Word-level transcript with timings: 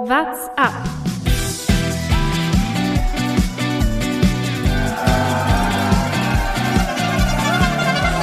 What's 0.00 0.46
up? 0.56 0.72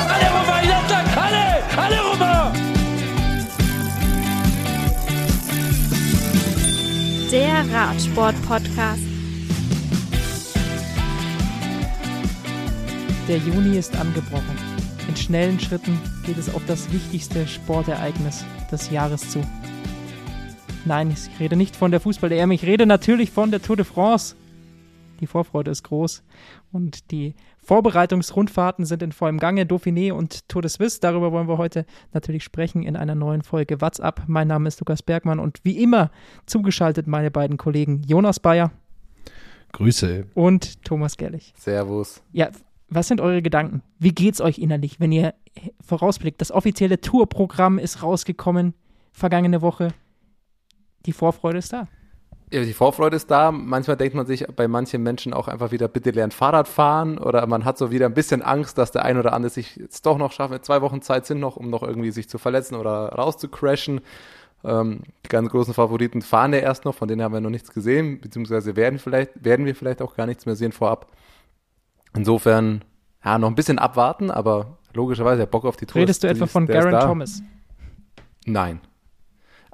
Alle 0.08 0.28
rüber, 0.32 0.62
ich 0.64 0.70
sag, 0.88 1.18
alle, 1.18 1.46
alle 1.76 2.00
rüber! 2.14 2.54
Der 7.30 7.66
Radsport-Podcast. 7.73 9.04
Der 13.28 13.38
Juni 13.39 13.78
ist 13.78 13.98
angebrochen. 13.98 14.57
In 15.10 15.16
schnellen 15.18 15.60
Schritten 15.60 16.00
geht 16.26 16.38
es 16.38 16.54
auf 16.55 16.62
das 16.68 16.89
wichtigste 16.94 17.46
Sportereignis 17.46 18.46
des 18.71 18.89
Jahres 18.92 19.30
zu. 19.30 19.42
Nein, 20.88 21.09
ich 21.09 21.39
rede 21.39 21.55
nicht 21.55 21.75
von 21.75 21.89
der 21.89 21.99
Fußball-EM, 21.99 22.52
ich 22.52 22.63
rede 22.63 22.85
natürlich 22.85 23.31
von 23.31 23.49
der 23.49 23.59
Tour 23.59 23.76
de 23.76 23.85
France. 23.85 24.35
Die 25.20 25.26
Vorfreude 25.26 25.71
ist 25.71 25.81
groß 25.81 26.21
und 26.71 27.09
die 27.09 27.34
Vorbereitungsrundfahrten 27.57 28.85
sind 28.85 29.02
in 29.02 29.12
vollem 29.12 29.40
Gange. 29.40 29.63
Dauphiné 29.63 30.12
und 30.12 30.48
Tour 30.48 30.62
de 30.62 30.70
Suisse, 30.70 30.99
darüber 30.99 31.31
wollen 31.31 31.48
wir 31.48 31.57
heute 31.57 31.88
natürlich 32.13 32.43
sprechen 32.43 32.84
in 32.84 32.95
einer 32.95 33.16
neuen 33.16 33.41
Folge 33.41 33.81
What's 33.81 33.99
Up. 33.99 34.26
Mein 34.27 34.48
Name 34.48 34.67
ist 34.67 34.79
Lukas 34.79 35.02
Bergmann 35.02 35.40
und 35.40 35.59
wie 35.63 35.81
immer 35.81 36.12
zugeschaltet 36.45 37.07
meine 37.07 37.31
beiden 37.31 37.57
Kollegen 37.57 38.04
Jonas 38.04 38.40
Bayer 38.40 38.71
Grüße. 39.71 40.27
und 40.35 40.84
Thomas 40.84 41.17
Gerlich. 41.17 41.54
Servus. 41.57 42.21
Ja, 42.31 42.49
was 42.90 43.07
sind 43.07 43.21
eure 43.21 43.41
Gedanken? 43.41 43.81
Wie 43.98 44.13
geht's 44.13 44.40
euch 44.40 44.59
innerlich, 44.59 44.99
wenn 44.99 45.12
ihr 45.12 45.34
vorausblickt? 45.81 46.40
Das 46.41 46.52
offizielle 46.52 47.02
Tourprogramm 47.02 47.79
ist 47.79 48.04
rausgekommen 48.04 48.76
vergangene 49.13 49.63
Woche. 49.63 49.88
Die 51.05 51.14
Vorfreude 51.14 51.59
ist 51.59 51.72
da. 51.73 51.88
Ja, 52.52 52.64
die 52.64 52.73
Vorfreude 52.73 53.16
ist 53.16 53.32
da. 53.32 53.52
Manchmal 53.52 53.98
denkt 53.98 54.16
man 54.16 54.26
sich 54.26 54.46
bei 54.55 54.68
manchen 54.68 55.02
Menschen 55.02 55.34
auch 55.34 55.48
einfach 55.48 55.71
wieder, 55.71 55.88
bitte 55.88 56.12
lernt 56.12 56.34
Fahrrad 56.34 56.68
fahren. 56.68 57.18
Oder 57.18 57.46
man 57.48 57.66
hat 57.66 57.77
so 57.77 57.91
wieder 57.91 58.05
ein 58.05 58.13
bisschen 58.13 58.41
Angst, 58.41 58.77
dass 58.77 58.91
der 58.91 59.04
ein 59.04 59.18
oder 59.18 59.34
andere 59.34 59.49
sich 59.49 59.76
jetzt 59.77 60.05
doch 60.05 60.18
noch 60.18 60.32
schafft. 60.32 60.63
Zwei 60.63 60.82
Wochen 60.82 61.02
Zeit 61.02 61.26
sind 61.26 61.40
noch, 61.40 61.57
um 61.57 61.70
noch 61.70 61.84
irgendwie 61.84 62.12
sich 62.12 62.29
zu 62.29 62.38
verletzen 62.38 62.76
oder 62.76 63.10
rauszucrashen. 63.10 64.02
Ähm, 64.63 65.02
die 65.24 65.29
ganz 65.29 65.50
großen 65.50 65.74
Favoriten 65.74 66.22
fahren 66.22 66.53
ja 66.53 66.59
erst 66.59 66.85
noch, 66.85 66.96
von 66.96 67.07
denen 67.07 67.22
haben 67.22 67.34
wir 67.34 67.41
noch 67.41 67.50
nichts 67.50 67.72
gesehen, 67.72 68.19
beziehungsweise 68.19 68.75
werden 68.75 69.00
vielleicht, 69.00 69.44
werden 69.44 69.66
wir 69.66 69.75
vielleicht 69.75 70.01
auch 70.01 70.16
gar 70.16 70.25
nichts 70.25 70.46
mehr 70.46 70.56
sehen 70.56 70.72
vorab. 70.72 71.12
Insofern, 72.16 72.84
ja, 73.24 73.38
noch 73.38 73.50
ein 73.50 73.56
bisschen 73.56 73.78
abwarten, 73.78 74.31
aber 74.31 74.78
logischerweise 74.94 75.40
der 75.40 75.46
Bock 75.46 75.66
auf 75.66 75.78
die 75.78 75.85
Tour. 75.85 76.01
Redest 76.01 76.24
du 76.24 76.28
etwa 76.28 76.47
von 76.47 76.66
Garen. 76.66 77.00
Thomas? 77.00 77.44
Nein. 78.46 78.79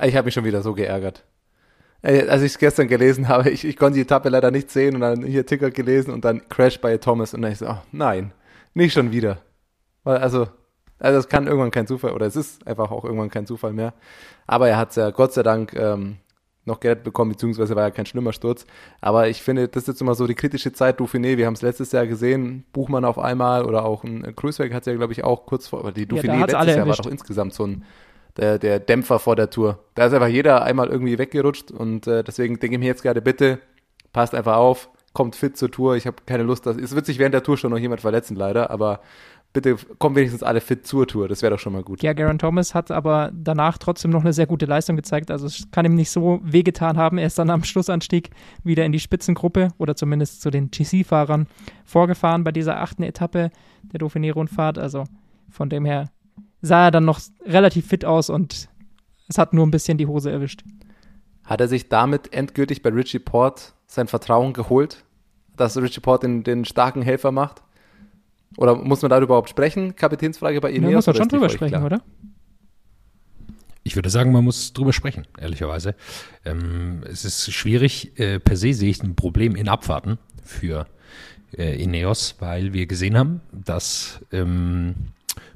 Ich 0.02 0.16
habe 0.16 0.25
mich 0.25 0.33
schon 0.33 0.45
wieder 0.45 0.61
so 0.61 0.73
geärgert. 0.73 1.23
Als 2.03 2.41
ich 2.41 2.53
es 2.53 2.57
gestern 2.57 2.88
gelesen 2.88 3.27
habe, 3.27 3.49
ich, 3.52 3.63
ich 3.63 3.77
konnte 3.77 3.95
die 3.95 4.02
Etappe 4.02 4.30
leider 4.30 4.49
nicht 4.49 4.71
sehen 4.71 4.95
und 4.95 5.02
dann 5.02 5.23
hier 5.23 5.45
Ticker 5.45 5.69
gelesen 5.69 6.11
und 6.11 6.25
dann 6.25 6.47
Crash 6.49 6.80
bei 6.81 6.97
Thomas 6.97 7.33
und 7.33 7.43
dann 7.43 7.52
ich 7.52 7.59
so, 7.59 7.67
oh, 7.67 7.77
nein, 7.91 8.33
nicht 8.73 8.93
schon 8.93 9.11
wieder. 9.11 9.38
Weil 10.03 10.17
also, 10.17 10.47
also 10.97 11.19
es 11.19 11.30
kann 11.30 11.45
irgendwann 11.45 11.71
kein 11.71 11.85
Zufall 11.85 12.13
oder 12.13 12.25
es 12.25 12.35
ist 12.35 12.66
einfach 12.66 12.89
auch 12.89 13.05
irgendwann 13.05 13.30
kein 13.30 13.45
Zufall 13.45 13.73
mehr. 13.73 13.93
Aber 14.47 14.67
er 14.67 14.77
hat 14.77 14.89
es 14.89 14.95
ja 14.95 15.11
Gott 15.11 15.33
sei 15.33 15.43
Dank 15.43 15.73
ähm, 15.75 16.17
noch 16.66 16.80
Geld 16.80 17.03
bekommen, 17.03 17.31
beziehungsweise 17.31 17.75
war 17.75 17.83
ja 17.83 17.91
kein 17.91 18.05
schlimmer 18.05 18.33
Sturz. 18.33 18.65
Aber 18.99 19.27
ich 19.27 19.41
finde, 19.41 19.67
das 19.67 19.83
ist 19.83 19.88
jetzt 19.88 20.02
immer 20.02 20.15
so 20.15 20.27
die 20.27 20.36
kritische 20.36 20.73
Zeit, 20.73 20.99
Dauphiné, 20.99 21.38
wir 21.38 21.45
haben 21.45 21.53
es 21.53 21.61
letztes 21.61 21.91
Jahr 21.91 22.08
gesehen, 22.08 22.65
Buchmann 22.71 23.05
auf 23.05 23.17
einmal 23.19 23.65
oder 23.65 23.86
auch 23.86 24.03
ein 24.03 24.36
Cruisewerk 24.36 24.73
hat 24.73 24.83
es 24.83 24.88
ja, 24.88 24.95
glaube 24.95 25.13
ich, 25.13 25.23
auch 25.23 25.45
kurz 25.45 25.67
vor, 25.67 25.80
aber 25.80 25.91
die 25.91 26.08
da 26.08 26.15
Dauphiné 26.15 26.39
hat's 26.39 26.53
letztes 26.53 26.55
alle 26.55 26.75
Jahr 26.75 26.88
war 26.88 26.95
doch 26.95 27.09
insgesamt 27.11 27.53
so 27.53 27.65
ein 27.65 27.83
der, 28.37 28.59
der 28.59 28.79
Dämpfer 28.79 29.19
vor 29.19 29.35
der 29.35 29.49
Tour. 29.49 29.79
Da 29.95 30.05
ist 30.05 30.13
einfach 30.13 30.27
jeder 30.27 30.63
einmal 30.63 30.87
irgendwie 30.89 31.17
weggerutscht 31.17 31.71
und 31.71 32.07
äh, 32.07 32.23
deswegen 32.23 32.59
denke 32.59 32.75
ich 32.75 32.79
mir 32.79 32.85
jetzt 32.85 33.03
gerade, 33.03 33.21
bitte, 33.21 33.59
passt 34.13 34.35
einfach 34.35 34.55
auf, 34.55 34.89
kommt 35.13 35.35
fit 35.35 35.57
zur 35.57 35.71
Tour. 35.71 35.95
Ich 35.95 36.07
habe 36.07 36.17
keine 36.25 36.43
Lust, 36.43 36.65
dass, 36.65 36.77
es 36.77 36.95
wird 36.95 37.05
sich 37.05 37.19
während 37.19 37.33
der 37.33 37.43
Tour 37.43 37.57
schon 37.57 37.71
noch 37.71 37.77
jemand 37.77 38.02
verletzen, 38.02 38.35
leider, 38.35 38.71
aber 38.71 39.02
bitte 39.53 39.75
kommen 39.97 40.15
wenigstens 40.15 40.43
alle 40.43 40.61
fit 40.61 40.87
zur 40.87 41.08
Tour, 41.08 41.27
das 41.27 41.41
wäre 41.41 41.52
doch 41.52 41.59
schon 41.59 41.73
mal 41.73 41.83
gut. 41.83 42.02
Ja, 42.02 42.14
Garen 42.14 42.39
Thomas 42.39 42.73
hat 42.73 42.91
aber 42.91 43.31
danach 43.33 43.77
trotzdem 43.77 44.11
noch 44.11 44.21
eine 44.21 44.33
sehr 44.33 44.47
gute 44.47 44.65
Leistung 44.65 44.95
gezeigt. 44.95 45.30
Also 45.30 45.47
es 45.47 45.67
kann 45.71 45.86
ihm 45.86 45.95
nicht 45.95 46.09
so 46.09 46.39
wehgetan 46.43 46.97
haben. 46.97 47.17
Er 47.17 47.27
ist 47.27 47.37
dann 47.37 47.49
am 47.49 47.64
Schlussanstieg 47.64 48.30
wieder 48.64 48.86
in 48.86 48.91
die 48.91 48.99
Spitzengruppe 48.99 49.70
oder 49.77 49.95
zumindest 49.95 50.41
zu 50.41 50.52
den 50.52 50.71
GC-Fahrern 50.71 51.47
vorgefahren 51.83 52.43
bei 52.43 52.52
dieser 52.52 52.80
achten 52.80 53.03
Etappe 53.03 53.52
der 53.83 53.99
Dauphiné-Rundfahrt. 53.99 54.77
Also 54.77 55.03
von 55.49 55.70
dem 55.70 55.86
her 55.86 56.09
sah 56.61 56.86
er 56.86 56.92
dann 56.92 57.05
noch 57.05 57.20
relativ 57.45 57.88
fit 57.88 58.05
aus 58.05 58.30
und 58.30 58.70
es 59.27 59.38
hat 59.38 59.54
nur 59.54 59.66
ein 59.66 59.72
bisschen 59.72 59.98
die 59.98 60.08
Hose 60.08 60.32
erwischt. 60.32 60.64
Hat 61.44 61.61
er 61.61 61.67
sich 61.67 61.89
damit 61.89 62.33
endgültig 62.33 62.82
bei 62.82 62.89
Richie 62.89 63.20
Port 63.20 63.73
sein 63.88 64.08
Vertrauen 64.08 64.54
geholt, 64.54 65.04
dass 65.58 65.77
Richie 65.77 66.02
Port 66.02 66.23
den, 66.23 66.44
den 66.44 66.66
starken 66.66 67.02
Helfer 67.02 67.32
macht? 67.32 67.61
Oder 68.58 68.76
muss 68.76 69.02
man 69.02 69.10
darüber 69.10 69.26
überhaupt 69.26 69.50
sprechen? 69.50 69.95
Kapitänsfrage 69.95 70.60
bei 70.61 70.70
Da 70.71 70.76
Ineos? 70.77 70.94
muss 70.94 71.08
man 71.08 71.16
schon 71.16 71.30
drüber 71.30 71.50
sprechen, 71.50 71.70
klar? 71.71 71.86
oder? 71.86 72.02
Ich 73.83 73.95
würde 73.95 74.10
sagen, 74.10 74.32
man 74.32 74.44
muss 74.44 74.73
drüber 74.73 74.94
sprechen, 74.94 75.26
ehrlicherweise. 75.39 75.95
Ähm, 76.45 77.02
es 77.10 77.26
ist 77.26 77.52
schwierig. 77.52 78.17
Äh, 78.20 78.39
per 78.39 78.55
se 78.55 78.73
sehe 78.73 78.89
ich 78.92 79.02
ein 79.02 79.16
Problem 79.16 79.55
in 79.55 79.67
Abfahrten 79.67 80.20
für 80.44 80.86
äh, 81.58 81.82
Ineos, 81.82 82.36
weil 82.39 82.73
wir 82.73 82.86
gesehen 82.86 83.17
haben, 83.17 83.42
dass 83.52 84.20
ähm, 84.32 84.95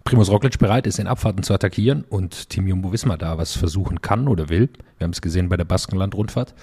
Primus 0.06 0.30
Roglic 0.30 0.60
bereit 0.60 0.86
ist, 0.86 1.00
in 1.00 1.08
Abfahrten 1.08 1.42
zu 1.42 1.52
attackieren 1.52 2.04
und 2.08 2.50
Team 2.50 2.68
Jumbo-Visma 2.68 3.18
da 3.18 3.40
was 3.40 3.58
versuchen 3.58 4.02
kann 4.02 4.28
oder 4.28 4.50
will. 4.50 4.70
Wir 5.00 5.06
haben 5.06 5.12
es 5.12 5.22
gesehen 5.22 5.50
bei 5.50 5.58
der 5.58 5.66
Baskenland-Rundfahrt. 5.66 6.54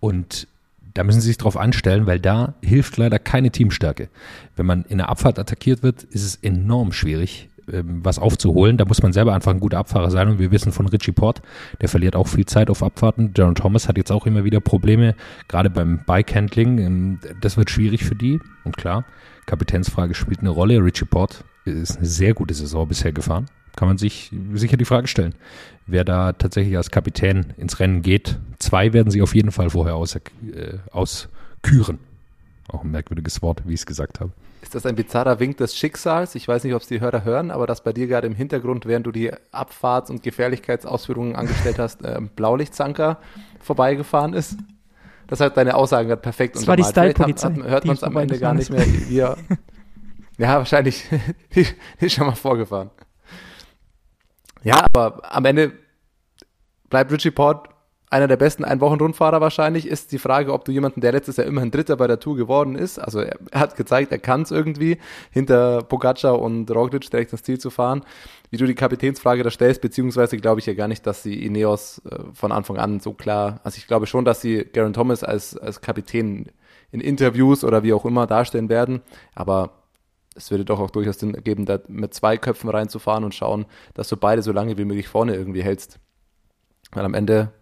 Und 0.00 0.48
da 0.92 1.04
müssen 1.04 1.20
sie 1.20 1.28
sich 1.28 1.38
drauf 1.38 1.56
anstellen, 1.56 2.06
weil 2.06 2.18
da 2.18 2.54
hilft 2.62 2.96
leider 2.96 3.20
keine 3.20 3.52
Teamstärke. 3.52 4.08
Wenn 4.56 4.66
man 4.66 4.84
in 4.88 4.98
der 4.98 5.08
Abfahrt 5.08 5.38
attackiert 5.38 5.84
wird, 5.84 6.02
ist 6.02 6.24
es 6.24 6.34
enorm 6.42 6.90
schwierig, 6.90 7.48
ähm, 7.72 8.04
was 8.04 8.18
aufzuholen. 8.18 8.76
Da 8.76 8.84
muss 8.86 9.00
man 9.04 9.12
selber 9.12 9.34
einfach 9.34 9.52
ein 9.52 9.60
guter 9.60 9.78
Abfahrer 9.78 10.10
sein. 10.10 10.28
Und 10.28 10.40
wir 10.40 10.50
wissen 10.50 10.72
von 10.72 10.88
Richie 10.88 11.12
Port, 11.12 11.42
der 11.80 11.88
verliert 11.88 12.16
auch 12.16 12.26
viel 12.26 12.46
Zeit 12.46 12.70
auf 12.70 12.82
Abfahrten. 12.82 13.32
Jaron 13.36 13.54
Thomas 13.54 13.86
hat 13.86 13.98
jetzt 13.98 14.10
auch 14.10 14.26
immer 14.26 14.42
wieder 14.42 14.58
Probleme, 14.58 15.14
gerade 15.46 15.70
beim 15.70 16.00
Bike-Handling. 16.04 16.78
Ähm, 16.78 17.18
Das 17.40 17.56
wird 17.56 17.70
schwierig 17.70 18.02
für 18.02 18.16
die. 18.16 18.40
Und 18.64 18.76
klar, 18.76 19.04
Kapitänsfrage 19.46 20.14
spielt 20.14 20.40
eine 20.40 20.50
Rolle. 20.50 20.82
Richie 20.82 21.04
Port 21.04 21.44
ist 21.64 21.98
eine 21.98 22.06
sehr 22.06 22.34
gute 22.34 22.54
Saison 22.54 22.88
bisher 22.88 23.12
gefahren. 23.12 23.46
Kann 23.76 23.88
man 23.88 23.98
sich 23.98 24.32
sicher 24.54 24.76
die 24.76 24.84
Frage 24.84 25.06
stellen, 25.06 25.34
wer 25.86 26.04
da 26.04 26.32
tatsächlich 26.32 26.76
als 26.76 26.90
Kapitän 26.90 27.54
ins 27.56 27.78
Rennen 27.78 28.02
geht. 28.02 28.38
Zwei 28.58 28.92
werden 28.92 29.10
sie 29.10 29.22
auf 29.22 29.34
jeden 29.34 29.52
Fall 29.52 29.70
vorher 29.70 29.94
aus, 29.94 30.16
äh, 30.16 30.20
ausküren. 30.90 31.98
Auch 32.68 32.84
ein 32.84 32.90
merkwürdiges 32.90 33.42
Wort, 33.42 33.62
wie 33.66 33.74
ich 33.74 33.80
es 33.80 33.86
gesagt 33.86 34.20
habe. 34.20 34.32
Ist 34.62 34.74
das 34.74 34.84
ein 34.86 34.94
bizarrer 34.94 35.40
Wink 35.40 35.56
des 35.56 35.74
Schicksals? 35.74 36.34
Ich 36.34 36.46
weiß 36.46 36.64
nicht, 36.64 36.74
ob 36.74 36.82
es 36.82 36.88
die 36.88 37.00
Hörer 37.00 37.24
hören, 37.24 37.50
aber 37.50 37.66
dass 37.66 37.82
bei 37.82 37.92
dir 37.92 38.06
gerade 38.06 38.26
im 38.26 38.34
Hintergrund, 38.34 38.86
während 38.86 39.06
du 39.06 39.12
die 39.12 39.32
Abfahrts- 39.52 40.10
und 40.10 40.22
Gefährlichkeitsausführungen 40.22 41.34
angestellt 41.34 41.78
hast, 41.78 42.04
äh, 42.04 42.20
Blaulichtzanker 42.36 43.18
vorbeigefahren 43.60 44.34
ist? 44.34 44.58
Das 45.28 45.40
hat 45.40 45.56
deine 45.56 45.76
Aussagen 45.76 46.08
gerade 46.08 46.20
perfekt 46.20 46.56
Das 46.56 46.66
war 46.66 46.76
die 46.76 46.84
Style-Polizei, 46.84 47.54
Hört 47.62 47.84
man 47.84 47.94
es 47.94 48.02
am 48.02 48.16
Ende 48.16 48.38
gar 48.38 48.52
nicht 48.52 48.70
mehr. 48.70 48.84
Wie 48.84 49.16
er, 49.16 49.36
ja, 50.40 50.56
wahrscheinlich. 50.56 51.04
die, 51.54 51.66
ist 52.00 52.14
schon 52.14 52.26
mal 52.26 52.34
vorgefahren. 52.34 52.90
Ja, 54.62 54.84
aber 54.92 55.20
am 55.34 55.44
Ende 55.44 55.72
bleibt 56.88 57.12
Richie 57.12 57.30
Port 57.30 57.68
einer 58.12 58.26
der 58.26 58.36
besten 58.36 58.64
Ein-Wochen-Rundfahrer 58.64 59.40
wahrscheinlich, 59.40 59.86
ist 59.86 60.10
die 60.10 60.18
Frage, 60.18 60.52
ob 60.52 60.64
du 60.64 60.72
jemanden, 60.72 61.00
der 61.00 61.12
letztes 61.12 61.36
Jahr 61.36 61.46
immerhin 61.46 61.70
Dritter 61.70 61.96
bei 61.96 62.08
der 62.08 62.18
Tour 62.18 62.36
geworden 62.36 62.74
ist, 62.74 62.98
also 62.98 63.20
er, 63.20 63.38
er 63.52 63.60
hat 63.60 63.76
gezeigt, 63.76 64.10
er 64.10 64.18
kann 64.18 64.42
es 64.42 64.50
irgendwie, 64.50 64.98
hinter 65.30 65.82
Pogacar 65.84 66.40
und 66.40 66.68
Roglic 66.72 67.08
direkt 67.08 67.30
ins 67.30 67.44
Ziel 67.44 67.60
zu 67.60 67.70
fahren, 67.70 68.02
wie 68.50 68.56
du 68.56 68.66
die 68.66 68.74
Kapitänsfrage 68.74 69.44
da 69.44 69.50
stellst, 69.50 69.80
beziehungsweise 69.80 70.38
glaube 70.38 70.58
ich 70.58 70.66
ja 70.66 70.74
gar 70.74 70.88
nicht, 70.88 71.06
dass 71.06 71.22
sie 71.22 71.44
Ineos 71.44 72.02
äh, 72.04 72.18
von 72.32 72.50
Anfang 72.50 72.78
an 72.78 72.98
so 72.98 73.12
klar, 73.12 73.60
also 73.62 73.78
ich 73.78 73.86
glaube 73.86 74.08
schon, 74.08 74.24
dass 74.24 74.40
sie 74.40 74.64
Garen 74.64 74.92
Thomas 74.92 75.22
als, 75.22 75.56
als 75.56 75.80
Kapitän 75.80 76.50
in 76.90 77.00
Interviews 77.00 77.62
oder 77.62 77.84
wie 77.84 77.92
auch 77.92 78.04
immer 78.04 78.26
darstellen 78.26 78.68
werden, 78.68 79.02
aber 79.36 79.79
es 80.40 80.50
würde 80.50 80.64
doch 80.64 80.80
auch 80.80 80.90
durchaus 80.90 81.18
Sinn 81.18 81.34
ergeben, 81.34 81.66
da 81.66 81.78
mit 81.88 82.14
zwei 82.14 82.36
Köpfen 82.36 82.70
reinzufahren 82.70 83.24
und 83.24 83.34
schauen, 83.34 83.66
dass 83.94 84.08
du 84.08 84.16
beide 84.16 84.42
so 84.42 84.52
lange 84.52 84.78
wie 84.78 84.84
möglich 84.84 85.08
vorne 85.08 85.34
irgendwie 85.34 85.62
hältst. 85.62 85.98
Weil 86.92 87.04
am 87.04 87.14
Ende 87.14 87.52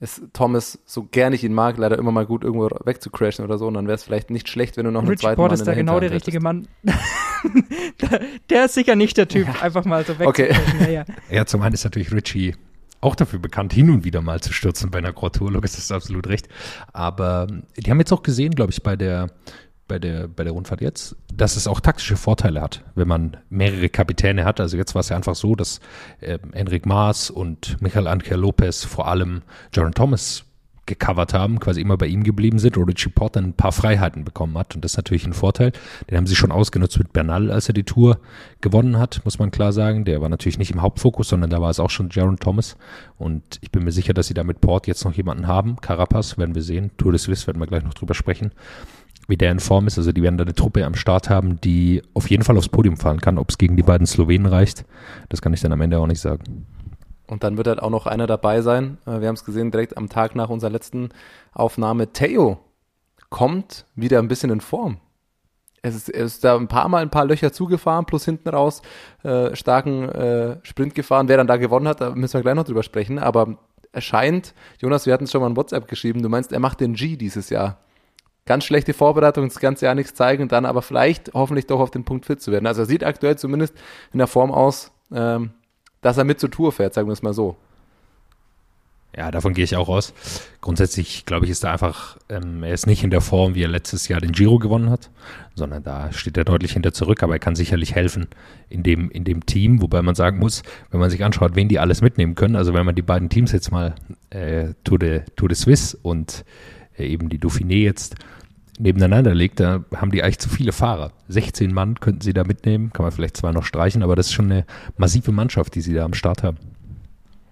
ist 0.00 0.22
Thomas, 0.32 0.78
so 0.84 1.04
gern 1.04 1.32
ich 1.32 1.44
ihn 1.44 1.52
mag, 1.52 1.76
leider 1.78 1.98
immer 1.98 2.10
mal 2.10 2.26
gut 2.26 2.42
irgendwo 2.42 2.68
wegzucrashen 2.84 3.44
oder 3.44 3.58
so. 3.58 3.66
Und 3.66 3.74
dann 3.74 3.86
wäre 3.86 3.94
es 3.94 4.02
vielleicht 4.02 4.30
nicht 4.30 4.48
schlecht, 4.48 4.76
wenn 4.76 4.84
du 4.84 4.90
noch 4.90 5.00
einen 5.00 5.10
Richie 5.10 5.20
zweiten 5.22 5.36
Port 5.36 5.50
Mann 5.50 5.54
ist 5.54 5.60
in 5.60 5.66
da 5.66 5.72
der 5.72 5.80
genau 5.82 6.00
der 6.00 6.10
richtige 6.10 6.40
Mann. 6.40 6.66
der, 8.50 8.64
ist 8.64 8.74
sicher 8.74 8.96
nicht 8.96 9.16
der 9.16 9.28
Typ, 9.28 9.62
einfach 9.62 9.84
mal 9.84 10.04
so 10.04 10.14
Okay. 10.20 10.48
wegzukriechen. 10.50 10.80
Ja, 10.80 10.88
ja. 10.88 11.04
Ja, 11.30 11.46
zum 11.46 11.62
einen 11.62 11.74
ist 11.74 11.84
natürlich 11.84 12.12
Richie 12.12 12.54
auch 13.00 13.14
dafür 13.16 13.40
bekannt, 13.40 13.72
hin 13.72 13.90
und 13.90 14.04
wieder 14.04 14.22
mal 14.22 14.40
zu 14.40 14.52
stürzen 14.52 14.90
bei 14.90 14.98
einer 14.98 15.12
Grand 15.12 15.36
Tour. 15.36 15.50
Lukas 15.50 15.76
ist 15.76 15.90
absolut 15.90 16.28
recht. 16.28 16.48
Aber 16.92 17.48
die 17.76 17.90
haben 17.90 17.98
jetzt 17.98 18.12
auch 18.12 18.22
gesehen, 18.22 18.54
glaube 18.54 18.70
ich, 18.72 18.82
bei 18.82 18.96
der, 18.96 19.30
bei 19.92 19.98
der, 19.98 20.26
bei 20.26 20.42
der 20.42 20.54
Rundfahrt 20.54 20.80
jetzt, 20.80 21.16
dass 21.34 21.54
es 21.54 21.66
auch 21.66 21.78
taktische 21.78 22.16
Vorteile 22.16 22.62
hat, 22.62 22.82
wenn 22.94 23.06
man 23.06 23.36
mehrere 23.50 23.90
Kapitäne 23.90 24.46
hat. 24.46 24.58
Also 24.58 24.78
jetzt 24.78 24.94
war 24.94 25.00
es 25.00 25.10
ja 25.10 25.16
einfach 25.16 25.34
so, 25.34 25.54
dass 25.54 25.80
ähm, 26.22 26.38
Enric 26.52 26.86
Maas 26.86 27.28
und 27.28 27.76
Michael 27.82 28.06
Angel 28.06 28.38
Lopez 28.38 28.84
vor 28.84 29.06
allem 29.06 29.42
Jaron 29.74 29.92
Thomas 29.92 30.46
gecovert 30.86 31.34
haben, 31.34 31.60
quasi 31.60 31.82
immer 31.82 31.98
bei 31.98 32.06
ihm 32.06 32.24
geblieben 32.24 32.58
sind 32.58 32.78
oder 32.78 32.88
Richie 32.88 33.10
Porter 33.10 33.40
ein 33.40 33.52
paar 33.52 33.70
Freiheiten 33.70 34.24
bekommen 34.24 34.56
hat. 34.56 34.74
Und 34.74 34.82
das 34.82 34.92
ist 34.92 34.96
natürlich 34.96 35.26
ein 35.26 35.34
Vorteil. 35.34 35.72
Den 36.08 36.16
haben 36.16 36.26
sie 36.26 36.36
schon 36.36 36.50
ausgenutzt 36.50 36.98
mit 36.98 37.12
Bernal, 37.12 37.50
als 37.50 37.68
er 37.68 37.74
die 37.74 37.84
Tour 37.84 38.18
gewonnen 38.62 38.98
hat, 38.98 39.20
muss 39.24 39.38
man 39.38 39.50
klar 39.50 39.74
sagen. 39.74 40.06
Der 40.06 40.22
war 40.22 40.30
natürlich 40.30 40.58
nicht 40.58 40.70
im 40.70 40.80
Hauptfokus, 40.80 41.28
sondern 41.28 41.50
da 41.50 41.60
war 41.60 41.68
es 41.68 41.80
auch 41.80 41.90
schon 41.90 42.08
Jaron 42.10 42.38
Thomas. 42.38 42.78
Und 43.18 43.58
ich 43.60 43.70
bin 43.70 43.84
mir 43.84 43.92
sicher, 43.92 44.14
dass 44.14 44.26
sie 44.26 44.34
da 44.34 44.42
mit 44.42 44.62
Port 44.62 44.86
jetzt 44.86 45.04
noch 45.04 45.12
jemanden 45.12 45.46
haben. 45.46 45.76
Carapaz 45.82 46.38
werden 46.38 46.54
wir 46.54 46.62
sehen. 46.62 46.90
Tour 46.96 47.12
de 47.12 47.18
Suisse 47.18 47.46
werden 47.46 47.60
wir 47.60 47.66
gleich 47.66 47.84
noch 47.84 47.94
drüber 47.94 48.14
sprechen, 48.14 48.52
wie 49.28 49.36
der 49.36 49.50
in 49.50 49.60
Form 49.60 49.86
ist. 49.86 49.98
Also 49.98 50.12
die 50.12 50.22
werden 50.22 50.38
da 50.38 50.44
eine 50.44 50.54
Truppe 50.54 50.84
am 50.84 50.94
Start 50.94 51.30
haben, 51.30 51.60
die 51.60 52.02
auf 52.14 52.30
jeden 52.30 52.42
Fall 52.42 52.56
aufs 52.56 52.68
Podium 52.68 52.96
fahren 52.96 53.20
kann. 53.20 53.38
Ob 53.38 53.50
es 53.50 53.58
gegen 53.58 53.76
die 53.76 53.82
beiden 53.82 54.06
Slowenen 54.06 54.46
reicht, 54.46 54.84
das 55.28 55.42
kann 55.42 55.52
ich 55.52 55.60
dann 55.60 55.72
am 55.72 55.80
Ende 55.80 55.98
auch 55.98 56.06
nicht 56.06 56.20
sagen. 56.20 56.66
Und 57.26 57.44
dann 57.44 57.56
wird 57.56 57.66
halt 57.66 57.82
auch 57.82 57.90
noch 57.90 58.06
einer 58.06 58.26
dabei 58.26 58.60
sein. 58.60 58.98
Äh, 59.06 59.20
wir 59.20 59.28
haben 59.28 59.34
es 59.34 59.44
gesehen, 59.44 59.70
direkt 59.70 59.96
am 59.96 60.08
Tag 60.08 60.34
nach 60.34 60.50
unserer 60.50 60.70
letzten 60.70 61.10
Aufnahme. 61.52 62.12
Theo 62.12 62.58
kommt 63.30 63.86
wieder 63.94 64.18
ein 64.18 64.28
bisschen 64.28 64.50
in 64.50 64.60
Form. 64.60 64.98
Es 65.84 65.96
ist, 65.96 66.10
er 66.10 66.24
ist 66.24 66.44
da 66.44 66.56
ein 66.56 66.68
paar 66.68 66.88
Mal 66.88 67.02
ein 67.02 67.10
paar 67.10 67.24
Löcher 67.24 67.52
zugefahren, 67.52 68.04
plus 68.04 68.24
hinten 68.24 68.50
raus 68.50 68.82
äh, 69.24 69.56
starken 69.56 70.08
äh, 70.10 70.56
Sprint 70.62 70.94
gefahren. 70.94 71.26
Wer 71.28 71.38
dann 71.38 71.48
da 71.48 71.56
gewonnen 71.56 71.88
hat, 71.88 72.00
da 72.00 72.10
müssen 72.10 72.34
wir 72.34 72.42
gleich 72.42 72.54
noch 72.54 72.64
drüber 72.64 72.84
sprechen. 72.84 73.18
Aber 73.18 73.56
er 73.90 74.00
scheint, 74.00 74.54
Jonas, 74.78 75.06
wir 75.06 75.12
hatten 75.12 75.24
es 75.24 75.32
schon 75.32 75.40
mal 75.40 75.48
in 75.50 75.56
WhatsApp 75.56 75.88
geschrieben, 75.88 76.22
du 76.22 76.28
meinst, 76.28 76.52
er 76.52 76.60
macht 76.60 76.80
den 76.80 76.94
G 76.94 77.16
dieses 77.16 77.50
Jahr. 77.50 77.78
Ganz 78.44 78.64
schlechte 78.64 78.92
Vorbereitung, 78.92 79.48
das 79.48 79.60
ganze 79.60 79.86
Jahr 79.86 79.94
nichts 79.94 80.14
zeigen 80.14 80.42
und 80.42 80.52
dann 80.52 80.66
aber 80.66 80.82
vielleicht 80.82 81.32
hoffentlich 81.32 81.66
doch 81.66 81.80
auf 81.80 81.90
den 81.90 82.04
Punkt 82.04 82.26
fit 82.26 82.40
zu 82.40 82.50
werden. 82.50 82.66
Also 82.66 82.82
er 82.82 82.86
sieht 82.86 83.04
aktuell 83.04 83.38
zumindest 83.38 83.74
in 84.12 84.18
der 84.18 84.26
Form 84.26 84.50
aus, 84.50 84.90
ähm, 85.12 85.50
dass 86.00 86.18
er 86.18 86.24
mit 86.24 86.40
zur 86.40 86.50
Tour 86.50 86.72
fährt, 86.72 86.94
sagen 86.94 87.08
wir 87.08 87.12
es 87.12 87.22
mal 87.22 87.34
so. 87.34 87.56
Ja, 89.16 89.30
davon 89.30 89.52
gehe 89.52 89.64
ich 89.64 89.76
auch 89.76 89.88
aus. 89.88 90.14
Grundsätzlich, 90.62 91.26
glaube 91.26 91.44
ich, 91.44 91.50
ist 91.50 91.64
er 91.64 91.72
einfach, 91.72 92.16
ähm, 92.30 92.62
er 92.62 92.72
ist 92.72 92.86
nicht 92.86 93.04
in 93.04 93.10
der 93.10 93.20
Form, 93.20 93.54
wie 93.54 93.62
er 93.62 93.68
letztes 93.68 94.08
Jahr 94.08 94.20
den 94.20 94.32
Giro 94.32 94.58
gewonnen 94.58 94.88
hat, 94.88 95.10
sondern 95.54 95.82
da 95.82 96.10
steht 96.12 96.38
er 96.38 96.44
deutlich 96.44 96.72
hinter 96.72 96.94
zurück, 96.94 97.22
aber 97.22 97.34
er 97.34 97.38
kann 97.38 97.54
sicherlich 97.54 97.94
helfen 97.94 98.28
in 98.70 98.82
dem, 98.82 99.10
in 99.10 99.24
dem 99.24 99.44
Team, 99.44 99.82
wobei 99.82 100.00
man 100.00 100.14
sagen 100.14 100.38
muss, 100.38 100.62
wenn 100.90 100.98
man 100.98 101.10
sich 101.10 101.22
anschaut, 101.24 101.54
wen 101.56 101.68
die 101.68 101.78
alles 101.78 102.00
mitnehmen 102.00 102.34
können, 102.36 102.56
also 102.56 102.72
wenn 102.72 102.86
man 102.86 102.94
die 102.94 103.02
beiden 103.02 103.28
Teams 103.28 103.52
jetzt 103.52 103.70
mal 103.70 103.94
äh, 104.30 104.72
Tour, 104.82 104.98
de, 104.98 105.24
Tour 105.36 105.50
de 105.50 105.56
Suisse 105.56 105.98
und 106.00 106.46
äh, 106.96 107.06
eben 107.06 107.28
die 107.28 107.38
Dauphiné 107.38 107.82
jetzt 107.82 108.14
nebeneinander 108.78 109.34
legt, 109.34 109.60
da 109.60 109.84
haben 109.94 110.10
die 110.10 110.22
eigentlich 110.22 110.38
zu 110.38 110.48
viele 110.48 110.72
Fahrer. 110.72 111.12
16 111.28 111.72
Mann 111.72 112.00
könnten 112.00 112.22
sie 112.22 112.32
da 112.32 112.44
mitnehmen, 112.44 112.92
kann 112.92 113.04
man 113.04 113.12
vielleicht 113.12 113.36
zwei 113.36 113.52
noch 113.52 113.64
streichen, 113.64 114.02
aber 114.02 114.16
das 114.16 114.26
ist 114.26 114.32
schon 114.32 114.50
eine 114.50 114.64
massive 114.96 115.32
Mannschaft, 115.32 115.74
die 115.74 115.80
sie 115.80 115.94
da 115.94 116.04
am 116.04 116.14
Start 116.14 116.42
haben. 116.42 116.58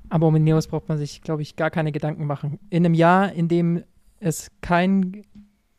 Aber 0.09 0.27
um 0.27 0.37
Ineos 0.37 0.67
braucht 0.67 0.89
man 0.89 0.99
sich, 0.99 1.23
glaube 1.23 1.43
ich, 1.43 1.57
gar 1.57 1.71
keine 1.71 1.93
Gedanken 1.93 2.27
machen. 2.27 2.59
In 2.69 2.85
einem 2.85 2.95
Jahr, 2.95 3.33
in 3.33 3.49
dem 3.49 3.85
es 4.19 4.51
kein 4.61 5.23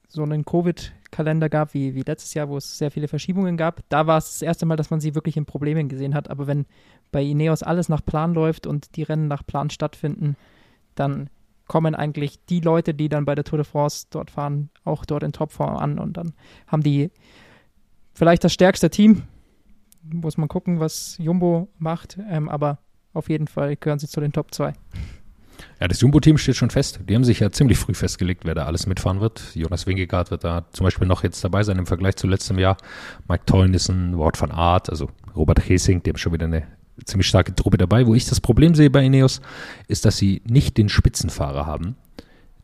so 0.08 0.24
einen 0.24 0.46
Covid-Kalender 0.46 1.50
gab 1.50 1.74
wie, 1.74 1.96
wie 1.96 2.02
letztes 2.02 2.34
Jahr, 2.34 2.50
wo 2.50 2.58
es 2.58 2.78
sehr 2.78 2.92
viele 2.92 3.08
Verschiebungen 3.08 3.56
gab, 3.58 3.82
da 3.90 4.08
war 4.08 4.18
es 4.18 4.26
das 4.34 4.42
erste 4.42 4.66
Mal, 4.66 4.76
dass 4.76 4.90
man 4.90 5.00
sie 5.00 5.16
wirklich 5.16 5.38
in 5.38 5.46
Problemen 5.46 5.90
gesehen 5.90 6.14
hat. 6.14 6.30
Aber 6.30 6.48
wenn 6.48 6.66
bei 7.12 7.24
Ineos 7.24 7.64
alles 7.64 7.90
nach 7.90 8.04
Plan 8.04 8.34
läuft 8.34 8.68
und 8.68 8.96
die 8.96 9.04
Rennen 9.04 9.28
nach 9.28 9.46
Plan 9.46 9.70
stattfinden, 9.70 10.36
dann 10.96 11.30
kommen 11.72 11.96
eigentlich 11.96 12.44
die 12.48 12.60
Leute, 12.60 12.94
die 12.94 13.08
dann 13.08 13.24
bei 13.24 13.34
der 13.34 13.46
Tour 13.46 13.60
de 13.60 13.66
France 13.66 14.08
dort 14.10 14.30
fahren, 14.30 14.70
auch 14.84 15.06
dort 15.06 15.24
in 15.24 15.32
Topform 15.32 15.78
an 15.78 16.00
und 16.00 16.18
dann 16.18 16.34
haben 16.68 16.84
die 16.84 17.12
vielleicht 18.14 18.44
das 18.44 18.52
stärkste 18.52 18.90
Team. 18.90 19.24
Muss 20.04 20.36
man 20.36 20.50
gucken, 20.50 20.82
was 20.82 21.16
Jumbo 21.18 21.70
macht, 21.78 22.18
ähm, 22.30 22.50
aber 22.50 22.80
auf 23.14 23.30
jeden 23.30 23.48
Fall 23.48 23.78
gehören 23.78 24.00
sie 24.00 24.10
zu 24.10 24.20
den 24.20 24.34
Top 24.34 24.54
2. 24.54 24.74
Ja, 25.80 25.88
das 25.88 26.02
Jumbo-Team 26.02 26.38
steht 26.38 26.58
schon 26.58 26.72
fest. 26.72 27.00
Die 27.08 27.16
haben 27.16 27.24
sich 27.24 27.40
ja 27.40 27.50
ziemlich 27.52 27.78
früh 27.78 27.94
festgelegt, 27.94 28.44
wer 28.44 28.54
da 28.54 28.66
alles 28.66 28.86
mitfahren 28.86 29.22
wird. 29.22 29.56
Jonas 29.56 29.88
Wingegaard 29.88 30.30
wird 30.30 30.44
da 30.44 30.66
zum 30.74 30.84
Beispiel 30.84 31.08
noch 31.08 31.24
jetzt 31.24 31.42
dabei 31.42 31.64
sein 31.64 31.78
im 31.78 31.86
Vergleich 31.86 32.18
zu 32.18 32.28
letztem 32.28 32.60
Jahr. 32.60 32.76
Mike 33.30 33.46
Teunissen, 33.46 34.18
Wort 34.18 34.42
van 34.42 34.52
Art, 34.52 34.90
also 34.90 35.08
Robert 35.38 35.70
Hesing, 35.70 36.02
haben 36.06 36.18
schon 36.18 36.34
wieder 36.34 36.48
eine 36.48 36.68
ziemlich 37.06 37.28
starke 37.28 37.56
Truppe 37.56 37.78
dabei. 37.78 38.08
Wo 38.08 38.16
ich 38.16 38.26
das 38.26 38.42
Problem 38.42 38.76
sehe 38.76 38.90
bei 38.90 39.04
Ineos, 39.04 39.42
ist, 39.88 40.06
dass 40.06 40.18
sie 40.18 40.42
nicht 40.46 40.78
den 40.78 40.90
Spitzenfahrer 40.90 41.66
haben, 41.66 41.96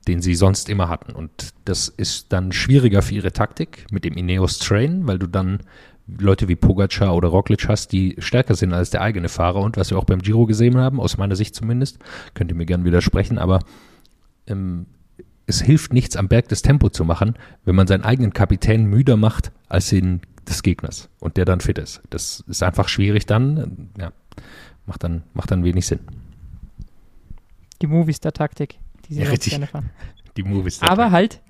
den 0.07 0.21
sie 0.21 0.35
sonst 0.35 0.69
immer 0.69 0.89
hatten. 0.89 1.13
Und 1.13 1.53
das 1.65 1.87
ist 1.87 2.33
dann 2.33 2.51
schwieriger 2.51 3.01
für 3.01 3.15
ihre 3.15 3.31
Taktik 3.31 3.85
mit 3.91 4.05
dem 4.05 4.13
Ineos 4.13 4.59
Train, 4.59 5.07
weil 5.07 5.19
du 5.19 5.27
dann 5.27 5.59
Leute 6.07 6.47
wie 6.47 6.55
Pogacar 6.55 7.15
oder 7.15 7.27
Roglic 7.27 7.67
hast, 7.67 7.91
die 7.91 8.15
stärker 8.19 8.55
sind 8.55 8.73
als 8.73 8.89
der 8.89 9.01
eigene 9.01 9.27
Fahrer. 9.27 9.61
Und 9.61 9.77
was 9.77 9.89
wir 9.89 9.97
auch 9.97 10.05
beim 10.05 10.21
Giro 10.21 10.45
gesehen 10.45 10.77
haben, 10.77 11.01
aus 11.01 11.17
meiner 11.17 11.35
Sicht 11.35 11.53
zumindest, 11.53 11.99
könnt 12.33 12.51
ihr 12.51 12.55
mir 12.55 12.65
gerne 12.65 12.85
widersprechen, 12.85 13.37
aber 13.37 13.59
ähm, 14.47 14.85
es 15.45 15.61
hilft 15.61 15.93
nichts, 15.93 16.15
am 16.15 16.27
Berg 16.27 16.47
das 16.49 16.61
Tempo 16.61 16.89
zu 16.89 17.03
machen, 17.05 17.35
wenn 17.65 17.75
man 17.75 17.87
seinen 17.87 18.03
eigenen 18.03 18.33
Kapitän 18.33 18.85
müder 18.85 19.17
macht 19.17 19.51
als 19.67 19.89
den 19.89 20.21
des 20.47 20.63
Gegners 20.63 21.09
und 21.19 21.37
der 21.37 21.45
dann 21.45 21.59
fit 21.59 21.77
ist. 21.77 22.01
Das 22.09 22.43
ist 22.47 22.63
einfach 22.63 22.87
schwierig 22.87 23.25
dann. 23.25 23.89
Ja, 23.99 24.11
macht 24.87 25.03
dann, 25.03 25.21
macht 25.33 25.51
dann 25.51 25.63
wenig 25.63 25.85
Sinn. 25.85 25.99
Die 27.81 27.87
Movistar-Taktik, 27.87 28.79
die 29.07 29.13
sie 29.13 29.21
Ja, 29.21 29.29
richtig. 29.29 29.51
gerne 29.51 29.67
fahren. 29.67 29.89
Die 30.37 30.43
Movies. 30.43 30.81
Aber 30.81 31.11
halt, 31.11 31.41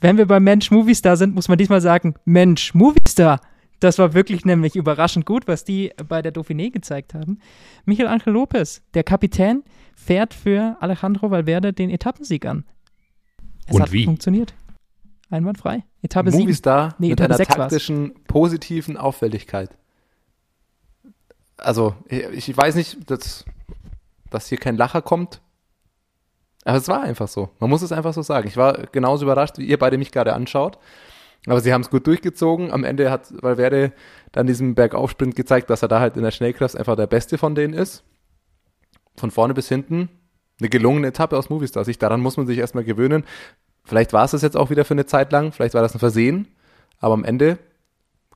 wenn 0.00 0.18
wir 0.18 0.26
beim 0.26 0.44
Mensch 0.44 0.70
Movistar 0.70 1.16
sind, 1.16 1.34
muss 1.34 1.48
man 1.48 1.58
diesmal 1.58 1.80
sagen, 1.80 2.14
Mensch 2.24 2.74
Movistar. 2.74 3.40
Das 3.80 3.98
war 3.98 4.14
wirklich 4.14 4.44
nämlich 4.44 4.74
überraschend 4.76 5.26
gut, 5.26 5.46
was 5.48 5.64
die 5.64 5.92
bei 6.08 6.22
der 6.22 6.32
Dauphiné 6.32 6.70
gezeigt 6.70 7.12
haben. 7.12 7.40
Michael 7.84 8.08
Angel 8.08 8.32
Lopez, 8.32 8.82
der 8.94 9.02
Kapitän, 9.04 9.62
fährt 9.96 10.32
für 10.32 10.76
Alejandro 10.80 11.30
Valverde 11.30 11.72
den 11.72 11.90
Etappensieg 11.90 12.46
an. 12.46 12.64
Es 13.66 13.74
Und 13.74 13.82
hat 13.82 13.92
wie? 13.92 14.04
funktioniert. 14.04 14.54
Einwandfrei. 15.28 15.82
Etappe 16.02 16.30
7. 16.30 16.42
Movistar 16.44 16.94
Nee, 16.98 17.08
mit 17.08 17.18
Etappe 17.20 17.30
einer 17.30 17.36
sechs 17.36 17.50
war's. 17.58 17.72
taktischen, 17.72 18.12
positiven 18.28 18.96
Auffälligkeit. 18.96 19.76
Also, 21.66 21.96
ich, 22.08 22.48
ich 22.48 22.56
weiß 22.56 22.76
nicht, 22.76 23.10
dass, 23.10 23.44
dass 24.30 24.46
hier 24.46 24.58
kein 24.58 24.76
Lacher 24.76 25.02
kommt. 25.02 25.40
Aber 26.64 26.76
es 26.76 26.86
war 26.86 27.02
einfach 27.02 27.26
so. 27.26 27.48
Man 27.58 27.70
muss 27.70 27.82
es 27.82 27.90
einfach 27.90 28.14
so 28.14 28.22
sagen. 28.22 28.46
Ich 28.46 28.56
war 28.56 28.74
genauso 28.92 29.24
überrascht, 29.24 29.58
wie 29.58 29.66
ihr 29.66 29.76
beide 29.76 29.98
mich 29.98 30.12
gerade 30.12 30.32
anschaut. 30.32 30.78
Aber 31.48 31.60
sie 31.60 31.72
haben 31.72 31.80
es 31.80 31.90
gut 31.90 32.06
durchgezogen. 32.06 32.70
Am 32.70 32.84
Ende 32.84 33.10
hat 33.10 33.32
Valverde 33.42 33.92
dann 34.30 34.46
diesen 34.46 34.76
Bergaufsprint 34.76 35.34
gezeigt, 35.34 35.68
dass 35.68 35.82
er 35.82 35.88
da 35.88 35.98
halt 35.98 36.16
in 36.16 36.22
der 36.22 36.30
Schnellkraft 36.30 36.76
einfach 36.76 36.94
der 36.94 37.08
Beste 37.08 37.36
von 37.36 37.56
denen 37.56 37.74
ist. 37.74 38.04
Von 39.16 39.32
vorne 39.32 39.52
bis 39.52 39.68
hinten 39.68 40.08
eine 40.60 40.68
gelungene 40.68 41.08
Etappe 41.08 41.36
aus 41.36 41.50
Movistar. 41.50 41.84
Sich 41.84 41.98
daran 41.98 42.20
muss 42.20 42.36
man 42.36 42.46
sich 42.46 42.58
erstmal 42.58 42.84
gewöhnen. 42.84 43.24
Vielleicht 43.82 44.12
war 44.12 44.24
es 44.24 44.30
das 44.30 44.42
jetzt 44.42 44.56
auch 44.56 44.70
wieder 44.70 44.84
für 44.84 44.94
eine 44.94 45.06
Zeit 45.06 45.32
lang, 45.32 45.50
vielleicht 45.50 45.74
war 45.74 45.82
das 45.82 45.94
ein 45.94 46.00
Versehen, 46.00 46.46
aber 46.98 47.14
am 47.14 47.24
Ende 47.24 47.58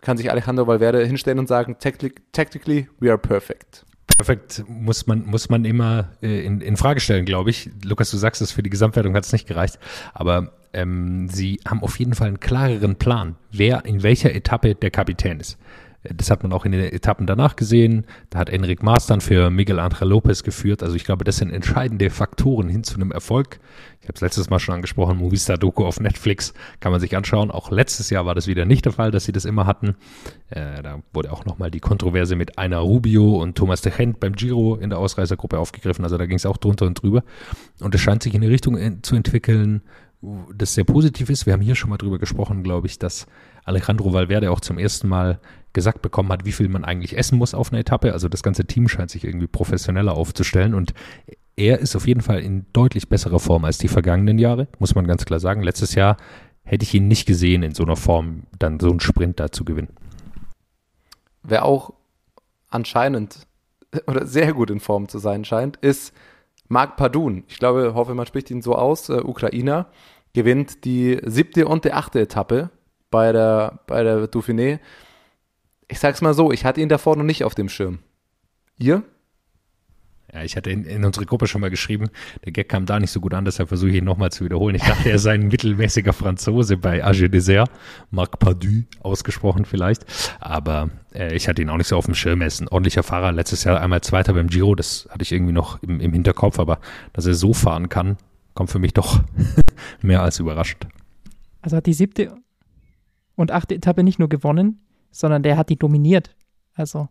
kann 0.01 0.17
sich 0.17 0.31
Alejandro 0.31 0.67
Valverde 0.67 1.05
hinstellen 1.05 1.39
und 1.39 1.49
sagen, 1.49 1.77
"Tactic- 1.81 2.23
tactically, 2.33 2.89
we 2.99 3.09
are 3.11 3.19
perfect. 3.19 3.85
Perfekt 4.17 4.65
muss 4.69 5.07
man, 5.07 5.25
muss 5.25 5.49
man 5.49 5.65
immer 5.65 6.11
äh, 6.23 6.45
in, 6.45 6.61
in 6.61 6.77
Frage 6.77 7.01
stellen, 7.01 7.25
glaube 7.25 7.51
ich. 7.51 7.71
Lukas, 7.85 8.11
du 8.11 8.17
sagst 8.19 8.43
es, 8.43 8.53
für 8.53 8.63
die 8.63 8.69
Gesamtwertung 8.71 9.15
hat 9.15 9.25
es 9.25 9.33
nicht 9.33 9.47
gereicht. 9.47 9.79
Aber 10.13 10.53
ähm, 10.75 11.29
sie 11.29 11.61
haben 11.67 11.83
auf 11.83 11.99
jeden 11.99 12.15
Fall 12.15 12.29
einen 12.29 12.41
klareren 12.41 12.97
Plan, 12.97 13.37
wer 13.51 13.85
in 13.87 14.03
welcher 14.03 14.35
Etappe 14.35 14.75
der 14.75 14.91
Kapitän 14.91 15.41
ist. 15.41 15.59
Äh, 16.03 16.15
Das 16.15 16.31
hat 16.31 16.43
man 16.43 16.53
auch 16.53 16.65
in 16.65 16.73
den 16.73 16.81
Etappen 16.81 17.27
danach 17.27 17.57
gesehen. 17.57 18.07
Da 18.31 18.39
hat 18.39 18.51
Enric 18.51 18.83
Maas 18.83 19.07
dann 19.07 19.21
für 19.21 19.51
Miguel 19.51 19.79
Angel 19.79 20.09
Lopez 20.09 20.43
geführt. 20.43 20.83
Also 20.83 20.97
ich 20.97 21.05
glaube, 21.05 21.25
das 21.25 21.37
sind 21.37 21.51
entscheidende 21.51 22.11
Faktoren 22.11 22.69
hin 22.69 22.85
zu 22.85 22.95
einem 22.97 23.13
Erfolg. 23.13 23.61
Ich 24.01 24.09
habe 24.09 24.15
es 24.15 24.23
letztes 24.23 24.49
Mal 24.49 24.59
schon 24.59 24.75
angesprochen, 24.77 25.19
Movistar 25.19 25.59
Doku 25.59 25.85
auf 25.85 26.01
Netflix 26.01 26.55
kann 26.81 26.91
man 26.91 27.01
sich 27.01 27.17
anschauen. 27.17 27.51
Auch 27.51 27.71
letztes 27.71 28.09
Jahr 28.09 28.25
war 28.25 28.35
das 28.35 28.47
wieder 28.47 28.65
nicht 28.65 28.87
der 28.87 28.93
Fall, 28.93 29.11
dass 29.11 29.25
sie 29.25 29.33
das 29.33 29.45
immer 29.45 29.67
hatten. 29.67 29.95
Äh, 30.49 30.83
da 30.83 31.01
wurde 31.13 31.31
auch 31.33 31.45
nochmal 31.45 31.71
die 31.71 31.81
Kontroverse 31.81 32.35
mit 32.35 32.57
Einer 32.59 32.79
Rubio 32.79 33.37
und 33.41 33.57
Thomas 33.59 33.83
de 33.83 33.93
Gent 33.95 34.19
beim 34.19 34.33
Giro 34.35 34.77
in 34.77 34.89
der 34.91 34.99
Ausreißergruppe 34.99 35.59
aufgegriffen. 35.59 36.03
Also 36.05 36.17
da 36.17 36.25
ging 36.27 36.37
es 36.37 36.47
auch 36.47 36.57
drunter 36.57 36.87
und 36.87 37.03
drüber. 37.03 37.23
Und 37.81 37.95
es 37.95 38.01
scheint 38.01 38.23
sich 38.23 38.35
in 38.35 38.43
eine 38.43 38.51
Richtung 38.51 38.77
en- 38.79 39.03
zu 39.03 39.17
entwickeln, 39.17 39.83
das 40.23 40.75
sehr 40.75 40.85
positiv 40.85 41.31
ist. 41.31 41.47
Wir 41.47 41.55
haben 41.55 41.63
hier 41.63 41.75
schon 41.75 41.91
mal 41.91 41.97
drüber 41.97 42.19
gesprochen, 42.19 42.63
glaube 42.63 42.87
ich, 42.87 42.99
dass 42.99 43.27
Alejandro 43.65 44.13
Valverde 44.13 44.51
auch 44.51 44.61
zum 44.61 44.79
ersten 44.79 45.09
Mal 45.09 45.41
gesagt 45.73 46.03
bekommen 46.03 46.31
hat, 46.31 46.45
wie 46.45 46.53
viel 46.53 46.69
man 46.69 46.85
eigentlich 46.85 47.17
essen 47.17 47.39
muss 47.39 47.55
auf 47.55 47.73
einer 47.73 47.81
Etappe. 47.81 48.13
Also 48.13 48.29
das 48.29 48.43
ganze 48.43 48.67
Team 48.67 48.89
scheint 48.89 49.11
sich 49.11 49.25
irgendwie 49.25 49.47
professioneller 49.47 50.15
aufzustellen 50.15 50.75
und 50.75 50.93
er 51.57 51.79
ist 51.79 51.97
auf 51.97 52.07
jeden 52.07 52.23
Fall 52.23 52.41
in 52.41 52.67
deutlich 52.73 53.09
besserer 53.09 53.39
Form 53.39 53.65
als 53.65 53.79
die 53.79 53.89
vergangenen 53.89 54.39
Jahre, 54.39 54.69
muss 54.79 54.95
man 54.95 55.07
ganz 55.07 55.25
klar 55.25 55.41
sagen. 55.41 55.63
Letztes 55.63 55.95
Jahr 55.95 56.17
hätte 56.63 56.85
ich 56.85 56.95
ihn 56.95 57.09
nicht 57.09 57.27
gesehen, 57.27 57.63
in 57.63 57.75
so 57.75 57.83
einer 57.83 57.97
Form 57.97 58.45
dann 58.59 58.81
so 58.81 58.91
einen 58.91 59.01
Sprint 59.01 59.41
da 59.41 59.53
zu 59.53 59.65
gewinnen. 59.65 59.91
Wer 61.43 61.65
auch 61.65 61.93
anscheinend 62.69 63.47
oder 64.07 64.27
sehr 64.27 64.53
gut 64.53 64.71
in 64.71 64.81
Form 64.81 65.09
zu 65.09 65.19
sein 65.19 65.45
scheint, 65.45 65.77
ist 65.79 66.13
Marc 66.71 66.97
Padun. 66.97 67.43
Ich 67.49 67.59
glaube, 67.59 67.95
hoffe, 67.95 68.15
man 68.15 68.27
spricht 68.27 68.51
ihn 68.51 68.63
so 68.63 68.77
aus, 68.77 69.09
äh, 69.09 69.21
Ukrainer, 69.21 69.89
gewinnt 70.33 70.85
die 70.85 71.19
siebte 71.25 71.67
und 71.67 71.85
die 71.85 71.93
achte 71.93 72.21
Etappe 72.21 72.71
bei 73.11 73.33
der, 73.33 73.81
bei 73.89 74.05
der 74.05 74.31
Dauphiné. 74.31 74.79
Ich 75.89 75.99
sag's 75.99 76.23
mal 76.23 76.33
so, 76.33 76.53
ich 76.53 76.65
hatte 76.65 76.81
ihn 76.81 76.89
davor 76.89 77.17
noch 77.17 77.25
nicht 77.25 77.43
auf 77.43 77.57
dem 77.57 77.69
Schirm. 77.69 77.99
Ihr? 78.79 79.03
Ja, 80.33 80.45
ich 80.45 80.57
hatte 80.57 80.71
in, 80.71 80.85
in 80.85 81.05
unsere 81.05 81.27
Gruppe 81.27 81.49
schon 81.49 81.61
mal 81.61 81.71
geschrieben, 81.71 82.09
der 82.45 82.53
Gag 82.53 82.69
kam 82.69 82.87
da 82.87 83.01
nicht 83.01 83.11
so 83.11 83.21
gut 83.21 83.35
an, 83.35 83.45
deshalb 83.45 83.69
versuche 83.69 83.91
ich 83.91 83.97
ihn 83.97 84.05
nochmal 84.05 84.31
zu 84.31 84.45
wiederholen. 84.45 84.77
Ich 84.77 84.83
dachte, 84.83 85.11
er 85.11 85.19
sei 85.19 85.35
ein 85.35 85.49
mittelmäßiger 85.49 86.13
Franzose 86.13 86.77
bei 86.77 87.05
Age 87.05 87.29
Dessert, 87.29 87.71
Marc 88.11 88.39
Pardu 88.39 88.85
ausgesprochen 89.01 89.65
vielleicht, 89.65 90.05
aber 90.39 90.91
äh, 91.13 91.35
ich 91.35 91.49
hatte 91.49 91.63
ihn 91.63 91.69
auch 91.69 91.77
nicht 91.77 91.89
so 91.89 91.97
auf 91.97 92.05
dem 92.05 92.15
Schirm. 92.15 92.43
Er 92.43 92.47
ist 92.47 92.61
ein 92.61 92.69
ordentlicher 92.69 93.03
Fahrer, 93.03 93.33
letztes 93.33 93.65
Jahr 93.65 93.81
einmal 93.81 94.03
Zweiter 94.03 94.35
beim 94.35 94.47
Giro, 94.47 94.77
das 94.77 95.09
hatte 95.11 95.23
ich 95.23 95.33
irgendwie 95.33 95.53
noch 95.53 95.83
im, 95.83 95.99
im 96.01 96.13
Hinterkopf, 96.13 96.61
aber 96.61 96.79
dass 97.13 97.27
er 97.27 97.35
so 97.35 97.53
fahren 97.53 97.89
kann, 97.89 98.17
kommt 98.55 98.71
für 98.71 98.79
mich 98.79 98.95
doch 98.95 99.21
mehr 100.03 100.23
als 100.23 100.39
überraschend. 100.39 100.87
Also 101.61 101.77
hat 101.77 101.87
die 101.87 101.93
siebte 101.93 102.37
und 103.35 103.51
achte 103.51 103.75
Etappe 103.75 104.05
nicht 104.05 104.21
nur 104.21 104.29
gewonnen, 104.29 104.81
sondern 105.11 105.43
der 105.43 105.57
hat 105.57 105.71
die 105.71 105.77
dominiert. 105.77 106.37
Also 106.75 107.09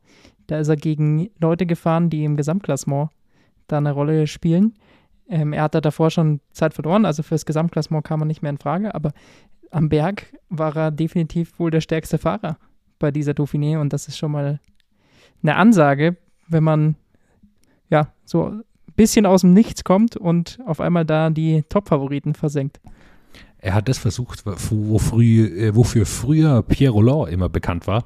da 0.50 0.60
ist 0.60 0.68
er 0.68 0.76
gegen 0.76 1.30
Leute 1.40 1.66
gefahren, 1.66 2.10
die 2.10 2.24
im 2.24 2.36
Gesamtklassement 2.36 3.10
da 3.68 3.78
eine 3.78 3.92
Rolle 3.92 4.26
spielen. 4.28 4.74
Ähm, 5.30 5.54
er 5.54 5.64
hat 5.64 5.76
da 5.76 5.82
davor 5.82 6.10
schon 6.10 6.42
Zeit 6.52 6.74
verloren, 6.74 7.06
also 7.06 7.22
fürs 7.22 7.46
Gesamtklassement 7.46 8.04
kam 8.04 8.22
er 8.22 8.26
nicht 8.26 8.42
mehr 8.42 8.50
in 8.50 8.58
Frage, 8.58 8.96
aber 8.96 9.14
am 9.70 9.90
Berg 9.90 10.34
war 10.50 10.76
er 10.76 10.92
definitiv 10.92 11.60
wohl 11.60 11.70
der 11.70 11.82
stärkste 11.82 12.18
Fahrer 12.18 12.58
bei 12.98 13.12
dieser 13.12 13.34
Dauphiné 13.34 13.80
und 13.80 13.94
das 13.94 14.08
ist 14.08 14.18
schon 14.18 14.32
mal 14.32 14.60
eine 15.44 15.56
Ansage, 15.56 16.18
wenn 16.48 16.64
man 16.64 16.96
ja 17.92 18.12
so 18.26 18.46
ein 18.48 18.64
bisschen 18.96 19.28
aus 19.28 19.42
dem 19.42 19.54
Nichts 19.54 19.84
kommt 19.84 20.18
und 20.18 20.58
auf 20.66 20.82
einmal 20.82 21.06
da 21.06 21.30
die 21.30 21.64
Top-Favoriten 21.70 22.34
versenkt. 22.34 22.80
Er 23.60 23.76
hat 23.76 23.88
das 23.88 24.00
versucht, 24.00 24.44
wo 24.46 24.98
früh, 24.98 25.46
äh, 25.46 25.76
wofür 25.76 26.08
früher 26.08 26.64
Pierre 26.64 26.94
Roland 26.94 27.32
immer 27.32 27.50
bekannt 27.50 27.86
war 27.86 28.06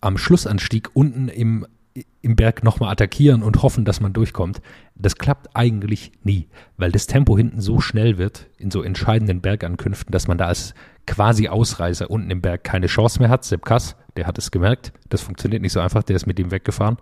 am 0.00 0.18
Schlussanstieg 0.18 0.90
unten 0.94 1.28
im, 1.28 1.66
im 2.22 2.36
Berg 2.36 2.62
nochmal 2.62 2.90
attackieren 2.92 3.42
und 3.42 3.62
hoffen, 3.62 3.84
dass 3.84 4.00
man 4.00 4.12
durchkommt. 4.12 4.60
Das 4.94 5.16
klappt 5.16 5.54
eigentlich 5.54 6.12
nie, 6.22 6.48
weil 6.76 6.92
das 6.92 7.06
Tempo 7.06 7.36
hinten 7.36 7.60
so 7.60 7.80
schnell 7.80 8.18
wird 8.18 8.46
in 8.58 8.70
so 8.70 8.82
entscheidenden 8.82 9.40
Bergankünften, 9.40 10.12
dass 10.12 10.28
man 10.28 10.38
da 10.38 10.46
als 10.46 10.74
quasi 11.06 11.48
Ausreißer 11.48 12.10
unten 12.10 12.30
im 12.30 12.42
Berg 12.42 12.64
keine 12.64 12.86
Chance 12.86 13.20
mehr 13.20 13.28
hat. 13.28 13.44
Sepp 13.44 13.64
Kass, 13.64 13.96
der 14.16 14.26
hat 14.26 14.38
es 14.38 14.50
gemerkt. 14.50 14.92
Das 15.08 15.22
funktioniert 15.22 15.62
nicht 15.62 15.72
so 15.72 15.80
einfach, 15.80 16.02
der 16.02 16.16
ist 16.16 16.26
mit 16.26 16.38
ihm 16.38 16.50
weggefahren. 16.50 16.96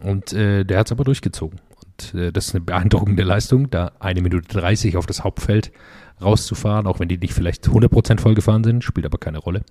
Und 0.00 0.32
äh, 0.32 0.64
der 0.64 0.78
hat 0.78 0.86
es 0.86 0.92
aber 0.92 1.04
durchgezogen. 1.04 1.60
Und 1.76 2.14
äh, 2.14 2.32
das 2.32 2.48
ist 2.48 2.54
eine 2.54 2.64
beeindruckende 2.64 3.24
Leistung, 3.24 3.70
da 3.70 3.92
eine 3.98 4.22
Minute 4.22 4.48
30 4.48 4.96
auf 4.96 5.06
das 5.06 5.24
Hauptfeld 5.24 5.72
rauszufahren, 6.20 6.86
auch 6.86 7.00
wenn 7.00 7.08
die 7.08 7.18
nicht 7.18 7.34
vielleicht 7.34 7.68
100% 7.68 8.20
vollgefahren 8.20 8.64
sind, 8.64 8.84
spielt 8.84 9.06
aber 9.06 9.18
keine 9.18 9.38
Rolle 9.38 9.62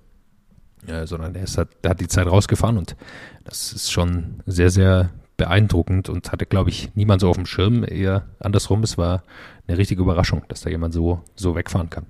äh, 0.86 1.06
sondern 1.06 1.34
er, 1.34 1.44
ist, 1.44 1.58
hat, 1.58 1.68
er 1.82 1.90
hat 1.90 2.00
die 2.00 2.08
Zeit 2.08 2.26
rausgefahren 2.26 2.78
und 2.78 2.96
das 3.44 3.72
ist 3.72 3.90
schon 3.90 4.42
sehr, 4.46 4.70
sehr 4.70 5.10
beeindruckend 5.36 6.08
und 6.08 6.32
hatte, 6.32 6.46
glaube 6.46 6.70
ich, 6.70 6.94
niemand 6.94 7.20
so 7.20 7.30
auf 7.30 7.36
dem 7.36 7.46
Schirm. 7.46 7.84
Eher 7.84 8.26
andersrum, 8.40 8.82
es 8.82 8.98
war 8.98 9.22
eine 9.66 9.78
richtige 9.78 10.02
Überraschung, 10.02 10.42
dass 10.48 10.62
da 10.62 10.70
jemand 10.70 10.92
so, 10.92 11.22
so 11.34 11.54
wegfahren 11.54 11.90
kann. 11.90 12.06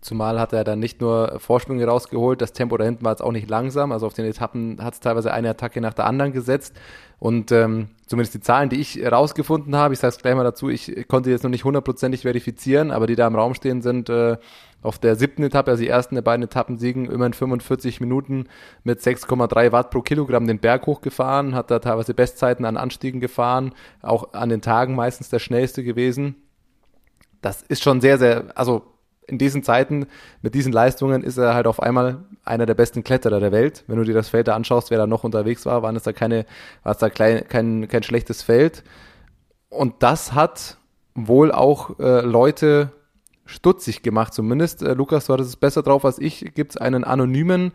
Zumal 0.00 0.40
hat 0.40 0.54
er 0.54 0.64
dann 0.64 0.78
nicht 0.78 1.02
nur 1.02 1.38
Vorsprünge 1.38 1.86
rausgeholt, 1.86 2.40
das 2.40 2.54
Tempo 2.54 2.76
da 2.78 2.84
hinten 2.84 3.04
war 3.04 3.12
jetzt 3.12 3.22
auch 3.22 3.32
nicht 3.32 3.50
langsam. 3.50 3.92
Also 3.92 4.06
auf 4.06 4.14
den 4.14 4.24
Etappen 4.24 4.82
hat 4.82 4.94
es 4.94 5.00
teilweise 5.00 5.32
eine 5.32 5.50
Attacke 5.50 5.80
nach 5.82 5.92
der 5.92 6.06
anderen 6.06 6.32
gesetzt. 6.32 6.74
Und 7.18 7.52
ähm, 7.52 7.88
zumindest 8.06 8.34
die 8.34 8.40
Zahlen, 8.40 8.70
die 8.70 8.80
ich 8.80 9.04
rausgefunden 9.04 9.76
habe, 9.76 9.92
ich 9.92 10.00
sage 10.00 10.14
es 10.14 10.22
gleich 10.22 10.34
mal 10.34 10.42
dazu, 10.42 10.70
ich 10.70 11.06
konnte 11.06 11.28
jetzt 11.28 11.42
noch 11.42 11.50
nicht 11.50 11.64
hundertprozentig 11.64 12.22
verifizieren, 12.22 12.90
aber 12.90 13.06
die 13.06 13.14
da 13.14 13.26
im 13.26 13.34
Raum 13.34 13.52
stehen, 13.52 13.82
sind 13.82 14.08
äh, 14.08 14.38
auf 14.82 14.98
der 14.98 15.16
siebten 15.16 15.42
Etappe, 15.42 15.70
also 15.70 15.82
die 15.82 15.88
ersten 15.90 16.14
der 16.14 16.22
beiden 16.22 16.44
Etappen 16.44 16.78
siegen, 16.78 17.04
immerhin 17.04 17.34
45 17.34 18.00
Minuten 18.00 18.46
mit 18.84 19.00
6,3 19.00 19.70
Watt 19.70 19.90
pro 19.90 20.00
Kilogramm 20.00 20.46
den 20.46 20.60
Berg 20.60 20.86
hochgefahren, 20.86 21.54
hat 21.54 21.70
da 21.70 21.78
teilweise 21.78 22.14
Bestzeiten 22.14 22.64
an 22.64 22.78
Anstiegen 22.78 23.20
gefahren, 23.20 23.74
auch 24.00 24.32
an 24.32 24.48
den 24.48 24.62
Tagen 24.62 24.94
meistens 24.94 25.28
der 25.28 25.40
schnellste 25.40 25.84
gewesen. 25.84 26.36
Das 27.42 27.60
ist 27.60 27.82
schon 27.82 28.00
sehr, 28.00 28.16
sehr, 28.16 28.46
also 28.54 28.82
in 29.26 29.38
diesen 29.38 29.62
Zeiten 29.62 30.06
mit 30.42 30.54
diesen 30.54 30.72
Leistungen 30.72 31.22
ist 31.22 31.38
er 31.38 31.54
halt 31.54 31.66
auf 31.66 31.80
einmal 31.80 32.24
einer 32.44 32.66
der 32.66 32.74
besten 32.74 33.04
Kletterer 33.04 33.40
der 33.40 33.52
Welt. 33.52 33.84
Wenn 33.86 33.96
du 33.96 34.04
dir 34.04 34.14
das 34.14 34.28
Feld 34.28 34.48
da 34.48 34.56
anschaust, 34.56 34.90
wer 34.90 34.98
da 34.98 35.06
noch 35.06 35.24
unterwegs 35.24 35.66
war, 35.66 35.82
waren 35.82 35.96
es 35.96 36.02
da 36.02 36.12
keine, 36.12 36.46
war 36.82 36.92
es 36.92 36.98
da 36.98 37.10
klein, 37.10 37.44
kein, 37.48 37.88
kein 37.88 38.02
schlechtes 38.02 38.42
Feld. 38.42 38.82
Und 39.68 40.02
das 40.02 40.32
hat 40.32 40.78
wohl 41.14 41.52
auch 41.52 41.98
äh, 41.98 42.20
Leute 42.22 42.92
stutzig 43.46 44.02
gemacht, 44.02 44.34
zumindest. 44.34 44.82
Äh, 44.82 44.94
Lukas, 44.94 45.26
du 45.26 45.32
hattest 45.32 45.50
es 45.50 45.56
besser 45.56 45.82
drauf 45.82 46.04
als 46.04 46.18
ich. 46.18 46.54
Gibt 46.54 46.72
es 46.72 46.76
einen 46.76 47.04
anonymen 47.04 47.72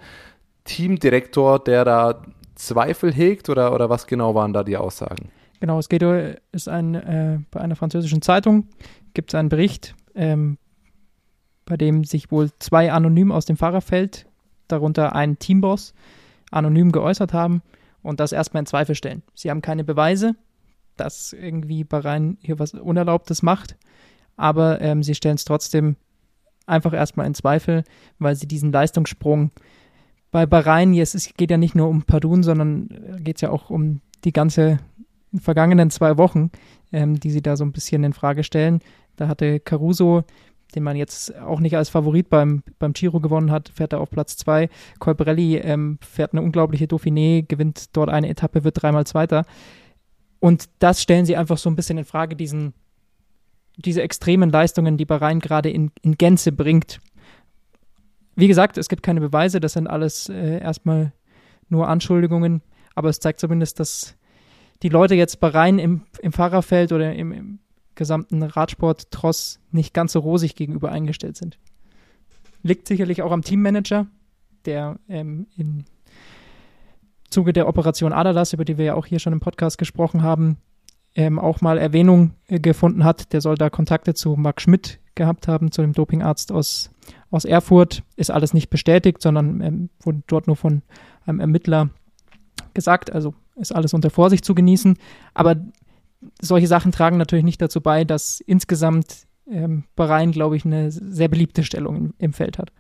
Teamdirektor, 0.66 1.60
der 1.60 1.86
da 1.86 2.24
Zweifel 2.56 3.14
hegt 3.14 3.50
oder, 3.50 3.74
oder 3.74 3.90
was 3.90 4.08
genau 4.08 4.36
waren 4.36 4.54
da 4.54 4.64
die 4.64 4.78
Aussagen? 4.78 5.30
Genau, 5.60 5.80
es 5.80 5.90
geht 5.90 6.04
ist 6.52 6.70
ein, 6.70 6.96
äh, 6.96 7.40
bei 7.52 7.62
einer 7.62 7.75
französischen 7.75 8.22
Zeitung 8.22 8.68
gibt 9.14 9.32
es 9.32 9.36
einen 9.36 9.50
Bericht, 9.50 9.96
ähm, 10.14 10.58
bei 11.65 11.77
dem 11.77 12.03
sich 12.03 12.31
wohl 12.31 12.51
zwei 12.60 12.91
anonym 12.91 13.31
aus 13.31 13.45
dem 13.45 13.57
Fahrerfeld, 13.57 14.27
darunter 14.67 15.15
ein 15.15 15.39
Teamboss, 15.39 15.93
anonym 16.51 16.91
geäußert 16.91 17.34
haben 17.34 17.62
und 18.01 18.19
das 18.19 18.31
erstmal 18.31 18.62
in 18.62 18.67
Zweifel 18.67 18.95
stellen. 18.95 19.24
Sie 19.34 19.50
haben 19.50 19.62
keine 19.62 19.84
Beweise, 19.84 20.36
dass 20.95 21.34
irgendwie 21.34 21.84
Bahrain 21.84 22.38
hier 22.41 22.60
was 22.60 22.74
Unerlaubtes 22.74 23.41
macht 23.43 23.75
aber 24.38 24.81
ähm, 24.81 25.03
sie 25.03 25.15
stellen 25.15 25.36
es 25.36 25.45
trotzdem 25.45 25.95
einfach 26.65 26.93
erstmal 26.93 27.27
in 27.27 27.34
Zweifel, 27.34 27.84
weil 28.19 28.36
sie 28.36 28.48
diesen 28.48 28.72
Leistungssprung 28.72 29.51
bei 30.31 30.45
Bahrain, 30.45 30.93
jetzt, 30.93 31.15
es 31.15 31.34
geht 31.36 31.51
ja 31.51 31.57
nicht 31.57 31.75
nur 31.75 31.88
um 31.88 32.03
Padun, 32.03 32.43
sondern 32.43 32.89
äh, 32.89 33.22
geht 33.22 33.38
es 33.38 33.41
ja 33.41 33.50
auch 33.50 33.69
um 33.69 34.01
die 34.24 34.34
ganze 34.34 34.79
vergangenen 35.38 35.89
zwei 35.89 36.17
Wochen, 36.17 36.51
ähm, 36.91 37.19
die 37.19 37.31
sie 37.31 37.41
da 37.41 37.55
so 37.55 37.63
ein 37.63 37.72
bisschen 37.72 38.03
in 38.03 38.13
Frage 38.13 38.43
stellen. 38.43 38.79
Da 39.15 39.27
hatte 39.27 39.60
Caruso, 39.60 40.24
den 40.75 40.84
man 40.84 40.98
jetzt 40.98 41.36
auch 41.38 41.60
nicht 41.60 41.75
als 41.75 41.89
Favorit 41.89 42.29
beim, 42.29 42.63
beim 42.79 42.94
Giro 42.94 43.20
gewonnen 43.20 43.51
hat, 43.51 43.70
fährt 43.70 43.94
er 43.94 44.01
auf 44.01 44.10
Platz 44.10 44.38
zwei. 44.38 44.70
Colbrelli 45.00 45.58
ähm, 45.58 45.98
fährt 46.01 46.34
eine 46.34 46.41
unglaubliche 46.41 46.86
Dauphiné, 46.86 47.46
gewinnt 47.48 47.96
dort 47.96 48.10
eine 48.10 48.29
Etappe, 48.29 48.63
wird 48.63 48.82
dreimal 48.82 49.08
Zweiter. 49.08 49.46
Und 50.39 50.70
das 50.79 51.01
stellen 51.01 51.25
sie 51.25 51.36
einfach 51.38 51.58
so 51.58 51.70
ein 51.70 51.75
bisschen 51.75 51.98
in 51.98 52.05
Frage, 52.05 52.36
diesen 52.36 52.74
diese 53.77 54.01
extremen 54.01 54.50
Leistungen, 54.50 54.98
die 54.98 55.05
Bahrain 55.05 55.39
gerade 55.39 55.70
in, 55.70 55.91
in 56.01 56.17
Gänze 56.17 56.51
bringt. 56.51 57.00
Wie 58.36 58.48
gesagt, 58.48 58.77
es 58.77 58.89
gibt 58.89 59.03
keine 59.03 59.22
Beweise, 59.22 59.60
das 59.60 59.74
sind 59.74 59.88
alles 59.88 60.29
äh, 60.29 60.60
erstmal 60.60 61.13
nur 61.70 61.88
Anschuldigungen, 61.88 62.62
aber 62.96 63.10
es 63.10 63.20
zeigt 63.20 63.39
zumindest, 63.39 63.79
dass 63.79 64.15
die 64.84 64.89
Leute 64.89 65.15
jetzt 65.15 65.39
Bahrain 65.39 65.79
im, 65.79 66.01
im 66.20 66.32
Fahrerfeld 66.32 66.91
oder 66.91 67.13
im, 67.13 67.32
im 67.32 67.60
gesamten 67.96 68.44
Radsport 68.44 69.12
Tross 69.12 69.60
nicht 69.72 69.94
ganz 69.94 70.14
so 70.14 70.20
rosig 70.20 70.56
gegenüber 70.56 70.92
eingestellt 70.92 71.38
sind. 71.38 71.58
Liegt 72.64 72.88
sicherlich 72.88 73.22
auch 73.22 73.32
am 73.32 73.42
Teammanager, 73.42 74.08
der 74.66 75.00
ähm, 75.08 75.48
im 75.58 75.86
Zuge 77.30 77.54
der 77.54 77.68
Operation 77.68 78.14
Adalas, 78.14 78.54
über 78.54 78.66
die 78.66 78.78
wir 78.78 78.86
ja 78.86 78.94
auch 78.96 79.06
hier 79.06 79.20
schon 79.20 79.34
im 79.34 79.40
Podcast 79.40 79.78
gesprochen 79.78 80.24
haben, 80.24 80.58
ähm, 81.16 81.40
auch 81.40 81.62
mal 81.62 81.78
Erwähnung 81.78 82.32
äh, 82.48 82.60
gefunden 82.60 83.04
hat. 83.04 83.34
Der 83.34 83.42
soll 83.42 83.56
da 83.56 83.70
Kontakte 83.70 84.14
zu 84.14 84.36
Marc 84.36 84.62
Schmidt 84.62 85.00
gehabt 85.16 85.48
haben, 85.48 85.72
zu 85.72 85.82
dem 85.82 85.94
Dopingarzt 85.94 86.52
aus, 86.52 86.92
aus 87.32 87.46
Erfurt. 87.46 88.04
Ist 88.16 88.32
alles 88.32 88.54
nicht 88.54 88.70
bestätigt, 88.70 89.22
sondern 89.22 89.62
ähm, 89.62 89.90
wurde 90.02 90.24
dort 90.28 90.48
nur 90.48 90.56
von 90.56 90.82
einem 91.25 91.40
Ermittler 91.40 91.90
gesagt. 92.74 93.12
Also 93.12 93.34
ist 93.56 93.74
alles 93.74 93.94
unter 93.94 94.10
Vorsicht 94.10 94.46
zu 94.46 94.54
genießen. 94.54 94.98
Aber 95.34 95.56
solche 96.41 96.67
Sachen 96.67 96.91
tragen 96.91 97.17
natürlich 97.17 97.46
nicht 97.46 97.62
dazu 97.62 97.82
bei, 97.82 98.03
dass 98.03 98.41
insgesamt 98.41 99.25
ähm, 99.50 99.84
Bahrain, 99.96 100.32
glaube 100.32 100.58
ich, 100.58 100.65
eine 100.65 100.91
sehr 100.91 101.27
beliebte 101.27 101.63
Stellung 101.63 102.13
im, 102.17 102.34
Feld 102.34 102.58
hat. 102.58 102.72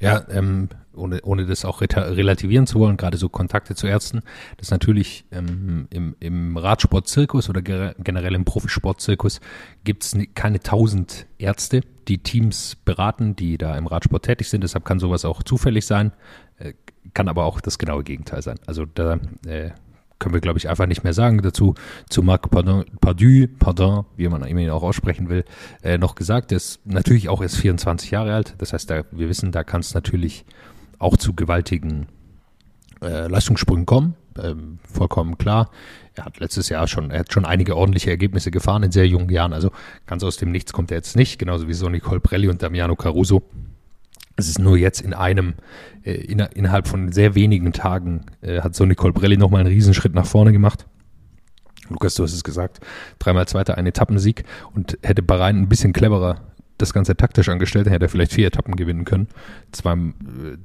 Ja, 0.00 0.26
ähm, 0.30 0.68
ohne, 0.94 1.20
ohne 1.22 1.46
das 1.46 1.64
auch 1.64 1.80
relativieren 1.80 2.66
zu 2.66 2.78
wollen, 2.78 2.96
gerade 2.96 3.16
so 3.16 3.28
Kontakte 3.28 3.74
zu 3.74 3.86
Ärzten, 3.86 4.20
das 4.56 4.68
ist 4.68 4.70
natürlich 4.70 5.24
ähm, 5.30 5.86
im, 5.90 6.16
im 6.20 6.56
Radsportzirkus 6.56 7.48
oder 7.48 7.62
generell 7.62 8.34
im 8.34 8.44
Profisportzirkus 8.44 9.40
gibt 9.84 10.04
es 10.04 10.16
keine 10.34 10.60
tausend 10.60 11.26
Ärzte, 11.38 11.82
die 12.08 12.18
Teams 12.18 12.76
beraten, 12.84 13.36
die 13.36 13.58
da 13.58 13.76
im 13.76 13.86
Radsport 13.86 14.24
tätig 14.24 14.48
sind. 14.48 14.64
Deshalb 14.64 14.84
kann 14.84 14.98
sowas 14.98 15.24
auch 15.24 15.42
zufällig 15.42 15.86
sein, 15.86 16.12
äh, 16.58 16.72
kann 17.14 17.28
aber 17.28 17.44
auch 17.44 17.60
das 17.60 17.78
genaue 17.78 18.02
Gegenteil 18.02 18.42
sein. 18.42 18.58
Also 18.66 18.86
da 18.86 19.18
äh, 19.46 19.70
können 20.20 20.34
wir, 20.34 20.40
glaube 20.40 20.58
ich, 20.58 20.68
einfach 20.68 20.86
nicht 20.86 21.02
mehr 21.02 21.14
sagen 21.14 21.42
dazu. 21.42 21.74
Zu 22.08 22.22
Marc 22.22 22.48
Pardon, 22.50 22.84
Pardu, 23.00 23.48
Pardon, 23.58 24.04
wie 24.16 24.28
man 24.28 24.46
ihn 24.46 24.70
auch 24.70 24.84
aussprechen 24.84 25.28
will, 25.28 25.44
äh, 25.82 25.98
noch 25.98 26.14
gesagt. 26.14 26.52
Ist 26.52 26.80
natürlich 26.84 27.28
auch 27.28 27.42
erst 27.42 27.56
24 27.56 28.12
Jahre 28.12 28.34
alt. 28.34 28.54
Das 28.58 28.72
heißt, 28.72 28.88
da, 28.88 29.02
wir 29.10 29.28
wissen, 29.28 29.50
da 29.50 29.64
kann 29.64 29.80
es 29.80 29.94
natürlich 29.94 30.44
auch 31.00 31.16
zu 31.16 31.34
gewaltigen 31.34 32.06
äh, 33.02 33.26
Leistungssprüngen 33.26 33.86
kommen. 33.86 34.14
Ähm, 34.40 34.78
vollkommen 34.84 35.38
klar. 35.38 35.70
Er 36.14 36.26
hat 36.26 36.38
letztes 36.38 36.68
Jahr 36.68 36.86
schon, 36.86 37.10
er 37.10 37.20
hat 37.20 37.32
schon 37.32 37.44
einige 37.44 37.76
ordentliche 37.76 38.10
Ergebnisse 38.10 38.50
gefahren 38.50 38.82
in 38.82 38.92
sehr 38.92 39.08
jungen 39.08 39.30
Jahren. 39.30 39.52
Also 39.52 39.70
ganz 40.06 40.22
aus 40.22 40.36
dem 40.36 40.52
Nichts 40.52 40.72
kommt 40.72 40.90
er 40.90 40.98
jetzt 40.98 41.16
nicht, 41.16 41.38
genauso 41.38 41.66
wie 41.66 41.72
Sonny 41.72 42.00
Colbrelli 42.00 42.48
und 42.48 42.62
Damiano 42.62 42.94
Caruso. 42.94 43.42
Es 44.40 44.48
ist 44.48 44.58
nur 44.58 44.76
jetzt 44.76 45.00
in 45.00 45.14
einem, 45.14 45.54
äh, 46.02 46.12
in, 46.12 46.40
innerhalb 46.40 46.88
von 46.88 47.12
sehr 47.12 47.34
wenigen 47.34 47.72
Tagen 47.72 48.26
äh, 48.40 48.60
hat 48.60 48.74
Sonny 48.74 48.94
Colbrelli 48.94 49.36
nochmal 49.36 49.60
einen 49.60 49.70
Riesenschritt 49.70 50.14
nach 50.14 50.26
vorne 50.26 50.52
gemacht. 50.52 50.86
Lukas, 51.88 52.14
du 52.14 52.22
hast 52.22 52.32
es 52.32 52.44
gesagt, 52.44 52.80
dreimal 53.18 53.48
Zweiter, 53.48 53.76
ein 53.76 53.86
Etappensieg 53.86 54.44
und 54.74 54.98
hätte 55.02 55.22
Bahrain 55.22 55.56
ein 55.56 55.68
bisschen 55.68 55.92
cleverer 55.92 56.40
das 56.80 56.94
Ganze 56.94 57.16
taktisch 57.16 57.48
angestellt, 57.48 57.86
dann 57.86 57.92
hätte 57.92 58.06
er 58.06 58.08
vielleicht 58.08 58.32
vier 58.32 58.46
Etappen 58.46 58.74
gewinnen 58.76 59.04
können. 59.04 59.28
Zweimal, 59.72 60.14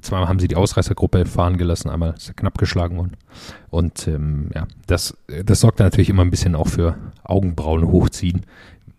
zweimal 0.00 0.28
haben 0.28 0.38
sie 0.38 0.48
die 0.48 0.56
Ausreißergruppe 0.56 1.26
fahren 1.26 1.58
gelassen, 1.58 1.90
einmal 1.90 2.14
ist 2.16 2.28
er 2.28 2.34
knapp 2.34 2.58
geschlagen 2.58 2.96
worden. 2.96 3.16
Und 3.70 4.08
ähm, 4.08 4.50
ja, 4.54 4.66
das, 4.86 5.16
das 5.44 5.60
sorgt 5.60 5.80
natürlich 5.80 6.08
immer 6.08 6.22
ein 6.22 6.30
bisschen 6.30 6.54
auch 6.54 6.68
für 6.68 6.96
Augenbrauen 7.22 7.86
hochziehen. 7.86 8.46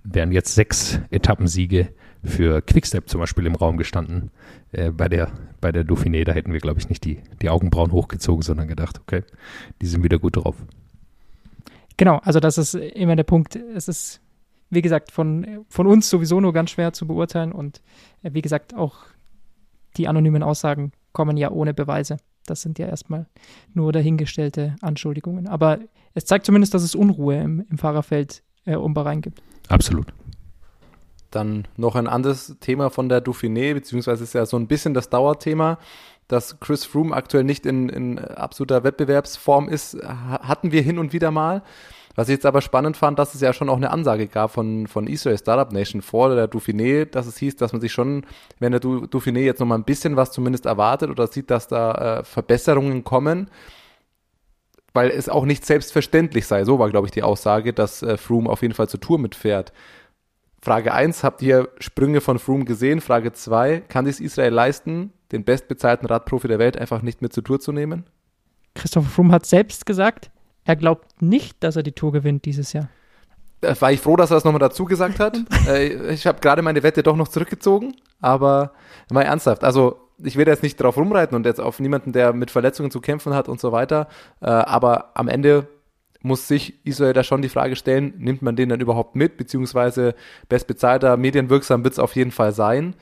Wären 0.04 0.32
jetzt 0.32 0.56
sechs 0.56 1.00
Etappensiege 1.10 1.90
für 2.24 2.62
Quickstep 2.62 3.10
zum 3.10 3.20
Beispiel 3.20 3.46
im 3.46 3.56
Raum 3.56 3.78
gestanden, 3.78 4.32
äh, 4.72 4.92
bei, 4.92 5.08
der, 5.10 5.32
bei 5.62 5.72
der 5.72 5.86
Dauphiné, 5.86 6.24
da 6.24 6.34
hätten 6.34 6.54
wir, 6.54 6.60
glaube 6.60 6.80
ich, 6.80 6.90
nicht 6.90 7.06
die, 7.06 7.20
die 7.42 7.50
Augenbrauen 7.50 7.92
hochgezogen, 7.92 8.42
sondern 8.42 8.68
gedacht, 8.68 9.00
okay, 9.00 9.24
die 9.82 9.86
sind 9.86 10.04
wieder 10.04 10.20
gut 10.20 10.38
drauf. 10.38 10.56
Genau, 11.98 12.18
also 12.18 12.40
das 12.40 12.58
ist 12.58 12.76
immer 12.76 13.16
der 13.16 13.24
Punkt. 13.24 13.56
Es 13.56 13.88
ist 13.88 14.22
wie 14.70 14.82
gesagt, 14.82 15.12
von, 15.12 15.66
von 15.70 15.88
uns 15.88 16.10
sowieso 16.10 16.40
nur 16.40 16.54
ganz 16.54 16.72
schwer 16.72 16.94
zu 16.94 17.08
beurteilen 17.08 17.52
und 17.52 17.82
äh, 18.24 18.34
wie 18.34 18.42
gesagt, 18.42 18.76
auch 18.76 18.98
die 19.96 20.08
anonymen 20.08 20.44
Aussagen 20.44 20.92
kommen 21.12 21.38
ja 21.38 21.52
ohne 21.52 21.74
Beweise. 21.74 22.18
Das 22.46 22.62
sind 22.62 22.80
ja 22.80 22.88
erstmal 22.88 23.28
nur 23.74 23.92
dahingestellte 23.92 24.76
Anschuldigungen. 24.82 25.48
Aber 25.48 25.80
es 26.14 26.26
zeigt 26.26 26.46
zumindest, 26.46 26.74
dass 26.74 26.84
es 26.84 26.96
Unruhe 26.96 27.42
im, 27.42 27.66
im 27.70 27.78
Fahrerfeld 27.78 28.44
äh, 28.66 28.76
um 28.76 28.94
Bahrain 28.94 29.22
gibt. 29.22 29.42
Absolut. 29.68 30.14
Dann 31.32 31.68
noch 31.76 31.96
ein 31.96 32.08
anderes 32.08 32.56
Thema 32.60 32.90
von 32.90 33.10
der 33.10 33.24
Dauphiné, 33.24 33.74
beziehungsweise 33.74 34.24
ist 34.24 34.34
ja 34.34 34.46
so 34.46 34.58
ein 34.58 34.68
bisschen 34.68 34.94
das 34.94 35.10
Dauerthema, 35.10 35.78
dass 36.28 36.60
Chris 36.60 36.86
Froome 36.86 37.16
aktuell 37.16 37.44
nicht 37.44 37.66
in, 37.66 37.90
in 37.90 38.20
absoluter 38.20 38.84
Wettbewerbsform 38.84 39.70
ist, 39.70 39.98
hatten 40.04 40.72
wir 40.72 40.82
hin 40.82 41.00
und 41.00 41.14
wieder 41.14 41.32
mal. 41.32 41.64
Was 42.18 42.30
ich 42.30 42.34
jetzt 42.34 42.48
aber 42.48 42.62
spannend 42.62 42.98
fand, 42.98 43.20
dass 43.20 43.36
es 43.36 43.42
ja 43.42 43.54
schon 43.54 43.70
auch 43.70 43.78
eine 43.78 43.92
Ansage 43.92 44.28
gab 44.28 44.52
von, 44.52 44.88
von 44.88 45.06
Israel 45.06 45.38
Startup 45.38 45.72
Nation 45.72 46.02
vor 46.02 46.34
der 46.34 46.50
Dauphiné, 46.50 47.06
dass 47.06 47.28
es 47.28 47.38
hieß, 47.38 47.58
dass 47.58 47.74
man 47.74 47.80
sich 47.80 47.92
schon, 47.92 48.26
wenn 48.60 48.72
der 48.72 48.82
Dauphiné 48.82 49.42
jetzt 49.42 49.60
noch 49.60 49.68
mal 49.68 49.76
ein 49.76 49.84
bisschen 49.84 50.16
was 50.16 50.32
zumindest 50.32 50.66
erwartet 50.66 51.12
oder 51.12 51.28
sieht, 51.28 51.52
dass 51.52 51.68
da 51.68 51.92
äh, 51.92 52.24
Verbesserungen 52.24 53.04
kommen, 53.04 53.52
weil 54.94 55.12
es 55.12 55.30
auch 55.30 55.46
nicht 55.46 55.64
selbstverständlich 55.64 56.48
sei. 56.48 56.66
So 56.66 56.80
war, 56.80 56.90
glaube 56.90 57.06
ich, 57.06 57.12
die 57.12 57.22
Aussage, 57.22 57.72
dass 57.72 58.02
äh, 58.02 58.18
Froome 58.18 58.50
auf 58.50 58.64
jeden 58.64 58.74
Fall 58.74 58.90
zur 58.90 59.00
Tour 59.00 59.20
mitfährt. 59.20 59.72
Frage 60.62 60.94
1, 60.94 61.24
habt 61.24 61.42
ihr 61.42 61.70
Sprünge 61.80 62.22
von 62.22 62.40
Froome 62.40 62.66
gesehen? 62.66 63.02
Frage 63.02 63.32
2, 63.32 63.82
kann 63.88 64.06
es 64.06 64.20
Israel 64.20 64.54
leisten, 64.54 65.14
den 65.32 65.44
bestbezahlten 65.44 66.08
Radprofi 66.08 66.48
der 66.48 66.60
Welt 66.60 66.78
einfach 66.78 67.02
nicht 67.02 67.22
mit 67.22 67.34
zur 67.34 67.44
Tour 67.44 67.60
zu 67.60 67.72
nehmen? 67.72 68.06
Christopher 68.76 69.10
Froome 69.10 69.34
hat 69.34 69.46
selbst 69.46 69.86
gesagt, 69.86 70.32
er 70.66 70.76
glaubt 70.76 71.22
nicht, 71.22 71.64
dass 71.64 71.76
er 71.76 71.84
die 71.84 71.94
Tour 71.94 72.12
gewinnt 72.12 72.46
dieses 72.46 72.74
Jahr. 72.74 72.90
Da 73.62 73.80
war 73.82 73.92
ich 73.92 74.02
froh, 74.02 74.16
dass 74.16 74.32
er 74.32 74.36
das 74.36 74.44
nochmal 74.44 74.60
dazu 74.60 74.86
gesagt 74.86 75.20
hat. 75.20 75.38
Äh, 75.68 76.14
ich 76.14 76.26
habe 76.26 76.40
gerade 76.40 76.62
meine 76.62 76.84
Wette 76.84 77.04
doch 77.04 77.16
noch 77.16 77.28
zurückgezogen, 77.28 77.96
aber 78.22 78.72
mal 79.12 79.24
ernsthaft. 79.24 79.64
Also 79.64 80.00
ich 80.24 80.38
will 80.38 80.48
jetzt 80.48 80.64
nicht 80.64 80.78
drauf 80.78 80.96
rumreiten 80.98 81.36
und 81.36 81.46
jetzt 81.46 81.60
auf 81.60 81.80
niemanden, 81.80 82.14
der 82.14 82.34
mit 82.34 82.52
Verletzungen 82.52 82.90
zu 82.90 83.02
kämpfen 83.02 83.34
hat 83.34 83.50
und 83.50 83.60
so 83.60 83.72
weiter. 83.72 84.08
Äh, 84.42 84.48
aber 84.48 85.12
am 85.16 85.28
Ende 85.28 85.68
muss 86.22 86.48
sich 86.48 86.74
Israel 86.84 87.14
da 87.14 87.24
schon 87.24 87.42
die 87.42 87.50
Frage 87.50 87.76
stellen, 87.76 88.14
nimmt 88.18 88.42
man 88.42 88.56
den 88.56 88.70
dann 88.70 88.82
überhaupt 88.82 89.16
mit, 89.16 89.38
beziehungsweise 89.38 90.16
bestbezahlter, 90.50 91.18
medienwirksam 91.18 91.84
wird 91.84 91.94
es 91.94 92.00
auf 92.00 92.16
jeden 92.16 92.32
Fall 92.32 92.54
sein. 92.54 92.96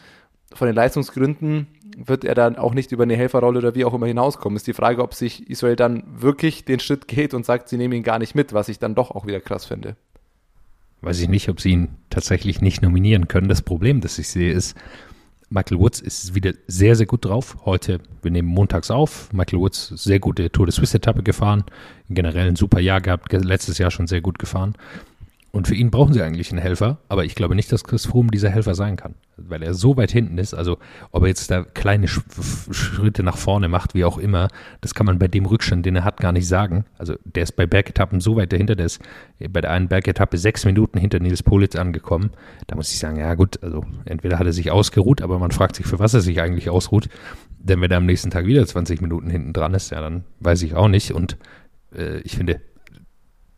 Von 0.54 0.68
den 0.68 0.76
Leistungsgründen 0.76 1.68
wird 1.98 2.26
er 2.26 2.36
dann 2.36 2.56
auch 2.58 2.74
nicht 2.74 2.92
über 2.92 3.04
eine 3.04 3.16
Helferrolle 3.16 3.60
oder 3.60 3.76
wie 3.76 3.86
auch 3.86 3.94
immer 3.94 4.08
hinauskommen. 4.08 4.58
Ist 4.58 4.68
die 4.68 4.74
Frage, 4.74 5.02
ob 5.02 5.14
sich 5.14 5.50
Israel 5.50 5.76
dann 5.76 6.04
wirklich 6.08 6.66
den 6.66 6.80
Schritt 6.80 7.08
geht 7.08 7.34
und 7.34 7.46
sagt, 7.46 7.70
sie 7.70 7.78
nehmen 7.78 7.94
ihn 7.94 8.04
gar 8.04 8.20
nicht 8.20 8.36
mit, 8.36 8.54
was 8.54 8.70
ich 8.70 8.80
dann 8.80 8.96
doch 8.96 9.12
auch 9.12 9.26
wieder 9.26 9.40
krass 9.40 9.66
finde. 9.66 9.96
Weiß 11.02 11.20
ich 11.20 11.30
nicht, 11.30 11.50
ob 11.50 11.62
sie 11.62 11.72
ihn 11.72 11.90
tatsächlich 12.10 12.62
nicht 12.62 12.82
nominieren 12.82 13.28
können. 13.28 13.48
Das 13.48 13.62
Problem, 13.62 14.02
das 14.02 14.18
ich 14.18 14.28
sehe, 14.28 14.52
ist, 14.52 14.76
Michael 15.56 15.80
Woods 15.80 16.02
ist 16.02 16.36
wieder 16.36 16.52
sehr, 16.68 16.98
sehr 16.98 17.06
gut 17.06 17.24
drauf. 17.24 17.56
Heute, 17.64 18.00
wir 18.22 18.30
nehmen 18.30 18.50
montags 18.50 18.92
auf. 18.92 19.32
Michael 19.32 19.60
Woods 19.60 19.88
sehr 19.88 20.20
gute 20.20 20.52
Tour 20.52 20.66
de 20.66 20.76
Suisse 20.76 20.98
Etappe 20.98 21.24
gefahren. 21.24 21.64
Generell 22.10 22.50
ein 22.50 22.58
super 22.58 22.82
Jahr 22.82 23.00
gehabt, 23.00 23.32
letztes 23.32 23.78
Jahr 23.78 23.90
schon 23.90 24.08
sehr 24.08 24.20
gut 24.20 24.38
gefahren. 24.38 24.76
Und 25.56 25.70
für 25.70 25.76
ihn 25.76 25.90
brauchen 25.90 26.12
sie 26.12 26.22
eigentlich 26.22 26.52
einen 26.52 26.60
Helfer, 26.60 26.98
aber 27.08 27.24
ich 27.24 27.34
glaube 27.34 27.56
nicht, 27.56 27.72
dass 27.72 27.86
Chris 27.86 28.06
Froome 28.06 28.30
dieser 28.30 28.50
Helfer 28.50 28.76
sein 28.76 28.98
kann, 28.98 29.16
weil 29.38 29.64
er 29.64 29.74
so 29.74 29.96
weit 29.96 30.12
hinten 30.12 30.38
ist. 30.38 30.54
Also 30.54 30.80
ob 31.12 31.24
er 31.24 31.30
jetzt 31.30 31.50
da 31.50 31.64
kleine 31.64 32.10
Sch 32.10 32.20
Schritte 32.72 33.24
nach 33.24 33.38
vorne 33.38 33.70
macht, 33.70 33.94
wie 33.94 34.04
auch 34.04 34.18
immer, 34.18 34.50
das 34.82 34.94
kann 34.94 35.06
man 35.06 35.18
bei 35.18 35.30
dem 35.30 35.46
Rückstand, 35.46 35.86
den 35.86 35.96
er 35.96 36.04
hat, 36.04 36.20
gar 36.20 36.34
nicht 36.34 36.46
sagen. 36.46 36.84
Also 36.98 37.16
der 37.24 37.44
ist 37.44 37.54
bei 37.54 37.66
Bergetappen 37.66 38.20
so 38.20 38.36
weit 38.36 38.52
dahinter, 38.52 38.76
der 38.76 38.88
ist 38.88 39.02
bei 39.50 39.62
der 39.62 39.72
einen 39.72 39.88
Bergetappe 39.88 40.38
sechs 40.38 40.66
Minuten 40.66 41.00
hinter 41.00 41.22
Nils 41.22 41.42
Politz 41.42 41.78
angekommen. 41.78 42.32
Da 42.68 42.76
muss 42.76 42.92
ich 42.92 43.00
sagen, 43.00 43.16
ja 43.16 43.34
gut, 43.36 43.64
also 43.64 43.86
entweder 44.04 44.38
hat 44.38 44.48
er 44.48 44.52
sich 44.52 44.72
ausgeruht, 44.72 45.22
aber 45.22 45.40
man 45.40 45.52
fragt 45.52 45.78
sich, 45.78 45.86
für 45.86 46.00
was 46.00 46.14
er 46.14 46.20
sich 46.20 46.42
eigentlich 46.42 46.70
ausruht. 46.70 47.08
Denn 47.60 47.80
wenn 47.80 47.92
er 47.92 48.00
am 48.00 48.06
nächsten 48.06 48.30
Tag 48.30 48.46
wieder 48.46 48.68
20 48.68 49.02
Minuten 49.02 49.30
hinten 49.30 49.54
dran 49.54 49.74
ist, 49.74 49.92
ja, 49.92 50.02
dann 50.02 50.26
weiß 50.42 50.64
ich 50.64 50.76
auch 50.76 50.90
nicht. 50.90 51.14
Und 51.14 51.38
äh, 51.96 52.20
ich 52.26 52.36
finde, 52.36 52.60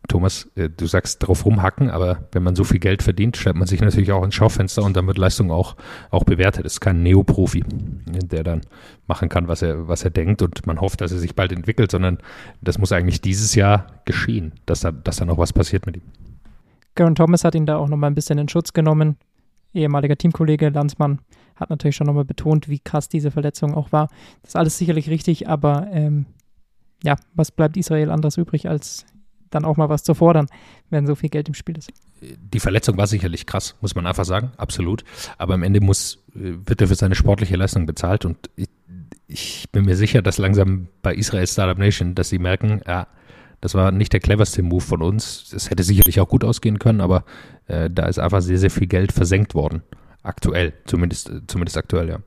Thomas, 0.08 0.50
äh, 0.56 0.70
du 0.70 0.86
sagst 0.86 1.26
drauf 1.26 1.44
rumhacken, 1.44 1.90
aber 1.90 2.26
wenn 2.32 2.42
man 2.42 2.56
so 2.56 2.64
viel 2.64 2.80
Geld 2.80 3.02
verdient, 3.02 3.36
stellt 3.36 3.56
man 3.56 3.66
sich 3.66 3.80
natürlich 3.80 4.10
auch 4.10 4.24
ins 4.24 4.34
Schaufenster 4.34 4.82
und 4.82 4.96
dann 4.96 5.06
wird 5.06 5.18
Leistung 5.18 5.50
auch, 5.50 5.76
auch 6.10 6.24
bewertet. 6.24 6.64
Das 6.64 6.74
ist 6.74 6.80
kein 6.80 7.02
Neoprofi, 7.02 7.62
der 8.06 8.42
dann 8.42 8.62
machen 9.06 9.28
kann, 9.28 9.48
was 9.48 9.62
er, 9.62 9.86
was 9.86 10.04
er 10.04 10.10
denkt 10.10 10.42
und 10.42 10.66
man 10.66 10.80
hofft, 10.80 11.02
dass 11.02 11.12
er 11.12 11.18
sich 11.18 11.34
bald 11.34 11.52
entwickelt, 11.52 11.90
sondern 11.90 12.18
das 12.62 12.78
muss 12.78 12.90
eigentlich 12.90 13.20
dieses 13.20 13.54
Jahr 13.54 13.86
geschehen, 14.06 14.52
dass 14.66 14.80
da, 14.80 14.90
dass 14.90 15.16
da 15.16 15.24
noch 15.24 15.38
was 15.38 15.52
passiert 15.52 15.86
mit 15.86 15.96
ihm. 15.96 16.02
Garen 16.94 17.14
Thomas 17.14 17.44
hat 17.44 17.54
ihn 17.54 17.66
da 17.66 17.76
auch 17.76 17.88
nochmal 17.88 18.10
ein 18.10 18.14
bisschen 18.14 18.38
in 18.38 18.48
Schutz 18.48 18.72
genommen. 18.72 19.16
Ehemaliger 19.74 20.16
Teamkollege, 20.16 20.70
Landsmann, 20.70 21.20
hat 21.54 21.70
natürlich 21.70 21.96
schon 21.96 22.06
nochmal 22.06 22.24
betont, 22.24 22.68
wie 22.68 22.78
krass 22.78 23.08
diese 23.08 23.30
Verletzung 23.30 23.74
auch 23.74 23.92
war. 23.92 24.08
Das 24.42 24.50
ist 24.50 24.56
alles 24.56 24.78
sicherlich 24.78 25.10
richtig, 25.10 25.48
aber 25.48 25.86
ähm, 25.92 26.26
ja, 27.04 27.16
was 27.34 27.52
bleibt 27.52 27.76
Israel 27.76 28.10
anders 28.10 28.36
übrig, 28.36 28.68
als 28.68 29.04
dann 29.50 29.64
auch 29.64 29.76
mal 29.76 29.88
was 29.88 30.02
zu 30.02 30.14
fordern, 30.14 30.46
wenn 30.90 31.06
so 31.06 31.14
viel 31.14 31.30
Geld 31.30 31.48
im 31.48 31.54
Spiel 31.54 31.78
ist. 31.78 31.90
Die 32.20 32.60
Verletzung 32.60 32.96
war 32.96 33.06
sicherlich 33.06 33.46
krass, 33.46 33.76
muss 33.80 33.94
man 33.94 34.06
einfach 34.06 34.24
sagen, 34.24 34.52
absolut. 34.56 35.04
Aber 35.36 35.54
am 35.54 35.62
Ende 35.62 35.80
muss, 35.80 36.18
äh, 36.34 36.54
wird 36.66 36.80
er 36.80 36.88
für 36.88 36.94
seine 36.94 37.14
sportliche 37.14 37.56
Leistung 37.56 37.86
bezahlt 37.86 38.24
und 38.24 38.50
ich, 38.56 38.68
ich 39.26 39.66
bin 39.72 39.84
mir 39.84 39.96
sicher, 39.96 40.22
dass 40.22 40.38
langsam 40.38 40.88
bei 41.02 41.14
Israel 41.14 41.46
Startup 41.46 41.78
Nation, 41.78 42.14
dass 42.14 42.30
sie 42.30 42.38
merken, 42.38 42.80
ja, 42.86 43.06
das 43.60 43.74
war 43.74 43.90
nicht 43.90 44.12
der 44.12 44.20
cleverste 44.20 44.62
Move 44.62 44.80
von 44.80 45.02
uns. 45.02 45.52
Es 45.52 45.70
hätte 45.70 45.82
sicherlich 45.82 46.20
auch 46.20 46.28
gut 46.28 46.44
ausgehen 46.44 46.78
können, 46.78 47.00
aber 47.00 47.24
äh, 47.66 47.90
da 47.90 48.06
ist 48.06 48.18
einfach 48.18 48.40
sehr, 48.40 48.58
sehr 48.58 48.70
viel 48.70 48.86
Geld 48.86 49.12
versenkt 49.12 49.54
worden. 49.54 49.82
Aktuell, 50.22 50.74
zumindest, 50.84 51.30
zumindest 51.48 51.76
aktuell, 51.76 52.08
ja. 52.08 52.18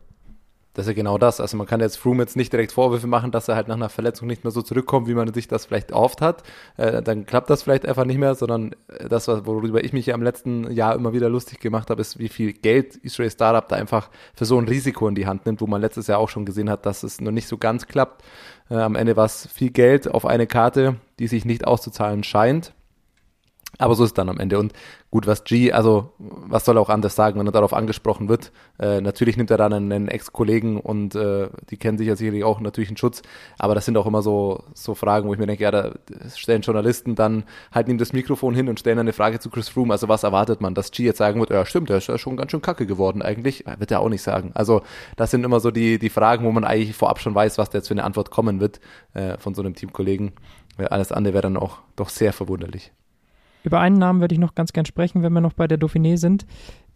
Das 0.73 0.85
ist 0.85 0.91
ja 0.91 0.93
genau 0.93 1.17
das. 1.17 1.41
Also 1.41 1.57
man 1.57 1.67
kann 1.67 1.81
jetzt 1.81 1.97
Froome 1.97 2.23
jetzt 2.23 2.37
nicht 2.37 2.53
direkt 2.53 2.71
Vorwürfe 2.71 3.07
machen, 3.07 3.31
dass 3.31 3.49
er 3.49 3.55
halt 3.55 3.67
nach 3.67 3.75
einer 3.75 3.89
Verletzung 3.89 4.27
nicht 4.27 4.45
mehr 4.45 4.51
so 4.51 4.61
zurückkommt, 4.61 5.07
wie 5.07 5.13
man 5.13 5.33
sich 5.33 5.49
das 5.49 5.65
vielleicht 5.65 5.91
oft 5.91 6.21
hat. 6.21 6.43
Äh, 6.77 7.01
dann 7.01 7.25
klappt 7.25 7.49
das 7.49 7.63
vielleicht 7.63 7.85
einfach 7.85 8.05
nicht 8.05 8.17
mehr, 8.17 8.35
sondern 8.35 8.73
äh, 8.87 9.09
das, 9.09 9.27
worüber 9.27 9.83
ich 9.83 9.91
mich 9.91 10.05
ja 10.05 10.15
im 10.15 10.23
letzten 10.23 10.71
Jahr 10.71 10.95
immer 10.95 11.11
wieder 11.11 11.27
lustig 11.29 11.59
gemacht 11.59 11.89
habe, 11.89 11.99
ist, 11.99 12.19
wie 12.19 12.29
viel 12.29 12.53
Geld 12.53 12.95
Israel 12.97 13.29
Startup 13.29 13.67
da 13.67 13.75
einfach 13.75 14.09
für 14.33 14.45
so 14.45 14.57
ein 14.57 14.67
Risiko 14.67 15.07
in 15.09 15.15
die 15.15 15.27
Hand 15.27 15.45
nimmt, 15.45 15.59
wo 15.59 15.67
man 15.67 15.81
letztes 15.81 16.07
Jahr 16.07 16.19
auch 16.19 16.29
schon 16.29 16.45
gesehen 16.45 16.69
hat, 16.69 16.85
dass 16.85 17.03
es 17.03 17.19
noch 17.19 17.31
nicht 17.31 17.47
so 17.47 17.57
ganz 17.57 17.87
klappt. 17.87 18.23
Äh, 18.69 18.75
am 18.75 18.95
Ende 18.95 19.17
war 19.17 19.25
es 19.25 19.49
viel 19.53 19.71
Geld 19.71 20.07
auf 20.07 20.25
eine 20.25 20.47
Karte, 20.47 20.95
die 21.19 21.27
sich 21.27 21.43
nicht 21.43 21.67
auszuzahlen 21.67 22.23
scheint. 22.23 22.73
Aber 23.77 23.95
so 23.95 24.03
ist 24.03 24.11
es 24.11 24.13
dann 24.13 24.29
am 24.29 24.39
Ende. 24.39 24.59
Und 24.59 24.73
gut, 25.11 25.27
was 25.27 25.43
G, 25.43 25.73
also 25.73 26.13
was 26.17 26.63
soll 26.63 26.77
er 26.77 26.81
auch 26.81 26.89
anders 26.89 27.15
sagen, 27.15 27.37
wenn 27.37 27.45
er 27.45 27.51
darauf 27.51 27.73
angesprochen 27.73 28.29
wird? 28.29 28.53
Äh, 28.79 29.01
natürlich 29.01 29.35
nimmt 29.35 29.51
er 29.51 29.57
dann 29.57 29.73
einen, 29.73 29.91
einen 29.91 30.07
Ex-Kollegen 30.07 30.79
und 30.79 31.15
äh, 31.15 31.49
die 31.69 31.75
kennen 31.75 31.97
sich 31.97 32.07
ja 32.07 32.15
sicherlich 32.15 32.45
auch 32.45 32.61
natürlich 32.61 32.89
einen 32.89 32.97
Schutz. 32.97 33.21
Aber 33.59 33.75
das 33.75 33.85
sind 33.85 33.97
auch 33.97 34.05
immer 34.05 34.21
so, 34.21 34.63
so 34.73 34.95
Fragen, 34.95 35.27
wo 35.27 35.33
ich 35.33 35.39
mir 35.39 35.47
denke, 35.47 35.63
ja, 35.63 35.71
da 35.71 35.91
stellen 36.33 36.61
Journalisten 36.61 37.15
dann 37.15 37.43
halt 37.73 37.89
ihm 37.89 37.97
das 37.97 38.13
Mikrofon 38.13 38.55
hin 38.55 38.69
und 38.69 38.79
stellen 38.79 38.99
eine 38.99 39.11
Frage 39.11 39.39
zu 39.39 39.49
Chris 39.49 39.67
Froome. 39.67 39.93
Also 39.93 40.07
was 40.07 40.23
erwartet 40.23 40.61
man, 40.61 40.73
dass 40.73 40.91
G 40.91 41.03
jetzt 41.03 41.17
sagen 41.17 41.41
wird, 41.41 41.49
ja 41.49 41.65
stimmt, 41.65 41.89
der 41.89 41.97
ist 41.97 42.07
ja 42.07 42.17
schon 42.17 42.37
ganz 42.37 42.51
schön 42.51 42.61
kacke 42.61 42.85
geworden 42.85 43.21
eigentlich. 43.21 43.65
Wird 43.77 43.91
er 43.91 43.99
auch 43.99 44.09
nicht 44.09 44.23
sagen. 44.23 44.51
Also 44.53 44.81
das 45.17 45.29
sind 45.29 45.43
immer 45.43 45.59
so 45.59 45.71
die, 45.71 45.99
die 45.99 46.09
Fragen, 46.09 46.45
wo 46.45 46.51
man 46.51 46.63
eigentlich 46.63 46.95
vorab 46.95 47.19
schon 47.19 47.35
weiß, 47.35 47.57
was 47.57 47.69
da 47.69 47.79
jetzt 47.79 47.89
für 47.89 47.93
eine 47.93 48.05
Antwort 48.05 48.31
kommen 48.31 48.61
wird 48.61 48.79
äh, 49.13 49.37
von 49.37 49.53
so 49.55 49.61
einem 49.61 49.75
Teamkollegen. 49.75 50.31
Alles 50.77 51.11
andere 51.11 51.33
wäre 51.33 51.43
dann 51.43 51.57
auch 51.57 51.79
doch 51.97 52.09
sehr 52.09 52.31
verwunderlich. 52.31 52.93
Über 53.63 53.79
einen 53.79 53.97
Namen 53.97 54.21
würde 54.21 54.33
ich 54.33 54.39
noch 54.39 54.55
ganz 54.55 54.73
gern 54.73 54.85
sprechen, 54.85 55.23
wenn 55.23 55.33
wir 55.33 55.41
noch 55.41 55.53
bei 55.53 55.67
der 55.67 55.79
Dauphiné 55.79 56.17
sind. 56.17 56.45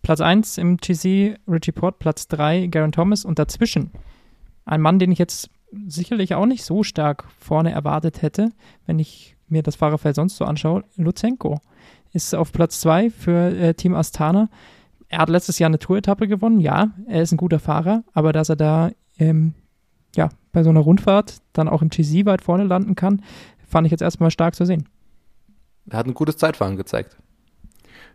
Platz 0.01 0.21
1 0.21 0.57
im 0.57 0.77
GC 0.77 1.37
Richie 1.47 1.71
Port, 1.71 1.99
Platz 1.99 2.27
3 2.27 2.67
Garen 2.67 2.91
Thomas 2.91 3.25
und 3.25 3.39
dazwischen 3.39 3.91
ein 4.65 4.81
Mann, 4.81 4.99
den 4.99 5.11
ich 5.11 5.19
jetzt 5.19 5.49
sicherlich 5.87 6.35
auch 6.35 6.45
nicht 6.45 6.63
so 6.63 6.83
stark 6.83 7.25
vorne 7.39 7.71
erwartet 7.71 8.21
hätte, 8.21 8.51
wenn 8.85 8.99
ich 8.99 9.35
mir 9.47 9.63
das 9.63 9.75
Fahrerfeld 9.75 10.15
sonst 10.15 10.37
so 10.37 10.45
anschaue. 10.45 10.83
Luzenko 10.95 11.59
ist 12.13 12.33
auf 12.33 12.51
Platz 12.51 12.79
2 12.81 13.09
für 13.09 13.55
äh, 13.55 13.73
Team 13.73 13.93
Astana. 13.93 14.49
Er 15.07 15.19
hat 15.19 15.29
letztes 15.29 15.59
Jahr 15.59 15.69
eine 15.69 15.79
Tour-Etappe 15.79 16.27
gewonnen, 16.27 16.59
ja, 16.59 16.91
er 17.07 17.21
ist 17.21 17.31
ein 17.31 17.37
guter 17.37 17.59
Fahrer, 17.59 18.03
aber 18.13 18.31
dass 18.31 18.49
er 18.49 18.55
da 18.55 18.91
ähm, 19.19 19.53
ja, 20.15 20.29
bei 20.51 20.63
so 20.63 20.69
einer 20.69 20.79
Rundfahrt 20.79 21.41
dann 21.53 21.69
auch 21.69 21.81
im 21.81 21.89
GC 21.89 22.25
weit 22.25 22.41
vorne 22.41 22.63
landen 22.63 22.95
kann, 22.95 23.21
fand 23.67 23.85
ich 23.85 23.91
jetzt 23.91 24.01
erstmal 24.01 24.31
stark 24.31 24.55
zu 24.55 24.65
sehen. 24.65 24.87
Er 25.89 25.99
hat 25.99 26.07
ein 26.07 26.13
gutes 26.13 26.37
Zeitfahren 26.37 26.77
gezeigt. 26.77 27.15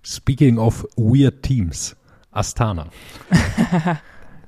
Speaking 0.03 0.59
of 0.59 0.87
weird 0.97 1.43
teams, 1.43 1.97
Astana. 2.31 2.89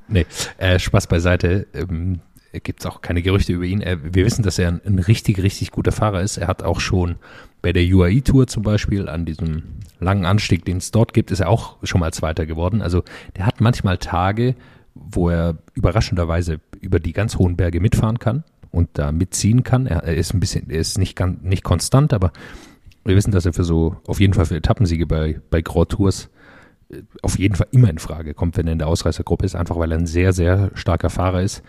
nee, 0.09 0.27
äh, 0.59 0.79
Spaß 0.79 1.07
beiseite. 1.07 1.67
Ähm, 1.75 2.21
gibt 2.61 2.81
es 2.81 2.87
auch 2.87 3.01
keine 3.01 3.23
Gerüchte 3.23 3.53
über 3.53 3.65
ihn. 3.65 3.81
Er, 3.81 4.15
wir 4.15 4.25
wissen, 4.25 4.43
dass 4.43 4.59
er 4.59 4.69
ein, 4.69 4.81
ein, 4.85 4.99
richtig, 4.99 5.43
richtig 5.43 5.71
guter 5.71 5.93
Fahrer 5.93 6.21
ist. 6.21 6.37
Er 6.37 6.49
hat 6.49 6.63
auch 6.63 6.81
schon 6.81 7.17
bei 7.63 7.73
der 7.73 7.83
UAE-Tour 7.83 8.47
zum 8.47 8.63
Beispiel 8.63 9.09
an 9.09 9.25
diesem 9.25 9.63
langen 10.01 10.27
Anstieg, 10.27 10.65
den 10.65 10.79
es 10.79 10.91
dort 10.91 11.15
gibt, 11.15 11.31
ist 11.31 11.41
er 11.41 11.49
auch 11.49 11.77
schon 11.83 12.01
mal 12.01 12.13
Zweiter 12.13 12.45
geworden. 12.45 12.83
Also 12.83 13.05
der 13.37 13.47
hat 13.47 13.61
manchmal 13.61 13.99
Tage, 13.99 14.55
wo 14.95 15.31
er 15.31 15.57
überraschenderweise 15.75 16.61
über 16.81 16.99
die 16.99 17.13
ganz 17.13 17.37
hohen 17.37 17.57
Berge 17.57 17.81
mitfahren 17.81 18.19
kann 18.19 18.45
und 18.71 18.91
da 18.95 19.13
mitziehen 19.13 19.63
kann. 19.63 19.87
Er, 19.87 20.03
er 20.03 20.17
ist 20.17 20.35
ein 20.35 20.41
bisschen, 20.41 20.69
er 20.69 20.81
ist 20.81 20.99
nicht 20.99 21.17
ganz, 21.17 21.43
nicht 21.43 21.63
konstant, 21.63 22.13
aber 22.13 22.33
wir 23.05 23.17
wissen, 23.17 23.33
dass 23.33 23.47
er 23.47 23.53
für 23.53 23.65
so, 23.65 23.97
auf 24.07 24.21
jeden 24.21 24.35
Fall 24.35 24.47
für 24.47 24.57
Etappensiege 24.57 25.07
bei, 25.07 25.41
bei 25.51 25.61
Grand 25.63 25.91
Tours 25.91 26.31
äh, 26.91 27.03
auf 27.23 27.39
jeden 27.39 27.55
Fall 27.55 27.69
immer 27.73 27.91
in 27.91 27.99
Frage 27.99 28.35
kommt, 28.35 28.57
wenn 28.57 28.67
er 28.67 28.73
in 28.73 28.79
der 28.79 28.89
Ausreißergruppe 28.89 29.45
ist, 29.45 29.57
einfach 29.57 29.77
weil 29.79 29.93
er 29.93 29.99
ein 29.99 30.07
sehr, 30.07 30.33
sehr 30.33 30.71
starker 30.75 31.11
Fahrer 31.11 31.43
ist. 31.43 31.63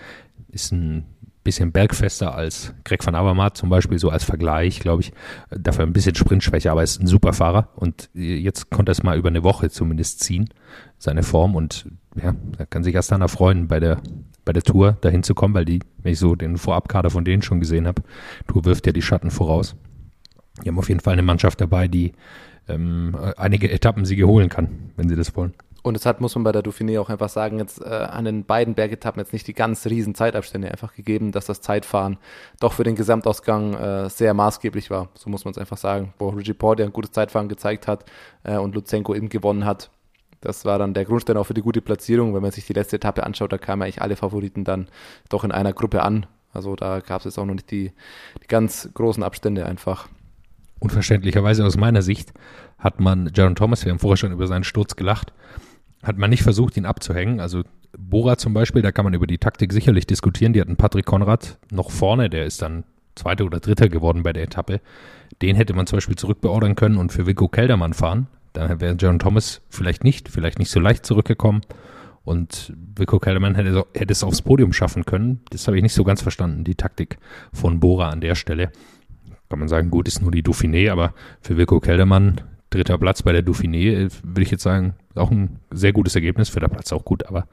Ist 0.50 0.72
ein 0.72 1.06
bisschen 1.44 1.72
bergfester 1.72 2.36
als 2.36 2.74
Greg 2.84 3.06
van 3.06 3.16
Avermaet 3.16 3.58
zum 3.58 3.70
Beispiel, 3.70 4.00
so 4.00 4.10
als 4.10 4.24
Vergleich, 4.24 4.80
glaube 4.80 5.02
ich. 5.02 5.14
Dafür 5.50 5.86
ein 5.86 5.94
bisschen 5.94 6.16
Sprintschwäche, 6.16 6.72
aber 6.72 6.84
ist 6.84 7.02
ein 7.02 7.08
super 7.08 7.34
Fahrer 7.34 7.70
und 7.76 8.10
jetzt 8.14 8.70
konnte 8.70 8.92
er 8.92 8.94
es 8.94 9.04
mal 9.04 9.18
über 9.18 9.30
eine 9.30 9.44
Woche 9.44 9.70
zumindest 9.70 10.22
ziehen, 10.22 10.50
seine 10.98 11.24
Form 11.24 11.56
und 11.56 11.88
ja, 12.22 12.34
da 12.58 12.66
kann 12.66 12.84
sich 12.84 12.98
Astana 12.98 13.28
freuen, 13.28 13.68
bei 13.68 13.80
der, 13.80 14.02
bei 14.46 14.54
der 14.54 14.64
Tour 14.64 14.98
dahin 15.02 15.24
zu 15.24 15.36
kommen, 15.36 15.54
weil 15.54 15.66
die, 15.66 15.80
wenn 16.02 16.14
ich 16.14 16.20
so 16.20 16.36
den 16.36 16.58
Vorabkader 16.58 17.10
von 17.10 17.26
denen 17.26 17.42
schon 17.42 17.60
gesehen 17.60 17.88
habe, 17.88 18.04
Tour 18.48 18.66
wirft 18.66 18.86
ja 18.88 18.94
die 18.94 19.02
Schatten 19.02 19.32
voraus. 19.32 19.76
Die 20.62 20.70
haben 20.70 20.78
auf 20.78 20.90
jeden 20.90 21.00
Fall 21.00 21.14
eine 21.14 21.24
Mannschaft 21.24 21.62
dabei, 21.62 21.88
die 21.88 22.14
ähm, 22.68 23.18
einige 23.38 23.72
Etappensiege 23.72 24.28
holen 24.28 24.50
kann, 24.50 24.92
wenn 24.96 25.10
sie 25.10 25.16
das 25.16 25.36
wollen. 25.36 25.54
Und 25.84 25.98
es 25.98 26.06
hat, 26.06 26.22
muss 26.22 26.34
man 26.36 26.46
bei 26.46 26.54
der 26.54 26.64
Dauphiné 26.64 27.00
auch 27.00 27.10
einfach 27.10 27.28
sagen, 27.28 27.60
jetzt 27.60 27.82
äh, 27.82 27.90
an 27.90 28.24
den 28.24 28.46
beiden 28.46 28.74
Bergetappen 28.74 29.20
jetzt 29.20 29.34
nicht 29.34 29.48
die 29.48 29.54
ganz 29.54 29.86
riesen 29.86 30.16
Zeitabstände 30.16 30.72
einfach 30.72 30.96
gegeben, 30.96 31.34
dass 31.34 31.46
das 31.46 31.60
Zeitfahren 31.60 32.18
doch 32.62 32.72
für 32.72 32.86
den 32.86 32.96
Gesamtausgang 32.96 33.74
äh, 33.74 34.10
sehr 34.10 34.34
maßgeblich 34.34 34.90
war. 34.90 35.10
So 35.14 35.30
muss 35.30 35.44
man 35.44 35.52
es 35.52 35.58
einfach 35.58 35.76
sagen. 35.76 36.14
Wo 36.20 36.30
Richie 36.30 36.56
ja 36.62 36.86
ein 36.86 36.94
gutes 36.94 37.12
Zeitfahren 37.12 37.50
gezeigt 37.50 37.88
hat 37.88 38.06
äh, 38.44 38.56
und 38.56 38.74
Luzenko 38.76 39.14
eben 39.14 39.28
gewonnen 39.28 39.66
hat. 39.66 39.92
Das 40.40 40.64
war 40.64 40.80
dann 40.80 40.94
der 40.94 41.04
Grundstein 41.04 41.36
auch 41.36 41.46
für 41.46 41.54
die 41.54 41.62
gute 41.62 41.82
Platzierung. 41.82 42.34
Wenn 42.34 42.42
man 42.42 42.52
sich 42.52 42.66
die 42.66 42.74
letzte 42.74 42.96
Etappe 42.96 43.24
anschaut, 43.24 43.52
da 43.52 43.58
kamen 43.58 43.82
eigentlich 43.82 44.02
alle 44.02 44.16
Favoriten 44.16 44.64
dann 44.64 44.88
doch 45.28 45.44
in 45.44 45.52
einer 45.52 45.74
Gruppe 45.74 46.02
an. 46.02 46.28
Also 46.54 46.78
da 46.78 47.02
gab 47.02 47.20
es 47.20 47.26
jetzt 47.26 47.38
auch 47.38 47.46
noch 47.46 47.56
nicht 47.56 47.72
die, 47.72 47.92
die 48.42 48.48
ganz 48.48 48.90
großen 48.94 49.24
Abstände 49.24 49.66
einfach. 49.66 50.08
Unverständlicherweise 50.84 51.66
aus 51.66 51.78
meiner 51.78 52.02
Sicht 52.02 52.34
hat 52.78 53.00
man 53.00 53.32
Jaron 53.34 53.56
Thomas, 53.56 53.86
wir 53.86 53.92
haben 53.94 54.00
vorher 54.00 54.18
schon 54.18 54.34
über 54.34 54.48
seinen 54.48 54.66
Sturz 54.66 54.98
gelacht, 54.98 55.32
hat 56.04 56.18
man 56.18 56.30
nicht 56.30 56.44
versucht, 56.44 56.76
ihn 56.76 56.86
abzuhängen. 56.86 57.40
Also 57.40 57.64
Bora 57.98 58.38
zum 58.38 58.54
Beispiel, 58.54 58.82
da 58.82 58.92
kann 58.92 59.06
man 59.06 59.14
über 59.14 59.26
die 59.26 59.38
Taktik 59.38 59.72
sicherlich 59.72 60.08
diskutieren. 60.08 60.52
Die 60.52 60.60
hatten 60.60 60.76
Patrick 60.76 61.06
Konrad 61.06 61.58
noch 61.72 61.90
vorne, 61.90 62.30
der 62.30 62.46
ist 62.46 62.62
dann 62.62 62.84
Zweiter 63.16 63.46
oder 63.46 63.62
Dritter 63.62 63.88
geworden 63.88 64.24
bei 64.24 64.34
der 64.34 64.44
Etappe. 64.44 64.82
Den 65.42 65.56
hätte 65.56 65.74
man 65.74 65.88
zum 65.88 65.96
Beispiel 65.96 66.18
zurückbeordern 66.18 66.76
können 66.76 66.98
und 66.98 67.14
für 67.14 67.28
Vico 67.28 67.48
Keldermann 67.48 67.94
fahren. 67.94 68.28
Dann 68.52 68.82
wäre 68.82 68.96
John 68.96 69.20
Thomas 69.20 69.62
vielleicht 69.70 70.04
nicht, 70.04 70.28
vielleicht 70.28 70.60
nicht 70.60 70.70
so 70.70 70.82
leicht 70.82 71.06
zurückgekommen. 71.06 71.62
Und 72.26 72.74
Vico 72.98 73.20
Keldermann 73.20 73.56
hätte, 73.56 73.86
hätte 73.94 74.12
es 74.12 74.22
aufs 74.22 74.42
Podium 74.42 74.74
schaffen 74.74 75.06
können. 75.06 75.40
Das 75.50 75.66
habe 75.68 75.78
ich 75.78 75.84
nicht 75.84 75.94
so 75.94 76.04
ganz 76.04 76.22
verstanden, 76.22 76.66
die 76.66 76.76
Taktik 76.76 77.20
von 77.54 77.80
Bora 77.80 78.10
an 78.10 78.20
der 78.20 78.36
Stelle. 78.36 78.74
Kann 79.54 79.60
man 79.60 79.68
sagen, 79.68 79.92
gut, 79.92 80.08
ist 80.08 80.20
nur 80.20 80.32
die 80.32 80.42
Dauphiné, 80.42 80.92
aber 80.92 81.14
für 81.40 81.60
Vico 81.60 81.80
Keldermann 81.80 82.42
dritter 82.72 82.98
Platz 82.98 83.22
bei 83.22 83.34
der 83.34 83.46
Dauphiné, 83.46 84.06
äh, 84.06 84.10
würde 84.24 84.42
ich 84.42 84.50
jetzt 84.50 84.64
sagen, 84.64 84.96
auch 85.14 85.30
ein 85.30 85.60
sehr 85.70 85.94
gutes 85.94 86.16
Ergebnis. 86.16 86.50
Vierter 86.50 86.70
Platz 86.70 86.92
auch 86.92 87.06
gut, 87.06 87.28
aber 87.28 87.46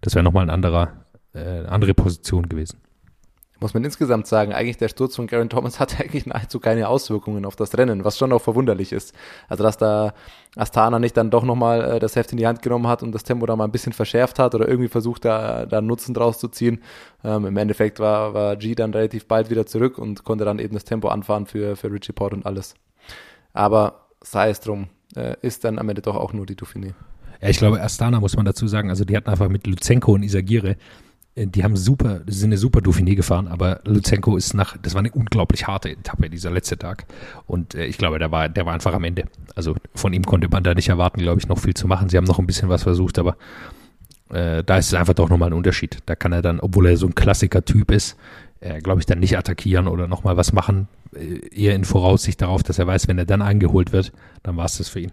das 0.00 0.14
wäre 0.14 0.22
nochmal 0.22 0.44
ein 0.44 0.50
anderer, 0.50 1.04
äh, 1.34 1.64
andere 1.66 1.94
Position 1.94 2.48
gewesen. 2.48 2.78
Muss 3.60 3.74
man 3.74 3.82
insgesamt 3.82 4.26
sagen, 4.28 4.52
eigentlich 4.52 4.76
der 4.76 4.88
Sturz 4.88 5.16
von 5.16 5.26
Garen 5.26 5.48
Thomas 5.48 5.80
hat 5.80 6.00
eigentlich 6.00 6.26
nahezu 6.26 6.60
keine 6.60 6.88
Auswirkungen 6.88 7.44
auf 7.44 7.56
das 7.56 7.76
Rennen, 7.76 8.04
was 8.04 8.16
schon 8.16 8.32
auch 8.32 8.40
verwunderlich 8.40 8.92
ist. 8.92 9.14
Also 9.48 9.64
dass 9.64 9.76
da 9.76 10.14
Astana 10.56 10.98
nicht 10.98 11.16
dann 11.16 11.30
doch 11.30 11.44
nochmal 11.44 11.96
äh, 11.96 11.98
das 11.98 12.16
Heft 12.16 12.32
in 12.32 12.38
die 12.38 12.46
Hand 12.46 12.62
genommen 12.62 12.86
hat 12.86 13.02
und 13.02 13.12
das 13.12 13.24
Tempo 13.24 13.46
da 13.46 13.56
mal 13.56 13.64
ein 13.64 13.72
bisschen 13.72 13.92
verschärft 13.92 14.38
hat 14.38 14.54
oder 14.54 14.68
irgendwie 14.68 14.88
versucht, 14.88 15.24
da, 15.24 15.66
da 15.66 15.80
Nutzen 15.80 16.14
draus 16.14 16.38
zu 16.38 16.48
ziehen. 16.48 16.80
Ähm, 17.24 17.46
Im 17.46 17.56
Endeffekt 17.56 17.98
war, 17.98 18.34
war 18.34 18.56
G 18.56 18.74
dann 18.74 18.92
relativ 18.92 19.26
bald 19.26 19.50
wieder 19.50 19.66
zurück 19.66 19.98
und 19.98 20.24
konnte 20.24 20.44
dann 20.44 20.58
eben 20.58 20.74
das 20.74 20.84
Tempo 20.84 21.08
anfahren 21.08 21.46
für, 21.46 21.76
für 21.76 21.90
Richie 21.90 22.12
Port 22.12 22.32
und 22.32 22.46
alles. 22.46 22.74
Aber 23.52 24.06
sei 24.22 24.50
es 24.50 24.60
drum, 24.60 24.88
äh, 25.16 25.34
ist 25.42 25.64
dann 25.64 25.78
am 25.78 25.88
Ende 25.88 26.02
doch 26.02 26.16
auch 26.16 26.32
nur 26.32 26.46
die 26.46 26.56
Dauphiné. 26.56 26.94
Ja, 27.40 27.48
ich 27.48 27.58
glaube, 27.58 27.80
Astana 27.80 28.20
muss 28.20 28.36
man 28.36 28.44
dazu 28.44 28.66
sagen, 28.66 28.90
also 28.90 29.04
die 29.04 29.16
hatten 29.16 29.30
einfach 29.30 29.48
mit 29.48 29.66
Luzenko 29.66 30.12
und 30.12 30.22
Isagire, 30.22 30.76
die 31.46 31.64
haben 31.64 31.76
super, 31.76 32.22
sind 32.26 32.48
eine 32.48 32.58
super 32.58 32.80
Dauphiné 32.80 33.14
gefahren, 33.14 33.48
aber 33.48 33.80
Luzenko 33.84 34.36
ist 34.36 34.54
nach, 34.54 34.76
das 34.76 34.94
war 34.94 35.00
eine 35.00 35.10
unglaublich 35.10 35.66
harte 35.66 35.90
Etappe, 35.90 36.30
dieser 36.30 36.50
letzte 36.50 36.78
Tag. 36.78 37.06
Und 37.46 37.74
äh, 37.74 37.86
ich 37.86 37.98
glaube, 37.98 38.18
der 38.18 38.30
war, 38.30 38.48
der 38.48 38.66
war 38.66 38.74
einfach 38.74 38.94
am 38.94 39.04
Ende. 39.04 39.24
Also 39.54 39.74
von 39.94 40.12
ihm 40.12 40.24
konnte 40.24 40.48
man 40.48 40.64
da 40.64 40.74
nicht 40.74 40.88
erwarten, 40.88 41.20
glaube 41.20 41.40
ich, 41.40 41.48
noch 41.48 41.58
viel 41.58 41.74
zu 41.74 41.86
machen. 41.86 42.08
Sie 42.08 42.16
haben 42.16 42.24
noch 42.24 42.38
ein 42.38 42.46
bisschen 42.46 42.68
was 42.68 42.82
versucht, 42.82 43.18
aber 43.18 43.36
äh, 44.30 44.62
da 44.64 44.78
ist 44.78 44.88
es 44.88 44.94
einfach 44.94 45.14
doch 45.14 45.28
nochmal 45.28 45.50
ein 45.50 45.54
Unterschied. 45.54 45.98
Da 46.06 46.14
kann 46.16 46.32
er 46.32 46.42
dann, 46.42 46.60
obwohl 46.60 46.86
er 46.86 46.96
so 46.96 47.06
ein 47.06 47.14
Klassiker-Typ 47.14 47.90
ist, 47.90 48.16
äh, 48.60 48.80
glaube 48.80 49.00
ich, 49.00 49.06
dann 49.06 49.20
nicht 49.20 49.38
attackieren 49.38 49.88
oder 49.88 50.08
nochmal 50.08 50.36
was 50.36 50.52
machen, 50.52 50.88
äh, 51.14 51.48
eher 51.54 51.74
in 51.74 51.84
Voraussicht 51.84 52.40
darauf, 52.42 52.62
dass 52.62 52.78
er 52.78 52.86
weiß, 52.86 53.08
wenn 53.08 53.18
er 53.18 53.26
dann 53.26 53.42
eingeholt 53.42 53.92
wird, 53.92 54.12
dann 54.42 54.56
war 54.56 54.64
es 54.64 54.78
das 54.78 54.88
für 54.88 55.00
ihn. 55.00 55.12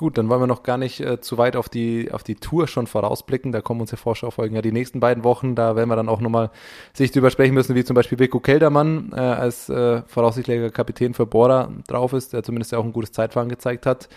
Gut, 0.00 0.16
dann 0.16 0.30
wollen 0.30 0.40
wir 0.40 0.46
noch 0.46 0.62
gar 0.62 0.78
nicht 0.78 1.00
äh, 1.00 1.20
zu 1.20 1.36
weit 1.36 1.56
auf 1.56 1.68
die, 1.68 2.10
auf 2.10 2.22
die 2.22 2.36
Tour 2.36 2.68
schon 2.68 2.86
vorausblicken. 2.86 3.52
Da 3.52 3.60
kommen 3.60 3.82
unsere 3.82 3.98
Vorschaufolgen 3.98 4.56
ja 4.56 4.62
die 4.62 4.72
nächsten 4.72 4.98
beiden 4.98 5.24
Wochen. 5.24 5.54
Da 5.54 5.76
werden 5.76 5.90
wir 5.90 5.96
dann 5.96 6.08
auch 6.08 6.22
nochmal 6.22 6.50
sich 6.94 7.12
drüber 7.12 7.30
sprechen 7.30 7.52
müssen, 7.52 7.74
wie 7.74 7.84
zum 7.84 7.96
Beispiel 7.96 8.18
Vico 8.18 8.40
Keldermann 8.40 9.12
äh, 9.14 9.20
als 9.20 9.68
äh, 9.68 10.00
voraussichtlicher 10.06 10.70
Kapitän 10.70 11.12
für 11.12 11.26
Bora 11.26 11.68
drauf 11.86 12.14
ist, 12.14 12.32
der 12.32 12.42
zumindest 12.42 12.72
ja 12.72 12.78
auch 12.78 12.84
ein 12.84 12.94
gutes 12.94 13.12
Zeitfahren 13.12 13.50
gezeigt 13.50 13.84
hat. 13.84 14.08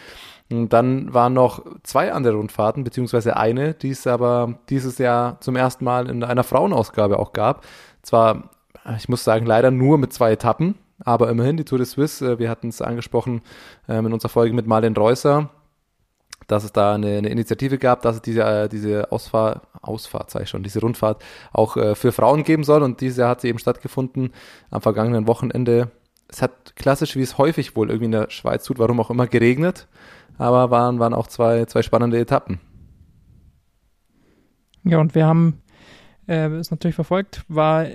Und 0.49 0.71
dann 0.71 1.13
waren 1.13 1.33
noch 1.33 1.65
zwei 1.83 2.13
andere 2.13 2.35
Rundfahrten, 2.35 2.85
beziehungsweise 2.85 3.35
eine, 3.35 3.73
die 3.73 3.89
es 3.89 4.07
aber 4.07 4.59
dieses 4.69 4.99
Jahr 4.99 5.41
zum 5.41 5.57
ersten 5.57 5.83
Mal 5.83 6.09
in 6.09 6.23
einer 6.23 6.45
Frauenausgabe 6.45 7.19
auch 7.19 7.33
gab. 7.33 7.65
Zwar, 8.03 8.51
ich 8.97 9.09
muss 9.09 9.25
sagen, 9.25 9.45
leider 9.45 9.69
nur 9.69 9.97
mit 9.97 10.13
zwei 10.13 10.31
Etappen, 10.31 10.75
aber 11.03 11.29
immerhin 11.29 11.57
die 11.57 11.65
Tour 11.65 11.79
de 11.79 11.87
Suisse, 11.87 12.25
äh, 12.25 12.39
wir 12.39 12.49
hatten 12.49 12.69
es 12.69 12.81
angesprochen 12.81 13.41
ähm, 13.89 14.05
in 14.05 14.13
unserer 14.13 14.29
Folge 14.29 14.55
mit 14.55 14.65
Marlen 14.65 14.95
Reusser, 14.95 15.49
dass 16.47 16.63
es 16.63 16.71
da 16.71 16.95
eine, 16.95 17.17
eine 17.17 17.29
Initiative 17.29 17.77
gab, 17.77 18.01
dass 18.01 18.17
es 18.17 18.21
diese, 18.21 18.43
äh, 18.43 18.69
diese 18.69 19.11
Ausfahrt, 19.11 19.61
Ausfahrt, 19.81 20.31
sage 20.31 20.43
ich 20.43 20.49
schon, 20.49 20.63
diese 20.63 20.81
Rundfahrt 20.81 21.23
auch 21.51 21.77
äh, 21.77 21.95
für 21.95 22.11
Frauen 22.11 22.43
geben 22.43 22.63
soll 22.63 22.83
und 22.83 23.01
diese 23.01 23.27
hat 23.27 23.41
sie 23.41 23.49
eben 23.49 23.59
stattgefunden 23.59 24.31
am 24.69 24.81
vergangenen 24.81 25.27
Wochenende. 25.27 25.91
Es 26.27 26.41
hat 26.41 26.75
klassisch, 26.75 27.15
wie 27.15 27.21
es 27.21 27.37
häufig 27.37 27.75
wohl 27.75 27.89
irgendwie 27.89 28.05
in 28.05 28.11
der 28.11 28.29
Schweiz 28.29 28.63
tut, 28.63 28.79
warum 28.79 28.99
auch 28.99 29.09
immer, 29.09 29.27
geregnet, 29.27 29.87
aber 30.37 30.71
waren, 30.71 30.99
waren 30.99 31.13
auch 31.13 31.27
zwei, 31.27 31.65
zwei 31.65 31.81
spannende 31.81 32.19
Etappen. 32.19 32.59
Ja, 34.83 34.99
und 34.99 35.15
wir 35.15 35.25
haben 35.25 35.61
äh, 36.27 36.47
es 36.47 36.71
natürlich 36.71 36.95
verfolgt, 36.95 37.43
war 37.47 37.87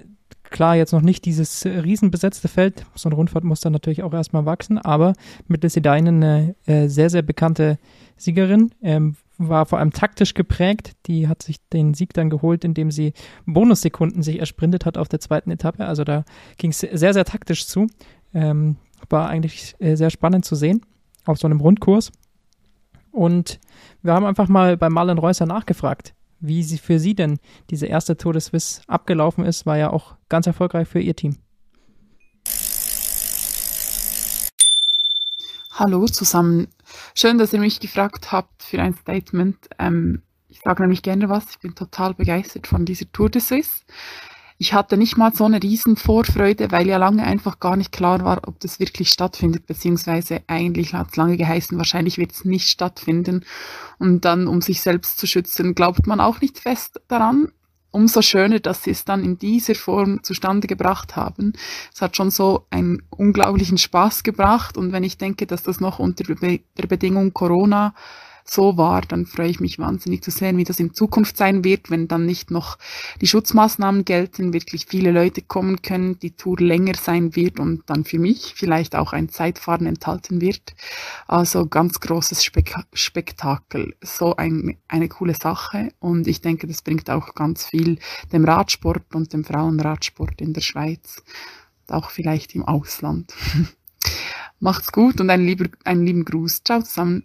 klar 0.51 0.77
jetzt 0.77 0.93
noch 0.93 1.03
nicht 1.03 1.25
dieses 1.25 1.65
riesenbesetzte 1.65 2.49
Feld. 2.49 2.85
So 2.95 3.09
eine 3.09 3.17
Rundfahrt 3.17 3.45
muss 3.45 3.61
dann 3.61 3.73
natürlich 3.73 4.03
auch 4.03 4.13
erstmal 4.13 4.47
wachsen, 4.47 4.79
aber 4.79 5.15
mit 5.47 5.63
Lissy 5.63 5.83
Deinen 5.83 6.23
eine 6.23 6.55
äh, 6.67 6.89
sehr, 6.89 7.11
sehr 7.11 7.23
bekannte 7.23 7.79
Siegerin, 8.17 8.73
ähm, 8.83 9.17
war 9.39 9.67
vor 9.67 9.79
allem 9.79 9.93
taktisch 9.93 10.35
geprägt. 10.35 10.93
Die 11.07 11.29
hat 11.29 11.43
sich 11.43 11.59
den 11.73 11.95
Sieg 11.95 12.13
dann 12.13 12.29
geholt, 12.29 12.65
indem 12.65 12.91
sie 12.91 13.13
Bonussekunden 13.47 14.23
sich 14.23 14.41
ersprintet 14.41 14.85
hat 14.85 14.99
auf 14.99 15.09
der 15.09 15.21
zweiten 15.21 15.51
Etappe. 15.51 15.87
Also 15.87 16.05
da 16.05 16.25
ging 16.57 16.71
es 16.71 16.81
sehr, 16.81 17.15
sehr 17.15 17.25
taktisch 17.25 17.67
zu. 17.67 17.87
Ähm, 18.35 18.77
war 19.09 19.29
eigentlich 19.29 19.77
äh, 19.79 19.95
sehr 19.95 20.11
spannend 20.11 20.45
zu 20.45 20.57
sehen 20.57 20.83
auf 21.25 21.39
so 21.39 21.47
einem 21.47 21.61
Rundkurs. 21.61 22.11
Und 23.13 23.59
wir 24.03 24.13
haben 24.13 24.27
einfach 24.27 24.49
mal 24.49 24.77
bei 24.77 24.91
Marlen 24.91 25.19
Reusser 25.19 25.47
nachgefragt, 25.47 26.15
wie 26.41 26.63
sie 26.63 26.79
für 26.79 26.99
sie 26.99 27.15
denn 27.15 27.39
diese 27.71 27.87
erste 27.87 28.17
Tour 28.17 28.33
de 28.33 28.41
Suisse 28.41 28.83
abgelaufen 28.87 29.45
ist, 29.45 29.67
war 29.67 29.77
ja 29.77 29.91
auch 29.91 30.17
ganz 30.29 30.47
erfolgreich 30.47 30.89
für 30.89 31.01
ihr 31.01 31.17
Team. 31.17 31.37
Hallo 35.73 36.07
zusammen. 36.07 36.69
Schön, 37.15 37.39
dass 37.39 37.53
ihr 37.53 37.61
mich 37.61 37.79
gefragt 37.79 38.33
habt 38.33 38.65
für 38.65 38.83
ein 38.83 38.95
Statement. 38.95 39.69
Ähm, 39.79 40.23
ich 40.49 40.61
sage 40.61 40.83
nämlich 40.83 41.03
gerne 41.03 41.29
was. 41.29 41.51
Ich 41.51 41.61
bin 41.61 41.75
total 41.75 42.15
begeistert 42.15 42.67
von 42.67 42.85
dieser 42.85 43.11
Tour 43.13 43.31
de 43.31 43.41
Suisse 43.41 43.85
ich 44.61 44.75
hatte 44.75 44.97
nicht 44.97 45.17
mal 45.17 45.33
so 45.33 45.45
eine 45.45 45.63
Riesenvorfreude, 45.63 46.73
weil 46.73 46.89
ja 46.89 46.97
lange 46.97 47.23
einfach 47.23 47.61
gar 47.61 47.77
nicht 47.77 47.93
klar 47.93 48.25
war, 48.25 48.41
ob 48.49 48.59
das 48.59 48.81
wirklich 48.81 49.11
stattfindet, 49.11 49.67
beziehungsweise 49.67 50.43
eigentlich 50.49 50.95
hat 50.95 51.11
es 51.11 51.17
lange 51.17 51.37
geheißen, 51.37 51.79
wahrscheinlich 51.79 52.19
wird 52.19 52.33
es 52.33 52.45
nicht 52.45 52.69
stattfinden. 52.69 53.45
Und 54.01 54.25
dann, 54.25 54.49
um 54.49 54.61
sich 54.61 54.83
selbst 54.83 55.19
zu 55.19 55.29
schützen, 55.29 55.77
glaubt 55.77 56.09
man 56.09 56.21
auch 56.21 56.41
nicht 56.41 56.59
fest 56.59 57.01
daran. 57.07 57.53
umso 57.91 58.21
schöner, 58.21 58.61
dass 58.61 58.83
sie 58.83 58.91
es 58.91 59.05
dann 59.05 59.25
in 59.25 59.39
dieser 59.39 59.75
Form 59.75 60.23
zustande 60.23 60.67
gebracht 60.67 61.17
haben. 61.17 61.55
Es 61.95 62.03
hat 62.03 62.17
schon 62.17 62.31
so 62.31 62.67
einen 62.71 63.03
unglaublichen 63.11 63.79
Spaß 63.79 64.25
gebracht 64.25 64.77
und 64.77 64.93
wenn 64.93 65.05
ich 65.05 65.17
denke, 65.17 65.47
dass 65.47 65.63
das 65.63 65.81
noch 65.81 65.99
unter 65.99 66.25
der 66.35 66.87
Bedingung 66.87 67.33
Corona 67.33 67.95
so 68.51 68.77
war, 68.77 69.03
dann 69.03 69.27
freue 69.27 69.49
ich 69.51 69.61
mich 69.61 69.79
wahnsinnig 69.79 70.23
zu 70.23 70.31
sehen, 70.31 70.57
wie 70.57 70.65
das 70.65 70.81
in 70.81 70.95
Zukunft 70.95 71.37
sein 71.37 71.65
wird, 71.65 71.91
wenn 71.91 72.09
dann 72.09 72.25
nicht 72.25 72.51
noch 72.51 72.79
die 73.21 73.27
Schutzmaßnahmen 73.27 74.05
gelten, 74.05 74.53
wirklich 74.53 74.87
viele 74.89 75.11
Leute 75.11 75.43
kommen 75.43 75.83
können, 75.83 76.19
die 76.19 76.33
Tour 76.33 76.59
länger 76.59 76.95
sein 76.95 77.37
wird 77.37 77.61
und 77.61 77.83
dann 77.87 78.05
für 78.05 78.19
mich 78.19 78.55
vielleicht 78.57 78.97
auch 78.97 79.13
ein 79.13 79.29
Zeitfahren 79.29 79.87
enthalten 79.87 80.41
wird. 80.41 80.75
Also 81.27 81.67
ganz 81.67 82.01
großes 82.01 82.45
Spek 82.45 82.75
Spektakel, 82.93 83.95
so 84.03 84.37
ein, 84.37 84.77
eine 84.89 85.09
coole 85.09 85.35
Sache 85.35 85.93
und 85.99 86.27
ich 86.27 86.41
denke, 86.41 86.67
das 86.67 86.83
bringt 86.83 87.11
auch 87.11 87.35
ganz 87.35 87.67
viel 87.67 87.99
dem 88.33 88.45
Radsport 88.45 89.15
und 89.15 89.33
dem 89.33 89.45
Frauenradsport 89.45 90.41
in 90.41 90.53
der 90.53 90.61
Schweiz, 90.61 91.23
auch 91.89 92.11
vielleicht 92.11 92.55
im 92.55 92.65
Ausland. 92.65 93.35
Macht's 94.61 94.91
gut 94.91 95.21
und 95.21 95.31
einen, 95.31 95.47
lieber, 95.47 95.67
einen 95.85 96.05
lieben 96.05 96.25
Gruß. 96.25 96.63
Ciao 96.65 96.83
zusammen. 96.83 97.25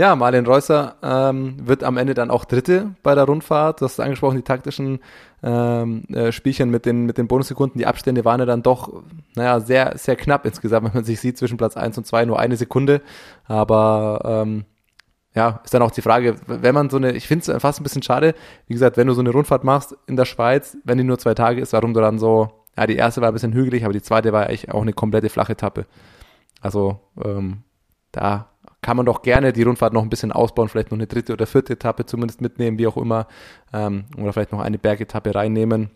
Ja, 0.00 0.16
Marlene 0.16 0.48
Reusser 0.48 0.96
ähm, 1.02 1.56
wird 1.62 1.84
am 1.84 1.98
Ende 1.98 2.14
dann 2.14 2.30
auch 2.30 2.46
Dritte 2.46 2.94
bei 3.02 3.14
der 3.14 3.24
Rundfahrt. 3.24 3.82
Du 3.82 3.84
hast 3.84 4.00
angesprochen, 4.00 4.36
die 4.36 4.42
taktischen 4.42 5.00
ähm, 5.42 6.04
äh, 6.08 6.32
Spielchen 6.32 6.70
mit 6.70 6.86
den, 6.86 7.04
mit 7.04 7.18
den 7.18 7.28
Bonussekunden. 7.28 7.78
Die 7.78 7.84
Abstände 7.84 8.24
waren 8.24 8.40
ja 8.40 8.46
dann 8.46 8.62
doch, 8.62 9.02
naja, 9.34 9.60
sehr, 9.60 9.98
sehr 9.98 10.16
knapp 10.16 10.46
insgesamt, 10.46 10.86
wenn 10.86 10.94
man 10.94 11.04
sich 11.04 11.20
sieht, 11.20 11.36
zwischen 11.36 11.58
Platz 11.58 11.76
1 11.76 11.98
und 11.98 12.06
2 12.06 12.24
nur 12.24 12.38
eine 12.38 12.56
Sekunde. 12.56 13.02
Aber 13.44 14.22
ähm, 14.24 14.64
ja, 15.34 15.60
ist 15.64 15.74
dann 15.74 15.82
auch 15.82 15.90
die 15.90 16.00
Frage, 16.00 16.36
wenn 16.46 16.74
man 16.74 16.88
so 16.88 16.96
eine, 16.96 17.12
ich 17.12 17.28
finde 17.28 17.52
es 17.52 17.60
fast 17.60 17.78
ein 17.78 17.82
bisschen 17.82 18.02
schade, 18.02 18.34
wie 18.68 18.72
gesagt, 18.72 18.96
wenn 18.96 19.06
du 19.06 19.12
so 19.12 19.20
eine 19.20 19.32
Rundfahrt 19.32 19.64
machst 19.64 19.98
in 20.06 20.16
der 20.16 20.24
Schweiz, 20.24 20.78
wenn 20.82 20.96
die 20.96 21.04
nur 21.04 21.18
zwei 21.18 21.34
Tage 21.34 21.60
ist, 21.60 21.74
warum 21.74 21.92
du 21.92 22.00
dann 22.00 22.18
so, 22.18 22.48
ja, 22.74 22.86
die 22.86 22.96
erste 22.96 23.20
war 23.20 23.28
ein 23.28 23.34
bisschen 23.34 23.52
hügelig, 23.52 23.84
aber 23.84 23.92
die 23.92 24.00
zweite 24.00 24.32
war 24.32 24.46
eigentlich 24.46 24.72
auch 24.72 24.80
eine 24.80 24.94
komplette 24.94 25.28
flache 25.28 25.52
Etappe. 25.52 25.84
Also, 26.62 27.00
ähm, 27.22 27.64
da 28.12 28.50
kann 28.82 28.96
man 28.96 29.06
doch 29.06 29.22
gerne 29.22 29.52
die 29.52 29.62
Rundfahrt 29.62 29.92
noch 29.92 30.02
ein 30.02 30.10
bisschen 30.10 30.32
ausbauen, 30.32 30.68
vielleicht 30.68 30.90
noch 30.90 30.98
eine 30.98 31.06
dritte 31.06 31.32
oder 31.32 31.46
vierte 31.46 31.74
Etappe 31.74 32.06
zumindest 32.06 32.40
mitnehmen, 32.40 32.78
wie 32.78 32.86
auch 32.86 32.96
immer, 32.96 33.26
ähm, 33.72 34.04
oder 34.16 34.32
vielleicht 34.32 34.52
noch 34.52 34.60
eine 34.60 34.78
Bergetappe 34.78 35.34
reinnehmen. 35.34 35.90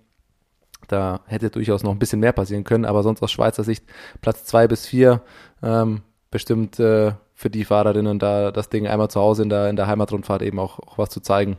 Da 0.89 1.21
hätte 1.27 1.51
durchaus 1.51 1.83
noch 1.83 1.93
ein 1.93 1.99
bisschen 1.99 2.21
mehr 2.21 2.33
passieren 2.33 2.65
können, 2.65 2.85
aber 2.85 3.03
sonst 3.03 3.23
aus 3.23 3.33
Schweizer 3.33 3.65
Sicht 3.65 3.85
Platz 4.21 4.45
zwei 4.45 4.69
bis 4.69 4.87
vier 4.87 5.23
ähm, 5.63 6.03
bestimmt 6.31 6.79
äh, 6.79 7.13
für 7.33 7.51
die 7.51 7.65
Fahrerinnen 7.65 8.19
da 8.19 8.51
das 8.51 8.69
Ding 8.69 8.87
einmal 8.87 9.09
zu 9.09 9.21
Hause 9.21 9.45
in 9.45 9.49
der, 9.49 9.71
in 9.71 9.77
der 9.77 9.87
Heimatrundfahrt 9.87 10.43
eben 10.43 10.59
auch, 10.59 10.79
auch 10.79 10.99
was 10.99 11.09
zu 11.09 11.21
zeigen. 11.21 11.57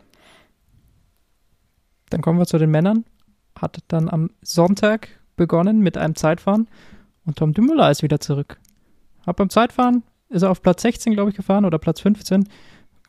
Dann 2.10 2.22
kommen 2.22 2.40
wir 2.40 2.46
zu 2.46 2.58
den 2.58 2.70
Männern. 2.70 3.04
Hat 3.60 3.80
dann 3.88 4.10
am 4.10 4.30
Sonntag 4.42 5.10
begonnen 5.36 5.80
mit 5.80 5.98
einem 5.98 6.16
Zeitfahren 6.16 6.68
und 7.26 7.38
Tom 7.38 7.54
Dümmler 7.54 7.90
ist 7.90 8.04
wieder 8.04 8.20
zurück. 8.20 8.60
Hat 9.26 9.38
beim 9.38 9.50
Zeitfahren 9.50 10.04
ist 10.30 10.42
er 10.42 10.52
auf 10.52 10.62
Platz 10.62 10.82
16, 10.82 11.14
glaube 11.14 11.30
ich, 11.30 11.36
gefahren 11.36 11.66
oder 11.66 11.80
Platz 11.80 12.02
15. 12.02 12.48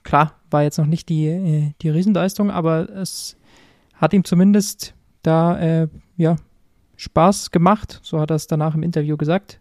Klar, 0.02 0.35
war 0.50 0.62
jetzt 0.62 0.79
noch 0.79 0.87
nicht 0.87 1.09
die, 1.09 1.26
äh, 1.26 1.72
die 1.83 1.90
Riesenleistung, 1.90 2.50
aber 2.50 2.88
es 2.90 3.37
hat 3.94 4.12
ihm 4.12 4.24
zumindest 4.24 4.94
da 5.22 5.59
äh, 5.59 5.88
ja, 6.16 6.37
Spaß 6.96 7.50
gemacht, 7.50 8.00
so 8.02 8.20
hat 8.20 8.31
er 8.31 8.37
es 8.37 8.46
danach 8.46 8.74
im 8.74 8.83
Interview 8.83 9.16
gesagt, 9.16 9.61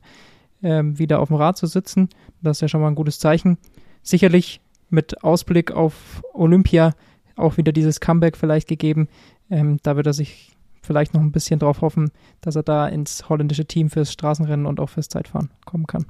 äh, 0.62 0.84
wieder 0.84 1.20
auf 1.20 1.30
dem 1.30 1.38
Rad 1.38 1.58
zu 1.58 1.68
sitzen. 1.68 2.10
Das 2.41 2.58
ist 2.58 2.62
ja 2.62 2.68
schon 2.68 2.82
mal 2.82 2.88
ein 2.88 2.96
gutes 2.96 3.20
Zeichen. 3.20 3.58
Sicherlich 4.04 4.62
mit 4.89 5.24
Ausblick 5.24 5.72
auf 5.72 6.22
Olympia 6.34 6.94
auch 7.36 7.58
wieder 7.58 7.72
dieses 7.72 8.00
Comeback 8.00 8.38
vielleicht 8.38 8.68
gegeben. 8.68 9.08
Ähm, 9.50 9.80
da 9.84 9.96
wird 9.96 10.08
er 10.08 10.13
sich 10.13 10.56
vielleicht 10.82 11.13
noch 11.13 11.22
ein 11.22 11.32
bisschen 11.32 11.60
drauf 11.60 11.82
hoffen, 11.82 12.12
dass 12.41 12.56
er 12.56 12.63
da 12.63 12.88
ins 12.88 13.28
holländische 13.28 13.65
Team 13.65 13.89
fürs 13.89 14.13
Straßenrennen 14.13 14.65
und 14.65 14.80
auch 14.80 14.89
fürs 14.89 15.10
Zeitfahren 15.10 15.50
kommen 15.65 15.88
kann. 15.88 16.06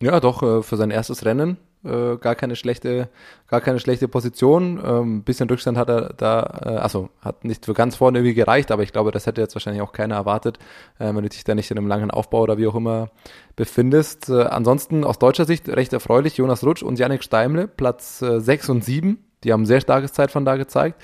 Ja, 0.00 0.20
doch, 0.20 0.42
äh, 0.42 0.62
für 0.62 0.76
sein 0.76 0.90
erstes 0.90 1.24
Rennen 1.24 1.56
äh, 1.86 2.16
gar 2.16 2.34
keine 2.34 2.56
schlechte, 2.56 3.08
gar 3.48 3.60
keine 3.60 3.78
schlechte 3.78 4.08
Position. 4.08 4.82
Ähm, 4.84 5.22
bisschen 5.22 5.48
Rückstand 5.48 5.78
hat 5.78 5.88
er 5.88 6.12
da, 6.14 6.60
äh, 6.64 6.68
also 6.78 7.08
hat 7.22 7.44
nicht 7.44 7.64
für 7.64 7.74
ganz 7.74 7.96
vorne 7.96 8.18
irgendwie 8.18 8.34
gereicht, 8.34 8.70
aber 8.70 8.82
ich 8.82 8.92
glaube, 8.92 9.12
das 9.12 9.26
hätte 9.26 9.40
jetzt 9.40 9.54
wahrscheinlich 9.54 9.82
auch 9.82 9.92
keiner 9.92 10.16
erwartet, 10.16 10.58
wenn 10.98 11.14
du 11.14 11.28
dich 11.28 11.44
da 11.44 11.54
nicht 11.54 11.70
in 11.70 11.78
einem 11.78 11.86
langen 11.86 12.10
Aufbau 12.10 12.40
oder 12.42 12.58
wie 12.58 12.66
auch 12.66 12.74
immer 12.74 13.10
befindest. 13.54 14.30
Ansonsten 14.30 15.04
aus 15.04 15.18
deutscher 15.18 15.44
Sicht 15.44 15.68
recht 15.68 15.92
erfreulich, 15.92 16.36
Jonas 16.36 16.64
Rutsch 16.64 16.82
und 16.82 16.98
Yannick 16.98 17.22
Steimle, 17.22 17.68
Platz 17.68 18.20
äh, 18.22 18.40
6 18.40 18.68
und 18.70 18.84
7. 18.84 19.18
Die 19.44 19.52
haben 19.52 19.62
ein 19.62 19.66
sehr 19.66 19.80
starkes 19.80 20.12
Zeitfahren 20.12 20.44
da 20.44 20.56
gezeigt, 20.56 21.00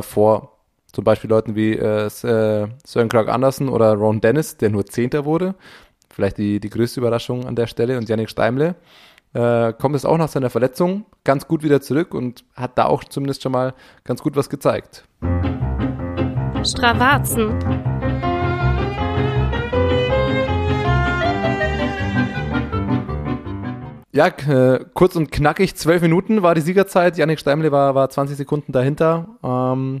vor 0.00 0.52
zum 0.92 1.04
Beispiel 1.04 1.28
Leuten 1.28 1.54
wie 1.54 1.74
äh, 1.74 2.08
Søren 2.08 3.08
Clark 3.08 3.28
Anderson 3.28 3.68
oder 3.68 3.92
Ron 3.92 4.22
Dennis, 4.22 4.56
der 4.56 4.70
nur 4.70 4.86
Zehnter 4.86 5.26
wurde 5.26 5.54
vielleicht 6.16 6.38
die, 6.38 6.60
die 6.60 6.70
größte 6.70 6.98
Überraschung 6.98 7.46
an 7.46 7.54
der 7.54 7.66
Stelle. 7.66 7.98
Und 7.98 8.08
Yannick 8.08 8.30
Steimle 8.30 8.74
äh, 9.34 9.74
kommt 9.74 9.94
jetzt 9.94 10.06
auch 10.06 10.16
nach 10.16 10.28
seiner 10.28 10.48
Verletzung 10.48 11.04
ganz 11.24 11.46
gut 11.46 11.62
wieder 11.62 11.82
zurück 11.82 12.14
und 12.14 12.42
hat 12.54 12.78
da 12.78 12.86
auch 12.86 13.04
zumindest 13.04 13.42
schon 13.42 13.52
mal 13.52 13.74
ganz 14.02 14.22
gut 14.22 14.34
was 14.34 14.48
gezeigt. 14.48 15.04
Stravazen. 16.64 17.58
Ja, 24.10 24.28
äh, 24.28 24.86
kurz 24.94 25.16
und 25.16 25.30
knackig, 25.30 25.76
zwölf 25.76 26.00
Minuten 26.00 26.42
war 26.42 26.54
die 26.54 26.62
Siegerzeit. 26.62 27.18
Yannick 27.18 27.38
Steimle 27.38 27.70
war, 27.70 27.94
war 27.94 28.08
20 28.08 28.38
Sekunden 28.38 28.72
dahinter. 28.72 29.28
Ähm, 29.44 30.00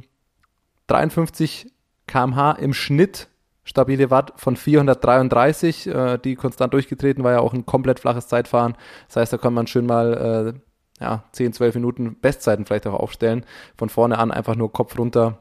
53 0.86 1.70
kmh 2.06 2.52
im 2.52 2.72
Schnitt 2.72 3.28
stabile 3.66 4.10
Watt 4.10 4.32
von 4.36 4.56
433, 4.56 5.88
äh, 5.88 6.18
die 6.18 6.36
konstant 6.36 6.72
durchgetreten 6.72 7.24
war 7.24 7.32
ja 7.32 7.40
auch 7.40 7.52
ein 7.52 7.66
komplett 7.66 8.00
flaches 8.00 8.28
Zeitfahren. 8.28 8.76
Das 9.08 9.16
heißt, 9.16 9.32
da 9.32 9.38
kann 9.38 9.52
man 9.52 9.66
schön 9.66 9.84
mal 9.84 10.54
äh, 10.54 11.04
ja, 11.04 11.24
10, 11.32 11.52
12 11.52 11.74
Minuten 11.74 12.16
Bestzeiten 12.20 12.64
vielleicht 12.64 12.86
auch 12.86 12.94
aufstellen. 12.94 13.44
Von 13.76 13.90
vorne 13.90 14.18
an 14.18 14.30
einfach 14.30 14.54
nur 14.54 14.72
Kopf 14.72 14.96
runter. 14.98 15.38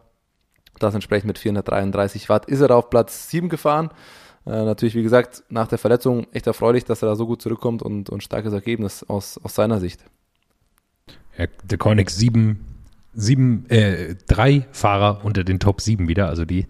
Das 0.79 0.93
entsprechend 0.93 1.27
mit 1.27 1.37
433 1.37 2.27
Watt 2.27 2.45
ist 2.47 2.59
er 2.59 2.67
da 2.67 2.75
auf 2.75 2.89
Platz 2.89 3.29
7 3.29 3.47
gefahren. 3.47 3.91
Äh, 4.45 4.65
natürlich, 4.65 4.95
wie 4.95 5.03
gesagt, 5.03 5.43
nach 5.49 5.67
der 5.67 5.77
Verletzung 5.77 6.27
echt 6.33 6.47
erfreulich, 6.47 6.83
dass 6.83 7.03
er 7.03 7.09
da 7.09 7.15
so 7.15 7.27
gut 7.27 7.41
zurückkommt 7.41 7.83
und, 7.83 8.09
und 8.09 8.23
starkes 8.23 8.53
Ergebnis 8.53 9.03
aus, 9.03 9.39
aus 9.43 9.55
seiner 9.55 9.79
Sicht. 9.79 10.03
Ja, 11.37 11.45
der 11.63 11.77
Koenig 11.77 12.09
sieben, 12.09 12.65
sieben, 13.13 13.69
äh, 13.69 14.15
drei 14.27 14.67
Fahrer 14.71 15.23
unter 15.23 15.43
den 15.43 15.59
Top 15.59 15.79
7 15.79 16.07
wieder, 16.07 16.27
also 16.27 16.43
die 16.43 16.67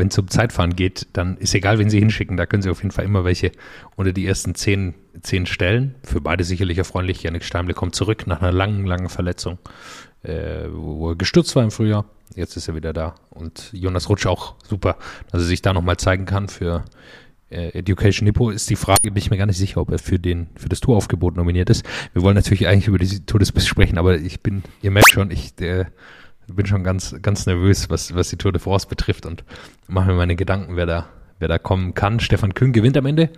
wenn 0.00 0.08
es 0.08 0.18
um 0.18 0.28
Zeitfahren 0.28 0.74
geht, 0.74 1.08
dann 1.12 1.36
ist 1.36 1.54
egal, 1.54 1.78
wen 1.78 1.90
sie 1.90 1.98
hinschicken, 1.98 2.38
da 2.38 2.46
können 2.46 2.62
sie 2.62 2.70
auf 2.70 2.82
jeden 2.82 2.90
Fall 2.90 3.04
immer 3.04 3.22
welche 3.24 3.52
unter 3.96 4.12
die 4.12 4.26
ersten 4.26 4.54
zehn, 4.54 4.94
zehn 5.20 5.44
stellen. 5.44 5.94
Für 6.02 6.22
beide 6.22 6.42
sicherlich 6.42 6.78
erfreulich. 6.78 7.22
Janik 7.22 7.44
Steimle 7.44 7.74
kommt 7.74 7.94
zurück 7.94 8.26
nach 8.26 8.40
einer 8.40 8.50
langen, 8.50 8.86
langen 8.86 9.10
Verletzung, 9.10 9.58
äh, 10.22 10.64
wo 10.72 11.10
er 11.10 11.16
gestürzt 11.16 11.54
war 11.54 11.62
im 11.62 11.70
Frühjahr. 11.70 12.06
Jetzt 12.34 12.56
ist 12.56 12.66
er 12.66 12.74
wieder 12.74 12.94
da. 12.94 13.14
Und 13.28 13.70
Jonas 13.72 14.08
Rutsch 14.08 14.26
auch 14.26 14.54
super, 14.66 14.96
dass 15.30 15.42
er 15.42 15.46
sich 15.46 15.60
da 15.60 15.74
nochmal 15.74 15.98
zeigen 15.98 16.24
kann 16.24 16.48
für 16.48 16.84
äh, 17.50 17.68
Education 17.78 18.24
Nippo. 18.24 18.48
Ist 18.48 18.70
die 18.70 18.76
Frage, 18.76 19.10
bin 19.10 19.16
ich 19.16 19.30
mir 19.30 19.36
gar 19.36 19.46
nicht 19.46 19.58
sicher, 19.58 19.82
ob 19.82 19.90
er 19.90 19.98
für, 19.98 20.18
den, 20.18 20.46
für 20.56 20.70
das 20.70 20.80
Touraufgebot 20.80 21.36
nominiert 21.36 21.68
ist. 21.68 21.84
Wir 22.14 22.22
wollen 22.22 22.36
natürlich 22.36 22.66
eigentlich 22.66 22.88
über 22.88 22.98
die 22.98 23.26
Todesbiss 23.26 23.66
sprechen, 23.66 23.98
aber 23.98 24.16
ich 24.16 24.40
bin, 24.40 24.62
ihr 24.80 24.92
merkt 24.92 25.10
schon, 25.10 25.30
ich, 25.30 25.54
der, 25.56 25.88
bin 26.54 26.66
schon 26.66 26.84
ganz, 26.84 27.14
ganz 27.22 27.46
nervös, 27.46 27.90
was, 27.90 28.14
was 28.14 28.30
die 28.30 28.36
Tour 28.36 28.52
de 28.52 28.60
France 28.60 28.86
betrifft 28.88 29.26
und 29.26 29.44
mache 29.86 30.08
mir 30.08 30.14
meine 30.14 30.36
Gedanken, 30.36 30.76
wer 30.76 30.86
da, 30.86 31.08
wer 31.38 31.48
da 31.48 31.58
kommen 31.58 31.94
kann. 31.94 32.20
Stefan 32.20 32.54
Kühn 32.54 32.72
gewinnt 32.72 32.96
am 32.96 33.06
Ende, 33.06 33.30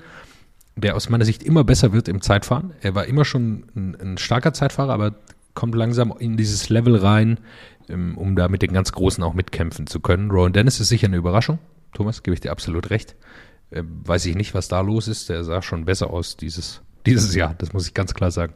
der 0.76 0.96
aus 0.96 1.08
meiner 1.08 1.24
Sicht 1.24 1.42
immer 1.42 1.64
besser 1.64 1.92
wird 1.92 2.08
im 2.08 2.20
Zeitfahren. 2.20 2.72
Er 2.80 2.94
war 2.94 3.06
immer 3.06 3.24
schon 3.24 3.64
ein, 3.74 3.96
ein 4.00 4.18
starker 4.18 4.52
Zeitfahrer, 4.52 4.92
aber 4.92 5.14
kommt 5.54 5.74
langsam 5.74 6.14
in 6.18 6.36
dieses 6.36 6.68
Level 6.68 6.96
rein, 6.96 7.38
ähm, 7.88 8.16
um 8.16 8.36
da 8.36 8.48
mit 8.48 8.62
den 8.62 8.72
ganz 8.72 8.92
Großen 8.92 9.22
auch 9.22 9.34
mitkämpfen 9.34 9.86
zu 9.86 10.00
können. 10.00 10.30
Rowan 10.30 10.52
Dennis 10.52 10.80
ist 10.80 10.88
sicher 10.88 11.06
eine 11.06 11.16
Überraschung. 11.16 11.58
Thomas, 11.94 12.22
gebe 12.22 12.34
ich 12.34 12.40
dir 12.40 12.52
absolut 12.52 12.90
recht. 12.90 13.16
Äh, 13.70 13.82
weiß 13.84 14.26
ich 14.26 14.34
nicht, 14.34 14.54
was 14.54 14.68
da 14.68 14.80
los 14.80 15.08
ist. 15.08 15.28
Der 15.28 15.44
sah 15.44 15.62
schon 15.62 15.84
besser 15.84 16.10
aus 16.10 16.36
dieses, 16.36 16.82
dieses 17.06 17.34
Jahr. 17.34 17.54
Das 17.58 17.72
muss 17.72 17.86
ich 17.86 17.94
ganz 17.94 18.14
klar 18.14 18.30
sagen. 18.30 18.54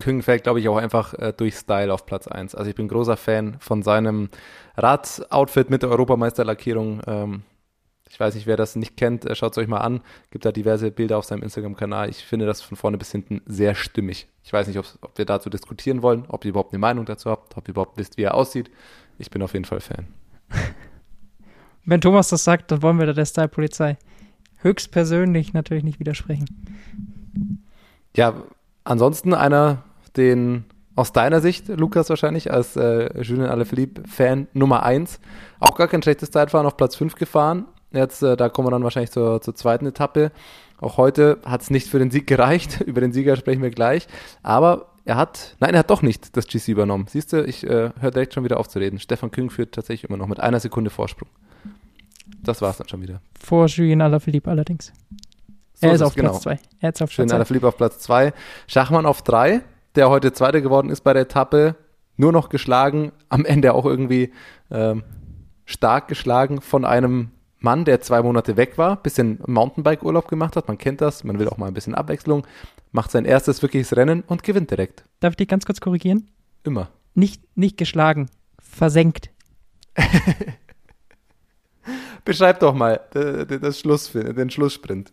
Küng 0.00 0.22
fällt, 0.22 0.42
glaube 0.42 0.58
ich, 0.58 0.68
auch 0.68 0.76
einfach 0.76 1.14
äh, 1.14 1.32
durch 1.36 1.54
Style 1.54 1.92
auf 1.94 2.06
Platz 2.06 2.26
1. 2.26 2.54
Also 2.56 2.68
ich 2.68 2.76
bin 2.76 2.88
großer 2.88 3.16
Fan 3.16 3.56
von 3.60 3.82
seinem 3.82 4.28
Radoutfit 4.76 5.70
mit 5.70 5.82
der 5.82 5.90
Europameisterlackierung. 5.90 7.00
Ähm, 7.06 7.42
ich 8.10 8.18
weiß 8.18 8.34
nicht, 8.34 8.48
wer 8.48 8.56
das 8.56 8.74
nicht 8.74 8.96
kennt, 8.96 9.24
äh, 9.24 9.34
schaut 9.36 9.52
es 9.52 9.58
euch 9.58 9.68
mal 9.68 9.78
an. 9.78 10.00
Gibt 10.30 10.44
da 10.44 10.50
diverse 10.50 10.90
Bilder 10.90 11.16
auf 11.16 11.24
seinem 11.24 11.44
Instagram-Kanal. 11.44 12.10
Ich 12.10 12.24
finde 12.24 12.46
das 12.46 12.60
von 12.60 12.76
vorne 12.76 12.98
bis 12.98 13.12
hinten 13.12 13.40
sehr 13.46 13.76
stimmig. 13.76 14.26
Ich 14.42 14.52
weiß 14.52 14.66
nicht, 14.66 14.78
ob 14.78 14.86
wir 15.16 15.24
dazu 15.24 15.48
diskutieren 15.48 16.02
wollen, 16.02 16.24
ob 16.26 16.44
ihr 16.44 16.48
überhaupt 16.48 16.72
eine 16.72 16.80
Meinung 16.80 17.04
dazu 17.04 17.30
habt, 17.30 17.56
ob 17.56 17.68
ihr 17.68 17.72
überhaupt 17.72 17.96
wisst, 17.96 18.16
wie 18.16 18.22
er 18.22 18.34
aussieht. 18.34 18.70
Ich 19.18 19.30
bin 19.30 19.42
auf 19.42 19.52
jeden 19.52 19.64
Fall 19.64 19.80
Fan. 19.80 20.08
Wenn 21.84 22.00
Thomas 22.00 22.28
das 22.28 22.42
sagt, 22.42 22.72
dann 22.72 22.82
wollen 22.82 22.98
wir 22.98 23.06
da 23.06 23.12
der 23.12 23.26
Style-Polizei 23.26 23.96
höchstpersönlich 24.62 25.52
natürlich 25.52 25.84
nicht 25.84 26.00
widersprechen. 26.00 27.56
Ja, 28.16 28.42
ansonsten 28.84 29.34
einer 29.34 29.84
den 30.16 30.64
aus 30.96 31.12
deiner 31.12 31.40
Sicht, 31.40 31.68
Lukas 31.68 32.10
wahrscheinlich, 32.10 32.52
als 32.52 32.76
äh, 32.76 33.22
Julien 33.22 33.46
Alaphilippe-Fan 33.46 34.48
Nummer 34.52 34.82
1, 34.82 35.20
auch 35.58 35.76
gar 35.76 35.88
kein 35.88 36.02
schlechtes 36.02 36.30
Zeitfahren 36.30 36.66
auf 36.66 36.76
Platz 36.76 36.96
5 36.96 37.14
gefahren. 37.14 37.66
Jetzt, 37.92 38.22
äh, 38.22 38.36
da 38.36 38.48
kommen 38.48 38.66
wir 38.68 38.72
dann 38.72 38.84
wahrscheinlich 38.84 39.10
zur, 39.10 39.40
zur 39.40 39.54
zweiten 39.54 39.86
Etappe. 39.86 40.30
Auch 40.80 40.96
heute 40.96 41.38
hat 41.44 41.62
es 41.62 41.70
nicht 41.70 41.88
für 41.88 41.98
den 41.98 42.10
Sieg 42.10 42.26
gereicht. 42.26 42.80
Über 42.86 43.00
den 43.00 43.12
Sieger 43.12 43.36
sprechen 43.36 43.62
wir 43.62 43.70
gleich. 43.70 44.08
Aber 44.42 44.86
er 45.04 45.16
hat, 45.16 45.56
nein, 45.60 45.74
er 45.74 45.80
hat 45.80 45.90
doch 45.90 46.02
nicht 46.02 46.36
das 46.36 46.46
GC 46.46 46.68
übernommen. 46.68 47.06
Siehst 47.08 47.32
du, 47.32 47.44
ich 47.44 47.64
äh, 47.64 47.90
höre 47.98 48.10
direkt 48.10 48.34
schon 48.34 48.44
wieder 48.44 48.58
auf 48.58 48.68
zu 48.68 48.78
reden. 48.78 48.98
Stefan 48.98 49.30
Küng 49.30 49.50
führt 49.50 49.72
tatsächlich 49.72 50.08
immer 50.08 50.18
noch 50.18 50.26
mit 50.26 50.40
einer 50.40 50.60
Sekunde 50.60 50.90
Vorsprung. 50.90 51.28
Das 52.42 52.62
war 52.62 52.70
es 52.70 52.76
dann 52.76 52.88
schon 52.88 53.02
wieder. 53.02 53.20
Vor 53.38 53.66
Julien 53.66 54.02
Alaphilippe 54.02 54.50
allerdings. 54.50 54.92
So 55.74 55.86
er 55.86 55.94
ist 55.94 56.00
ist 56.00 56.06
auf 56.06 56.14
genau. 56.14 56.30
Platz 56.30 56.42
2. 56.42 56.58
Er 56.80 56.90
ist 56.90 57.02
auf 57.02 57.10
Platz 57.10 57.28
2. 57.28 57.34
Alaphilippe 57.34 57.68
auf 57.68 57.76
Platz 57.76 57.98
2. 58.00 58.32
Schachmann 58.66 59.06
auf 59.06 59.22
3, 59.22 59.62
der 59.94 60.10
heute 60.10 60.32
Zweiter 60.32 60.60
geworden 60.60 60.90
ist 60.90 61.02
bei 61.02 61.12
der 61.12 61.22
Etappe. 61.22 61.76
Nur 62.16 62.32
noch 62.32 62.48
geschlagen, 62.48 63.12
am 63.28 63.44
Ende 63.44 63.74
auch 63.74 63.86
irgendwie 63.86 64.32
ähm, 64.70 65.04
stark 65.64 66.08
geschlagen 66.08 66.60
von 66.60 66.84
einem 66.84 67.30
Mann, 67.60 67.84
der 67.84 68.00
zwei 68.00 68.22
Monate 68.22 68.56
weg 68.56 68.78
war, 68.78 68.96
bisschen 68.96 69.38
Mountainbike-Urlaub 69.46 70.28
gemacht 70.28 70.56
hat. 70.56 70.68
Man 70.68 70.78
kennt 70.78 71.00
das, 71.00 71.24
man 71.24 71.38
will 71.38 71.48
auch 71.48 71.58
mal 71.58 71.66
ein 71.66 71.74
bisschen 71.74 71.94
Abwechslung. 71.94 72.46
Macht 72.92 73.10
sein 73.10 73.24
erstes 73.24 73.62
wirkliches 73.62 73.96
Rennen 73.96 74.22
und 74.26 74.42
gewinnt 74.42 74.70
direkt. 74.70 75.04
Darf 75.20 75.32
ich 75.32 75.36
dich 75.36 75.48
ganz 75.48 75.66
kurz 75.66 75.80
korrigieren? 75.80 76.30
Immer. 76.64 76.88
Nicht, 77.14 77.42
nicht 77.56 77.76
geschlagen, 77.76 78.28
versenkt. 78.58 79.30
Beschreib 82.24 82.60
doch 82.60 82.74
mal 82.74 83.00
das 83.12 83.80
Schluss, 83.80 84.12
den 84.12 84.50
Schlusssprint. 84.50 85.12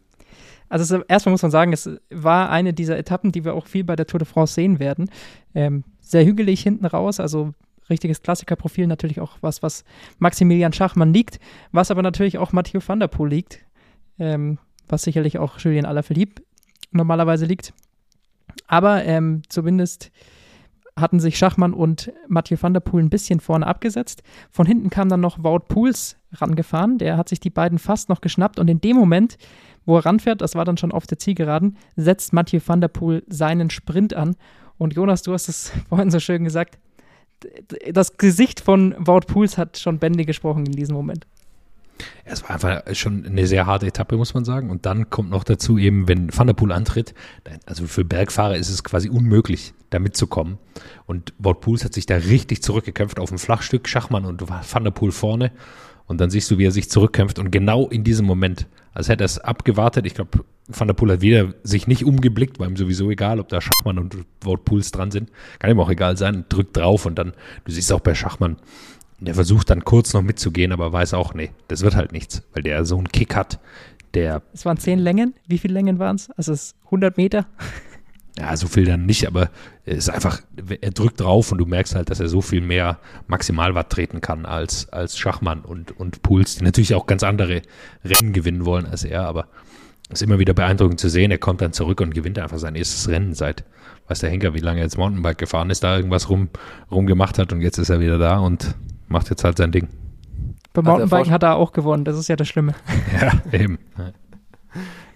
Also 0.69 1.01
erstmal 1.07 1.31
muss 1.31 1.41
man 1.41 1.51
sagen, 1.51 1.73
es 1.73 1.89
war 2.09 2.49
eine 2.49 2.73
dieser 2.73 2.97
Etappen, 2.97 3.31
die 3.31 3.45
wir 3.45 3.53
auch 3.53 3.67
viel 3.67 3.83
bei 3.83 3.95
der 3.95 4.07
Tour 4.07 4.19
de 4.19 4.27
France 4.27 4.53
sehen 4.53 4.79
werden. 4.79 5.09
Ähm, 5.55 5.83
sehr 5.99 6.25
hügelig 6.25 6.61
hinten 6.61 6.85
raus, 6.85 7.19
also 7.19 7.53
richtiges 7.89 8.21
Klassikerprofil, 8.21 8.87
natürlich 8.87 9.21
auch 9.21 9.37
was, 9.41 9.63
was 9.63 9.83
Maximilian 10.19 10.73
Schachmann 10.73 11.13
liegt, 11.13 11.39
was 11.71 11.91
aber 11.91 12.01
natürlich 12.01 12.37
auch 12.37 12.51
Mathieu 12.51 12.81
van 12.85 12.99
der 12.99 13.07
Poel 13.07 13.29
liegt, 13.29 13.59
ähm, 14.19 14.57
was 14.87 15.03
sicherlich 15.03 15.37
auch 15.37 15.59
Julien 15.59 15.85
Alaphilippe 15.85 16.41
normalerweise 16.91 17.45
liegt. 17.45 17.73
Aber 18.67 19.03
ähm, 19.05 19.41
zumindest 19.49 20.11
hatten 20.97 21.19
sich 21.19 21.37
Schachmann 21.37 21.73
und 21.73 22.11
Mathieu 22.27 22.57
van 22.59 22.73
der 22.73 22.81
Poel 22.81 23.03
ein 23.03 23.09
bisschen 23.09 23.39
vorne 23.39 23.67
abgesetzt. 23.67 24.23
Von 24.49 24.65
hinten 24.65 24.89
kam 24.89 25.09
dann 25.09 25.21
noch 25.21 25.43
Wout 25.43 25.65
Pouls 25.67 26.17
rangefahren. 26.33 26.97
Der 26.97 27.17
hat 27.17 27.29
sich 27.29 27.39
die 27.39 27.51
beiden 27.51 27.77
fast 27.77 28.09
noch 28.09 28.19
geschnappt 28.19 28.59
und 28.59 28.67
in 28.67 28.81
dem 28.81 28.97
Moment, 28.97 29.37
wo 29.87 29.97
er 29.97 30.05
ranfährt, 30.05 30.41
das 30.41 30.53
war 30.53 30.65
dann 30.65 30.77
schon 30.77 30.91
auf 30.91 31.07
der 31.07 31.17
Zielgeraden, 31.17 31.77
setzt 31.95 32.33
Mathieu 32.33 32.59
van 32.63 32.81
der 32.81 32.89
Poel 32.89 33.23
seinen 33.27 33.71
Sprint 33.71 34.13
an. 34.13 34.35
Und 34.77 34.93
Jonas, 34.93 35.23
du 35.23 35.33
hast 35.33 35.49
es 35.49 35.71
vorhin 35.89 36.11
so 36.11 36.19
schön 36.19 36.43
gesagt, 36.43 36.77
das 37.91 38.17
Gesicht 38.17 38.59
von 38.59 38.95
Wout 38.99 39.21
Pouls 39.27 39.57
hat 39.57 39.77
schon 39.77 39.99
Bände 39.99 40.25
gesprochen 40.25 40.65
in 40.65 40.73
diesem 40.73 40.95
Moment. 40.95 41.25
Es 42.25 42.43
war 42.43 42.51
einfach 42.51 42.81
schon 42.93 43.25
eine 43.25 43.47
sehr 43.47 43.65
harte 43.65 43.87
Etappe, 43.87 44.17
muss 44.17 44.33
man 44.33 44.45
sagen. 44.45 44.69
Und 44.69 44.85
dann 44.85 45.09
kommt 45.09 45.29
noch 45.29 45.43
dazu 45.43 45.77
eben, 45.77 46.07
wenn 46.07 46.35
Van 46.35 46.47
der 46.47 46.53
Poel 46.53 46.71
antritt, 46.71 47.13
also 47.65 47.87
für 47.87 48.05
Bergfahrer 48.05 48.57
ist 48.57 48.69
es 48.69 48.83
quasi 48.83 49.09
unmöglich, 49.09 49.73
da 49.89 49.99
mitzukommen. 49.99 50.57
Und 51.05 51.33
Wout 51.39 51.55
Pouls 51.55 51.85
hat 51.85 51.93
sich 51.93 52.05
da 52.05 52.17
richtig 52.17 52.61
zurückgekämpft 52.61 53.19
auf 53.19 53.29
dem 53.29 53.39
Flachstück, 53.39 53.87
Schachmann 53.87 54.25
und 54.25 54.47
Van 54.49 54.83
der 54.83 54.91
Poel 54.91 55.11
vorne. 55.11 55.51
Und 56.07 56.21
dann 56.21 56.29
siehst 56.29 56.49
du, 56.49 56.57
wie 56.57 56.65
er 56.65 56.71
sich 56.71 56.89
zurückkämpft. 56.89 57.37
Und 57.37 57.51
genau 57.51 57.87
in 57.87 58.03
diesem 58.03 58.25
Moment, 58.25 58.67
als 58.93 59.09
hätte 59.09 59.23
er 59.23 59.25
es 59.25 59.39
abgewartet, 59.39 60.05
ich 60.05 60.15
glaube, 60.15 60.43
Van 60.67 60.87
der 60.87 60.95
Poel 60.95 61.13
hat 61.13 61.21
wieder 61.21 61.53
sich 61.63 61.87
nicht 61.87 62.03
umgeblickt, 62.03 62.59
war 62.59 62.67
ihm 62.67 62.75
sowieso 62.75 63.09
egal, 63.09 63.39
ob 63.39 63.47
da 63.49 63.61
Schachmann 63.61 63.99
und 63.99 64.25
Wout 64.41 64.57
Pouls 64.65 64.91
dran 64.91 65.11
sind. 65.11 65.31
Kann 65.59 65.71
ihm 65.71 65.79
auch 65.79 65.89
egal 65.89 66.17
sein, 66.17 66.45
drückt 66.49 66.75
drauf 66.75 67.05
und 67.05 67.17
dann, 67.17 67.33
du 67.65 67.71
siehst 67.71 67.91
auch 67.93 68.01
bei 68.01 68.15
Schachmann, 68.15 68.57
der 69.19 69.33
versucht 69.33 69.69
dann 69.69 69.83
kurz 69.83 70.13
noch 70.13 70.21
mitzugehen, 70.21 70.71
aber 70.71 70.91
weiß 70.91 71.13
auch, 71.13 71.33
nee, 71.33 71.51
das 71.69 71.81
wird 71.81 71.95
halt 71.95 72.11
nichts, 72.11 72.43
weil 72.53 72.63
der 72.63 72.85
so 72.85 72.97
einen 72.97 73.07
Kick 73.07 73.35
hat, 73.35 73.59
der. 74.13 74.41
Es 74.53 74.65
waren 74.65 74.77
zehn 74.77 74.99
Längen. 74.99 75.33
Wie 75.47 75.57
viele 75.57 75.73
Längen 75.73 75.99
waren 75.99 76.15
es? 76.15 76.29
Also 76.31 76.53
es 76.53 76.63
ist 76.63 76.75
100 76.85 77.17
Meter. 77.17 77.45
Ja, 78.37 78.55
so 78.55 78.67
viel 78.67 78.85
dann 78.85 79.05
nicht, 79.05 79.25
aber 79.27 79.49
es 79.85 79.97
ist 79.97 80.09
einfach, 80.09 80.41
er 80.81 80.91
drückt 80.91 81.19
drauf 81.19 81.51
und 81.51 81.57
du 81.57 81.65
merkst 81.65 81.95
halt, 81.95 82.11
dass 82.11 82.19
er 82.19 82.27
so 82.27 82.41
viel 82.41 82.61
mehr 82.61 82.99
Maximalwatt 83.27 83.89
treten 83.89 84.21
kann 84.21 84.45
als, 84.45 84.89
als 84.89 85.17
Schachmann 85.17 85.61
und, 85.61 85.97
und 85.99 86.21
Puls, 86.21 86.57
die 86.57 86.63
natürlich 86.63 86.93
auch 86.93 87.07
ganz 87.07 87.23
andere 87.23 87.63
Rennen 88.05 88.33
gewinnen 88.33 88.65
wollen 88.65 88.85
als 88.85 89.03
er, 89.03 89.25
aber 89.25 89.47
es 90.09 90.21
ist 90.21 90.27
immer 90.27 90.39
wieder 90.39 90.53
beeindruckend 90.53 90.99
zu 90.99 91.09
sehen, 91.09 91.31
er 91.31 91.39
kommt 91.39 91.61
dann 91.61 91.73
zurück 91.73 91.99
und 91.99 92.13
gewinnt 92.13 92.37
einfach 92.37 92.59
sein 92.59 92.75
erstes 92.75 93.09
Rennen 93.09 93.33
seit, 93.33 93.63
weiß 94.07 94.19
der 94.19 94.29
Henker, 94.29 94.53
wie 94.53 94.59
lange 94.59 94.81
er 94.81 94.83
jetzt 94.83 94.97
Mountainbike 94.97 95.39
gefahren 95.39 95.71
ist, 95.71 95.83
da 95.83 95.97
irgendwas 95.97 96.29
rum, 96.29 96.49
rumgemacht 96.91 97.39
hat 97.39 97.51
und 97.53 97.61
jetzt 97.61 97.79
ist 97.79 97.89
er 97.89 97.99
wieder 97.99 98.19
da 98.19 98.37
und 98.37 98.75
macht 99.07 99.29
jetzt 99.31 99.43
halt 99.43 99.57
sein 99.57 99.71
Ding. 99.71 99.87
Beim 100.73 100.85
Mountainbiken 100.85 101.31
hat 101.31 101.41
er 101.41 101.55
auch 101.55 101.73
gewonnen, 101.73 102.05
das 102.05 102.19
ist 102.19 102.27
ja 102.27 102.35
das 102.35 102.47
Schlimme. 102.47 102.75
Ja, 103.19 103.31
eben. 103.51 103.79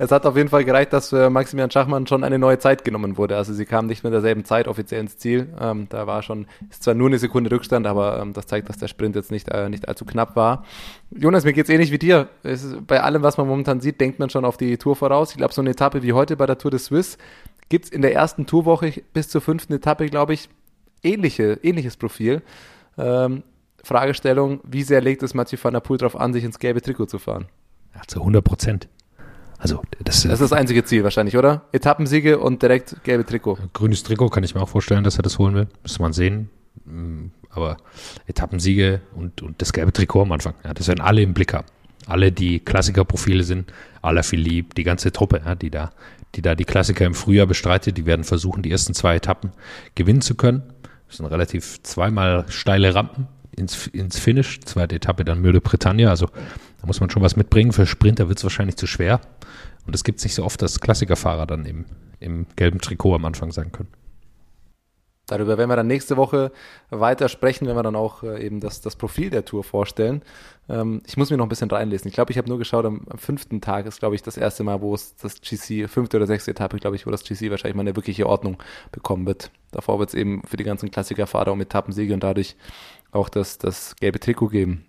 Es 0.01 0.09
hat 0.09 0.25
auf 0.25 0.35
jeden 0.35 0.49
Fall 0.49 0.65
gereicht, 0.65 0.93
dass 0.93 1.09
für 1.09 1.29
Maximilian 1.29 1.69
Schachmann 1.69 2.07
schon 2.07 2.23
eine 2.23 2.39
neue 2.39 2.57
Zeit 2.57 2.83
genommen 2.83 3.17
wurde. 3.17 3.37
Also 3.37 3.53
sie 3.53 3.67
kamen 3.67 3.87
nicht 3.87 4.03
mit 4.03 4.11
derselben 4.11 4.45
Zeit 4.45 4.67
offiziell 4.67 4.99
ins 4.99 5.19
Ziel. 5.19 5.53
Ähm, 5.61 5.85
da 5.89 6.07
war 6.07 6.23
schon, 6.23 6.47
ist 6.71 6.81
zwar 6.81 6.95
nur 6.95 7.07
eine 7.07 7.19
Sekunde 7.19 7.51
Rückstand, 7.51 7.85
aber 7.85 8.19
ähm, 8.19 8.33
das 8.33 8.47
zeigt, 8.47 8.67
dass 8.67 8.79
der 8.79 8.87
Sprint 8.87 9.15
jetzt 9.15 9.29
nicht, 9.29 9.49
äh, 9.49 9.69
nicht 9.69 9.87
allzu 9.87 10.03
knapp 10.03 10.35
war. 10.35 10.65
Jonas, 11.11 11.43
mir 11.43 11.53
geht's 11.53 11.69
ähnlich 11.69 11.91
wie 11.91 11.99
dir. 11.99 12.29
Ist, 12.41 12.87
bei 12.87 13.03
allem, 13.03 13.21
was 13.21 13.37
man 13.37 13.47
momentan 13.47 13.79
sieht, 13.79 14.01
denkt 14.01 14.17
man 14.17 14.31
schon 14.31 14.43
auf 14.43 14.57
die 14.57 14.75
Tour 14.79 14.95
voraus. 14.95 15.29
Ich 15.29 15.37
glaube, 15.37 15.53
so 15.53 15.61
eine 15.61 15.69
Etappe 15.69 16.01
wie 16.01 16.13
heute 16.13 16.35
bei 16.35 16.47
der 16.47 16.57
Tour 16.57 16.71
de 16.71 16.79
Suisse 16.79 17.19
gibt's 17.69 17.89
in 17.89 18.01
der 18.01 18.15
ersten 18.15 18.47
Tourwoche 18.47 19.03
bis 19.13 19.29
zur 19.29 19.41
fünften 19.41 19.73
Etappe, 19.73 20.07
glaube 20.07 20.33
ich, 20.33 20.49
ähnliche, 21.03 21.59
ähnliches 21.61 21.95
Profil. 21.95 22.41
Ähm, 22.97 23.43
Fragestellung, 23.83 24.61
wie 24.63 24.81
sehr 24.81 25.01
legt 25.01 25.21
es 25.21 25.35
Mathieu 25.35 25.59
van 25.61 25.73
der 25.73 25.81
Poel 25.81 25.99
darauf 25.99 26.19
an, 26.19 26.33
sich 26.33 26.43
ins 26.43 26.57
gelbe 26.57 26.81
Trikot 26.81 27.05
zu 27.05 27.19
fahren? 27.19 27.45
Ja, 27.93 28.01
zu 28.07 28.21
100 28.21 28.43
Prozent. 28.43 28.89
Also 29.61 29.83
das, 30.03 30.23
das 30.23 30.33
ist 30.33 30.41
das 30.41 30.53
einzige 30.53 30.83
Ziel 30.83 31.03
wahrscheinlich, 31.03 31.37
oder? 31.37 31.61
Etappensiege 31.71 32.39
und 32.39 32.63
direkt 32.63 33.03
gelbe 33.03 33.25
Trikot. 33.25 33.59
Grünes 33.73 34.01
Trikot 34.01 34.29
kann 34.29 34.43
ich 34.43 34.55
mir 34.55 34.61
auch 34.61 34.69
vorstellen, 34.69 35.03
dass 35.03 35.17
er 35.17 35.21
das 35.21 35.37
holen 35.37 35.53
will. 35.53 35.67
Muss 35.83 35.99
man 35.99 36.13
sehen. 36.13 36.49
Aber 37.51 37.77
Etappensiege 38.25 39.01
und, 39.15 39.43
und 39.43 39.61
das 39.61 39.71
gelbe 39.71 39.93
Trikot 39.93 40.23
am 40.23 40.31
Anfang, 40.31 40.55
ja, 40.63 40.73
das 40.73 40.87
werden 40.87 41.01
alle 41.01 41.21
im 41.21 41.35
Blick 41.35 41.53
haben. 41.53 41.67
Alle, 42.07 42.31
die 42.31 42.59
Klassikerprofile 42.59 43.43
sind, 43.43 43.71
aller 44.01 44.23
Philipp, 44.23 44.73
die 44.73 44.83
ganze 44.83 45.11
Truppe, 45.11 45.41
ja, 45.45 45.53
die 45.53 45.69
da, 45.69 45.91
die 46.33 46.41
da 46.41 46.55
die 46.55 46.65
Klassiker 46.65 47.05
im 47.05 47.13
Frühjahr 47.13 47.45
bestreitet, 47.45 47.97
die 47.97 48.07
werden 48.07 48.23
versuchen, 48.23 48.63
die 48.63 48.71
ersten 48.71 48.95
zwei 48.95 49.15
Etappen 49.15 49.51
gewinnen 49.93 50.21
zu 50.21 50.33
können. 50.33 50.63
Das 51.07 51.17
sind 51.17 51.27
relativ 51.27 51.83
zweimal 51.83 52.45
steile 52.49 52.95
Rampen 52.95 53.27
ins, 53.55 53.87
ins 53.87 54.17
Finish. 54.17 54.61
Zweite 54.61 54.95
Etappe 54.95 55.25
dann 55.25 55.41
Mürde 55.41 55.61
Britannia. 55.61 56.09
Also 56.09 56.29
da 56.81 56.87
muss 56.87 56.99
man 56.99 57.09
schon 57.09 57.21
was 57.21 57.35
mitbringen. 57.35 57.71
Für 57.71 57.85
Sprinter 57.85 58.27
wird 58.27 58.39
es 58.39 58.43
wahrscheinlich 58.43 58.75
zu 58.75 58.87
schwer. 58.87 59.21
Und 59.85 59.95
es 59.95 60.03
gibt 60.03 60.23
nicht 60.23 60.35
so 60.35 60.43
oft, 60.43 60.61
dass 60.61 60.79
Klassikerfahrer 60.79 61.45
dann 61.45 61.65
im, 61.65 61.85
im 62.19 62.47
gelben 62.55 62.81
Trikot 62.81 63.15
am 63.15 63.25
Anfang 63.25 63.51
sein 63.51 63.71
können. 63.71 63.89
Darüber 65.27 65.57
werden 65.57 65.69
wir 65.69 65.77
dann 65.77 65.87
nächste 65.87 66.17
Woche 66.17 66.51
weiter 66.89 67.29
sprechen, 67.29 67.65
wenn 67.65 67.75
wir 67.75 67.83
dann 67.83 67.95
auch 67.95 68.21
äh, 68.23 68.43
eben 68.45 68.59
das, 68.59 68.81
das 68.81 68.97
Profil 68.97 69.29
der 69.29 69.45
Tour 69.45 69.63
vorstellen. 69.63 70.23
Ähm, 70.67 71.01
ich 71.05 71.15
muss 71.15 71.29
mir 71.29 71.37
noch 71.37 71.45
ein 71.45 71.49
bisschen 71.49 71.69
reinlesen. 71.69 72.09
Ich 72.09 72.15
glaube, 72.15 72.31
ich 72.31 72.37
habe 72.37 72.49
nur 72.49 72.57
geschaut, 72.57 72.83
am, 72.83 73.05
am, 73.09 73.17
fünften 73.17 73.61
Tag 73.61 73.85
ist, 73.85 73.99
glaube 73.99 74.15
ich, 74.15 74.23
das 74.23 74.35
erste 74.35 74.63
Mal, 74.63 74.81
wo 74.81 74.93
es 74.93 75.15
das 75.15 75.39
GC, 75.39 75.87
fünfte 75.87 76.17
oder 76.17 76.27
sechste 76.27 76.51
Etappe, 76.51 76.77
glaube 76.77 76.97
ich, 76.97 77.07
wo 77.07 77.11
das 77.11 77.23
GC 77.23 77.49
wahrscheinlich 77.49 77.75
mal 77.75 77.81
eine 77.81 77.95
wirkliche 77.95 78.27
Ordnung 78.27 78.57
bekommen 78.91 79.25
wird. 79.25 79.51
Davor 79.71 79.99
wird 79.99 80.09
es 80.09 80.15
eben 80.15 80.41
für 80.45 80.57
die 80.57 80.65
ganzen 80.65 80.91
Klassikerfahrer 80.91 81.53
um 81.53 81.61
Etappensiege 81.61 82.13
und 82.13 82.23
dadurch 82.23 82.57
auch 83.11 83.29
das, 83.29 83.57
das 83.57 83.95
gelbe 83.97 84.19
Trikot 84.19 84.49
geben. 84.49 84.85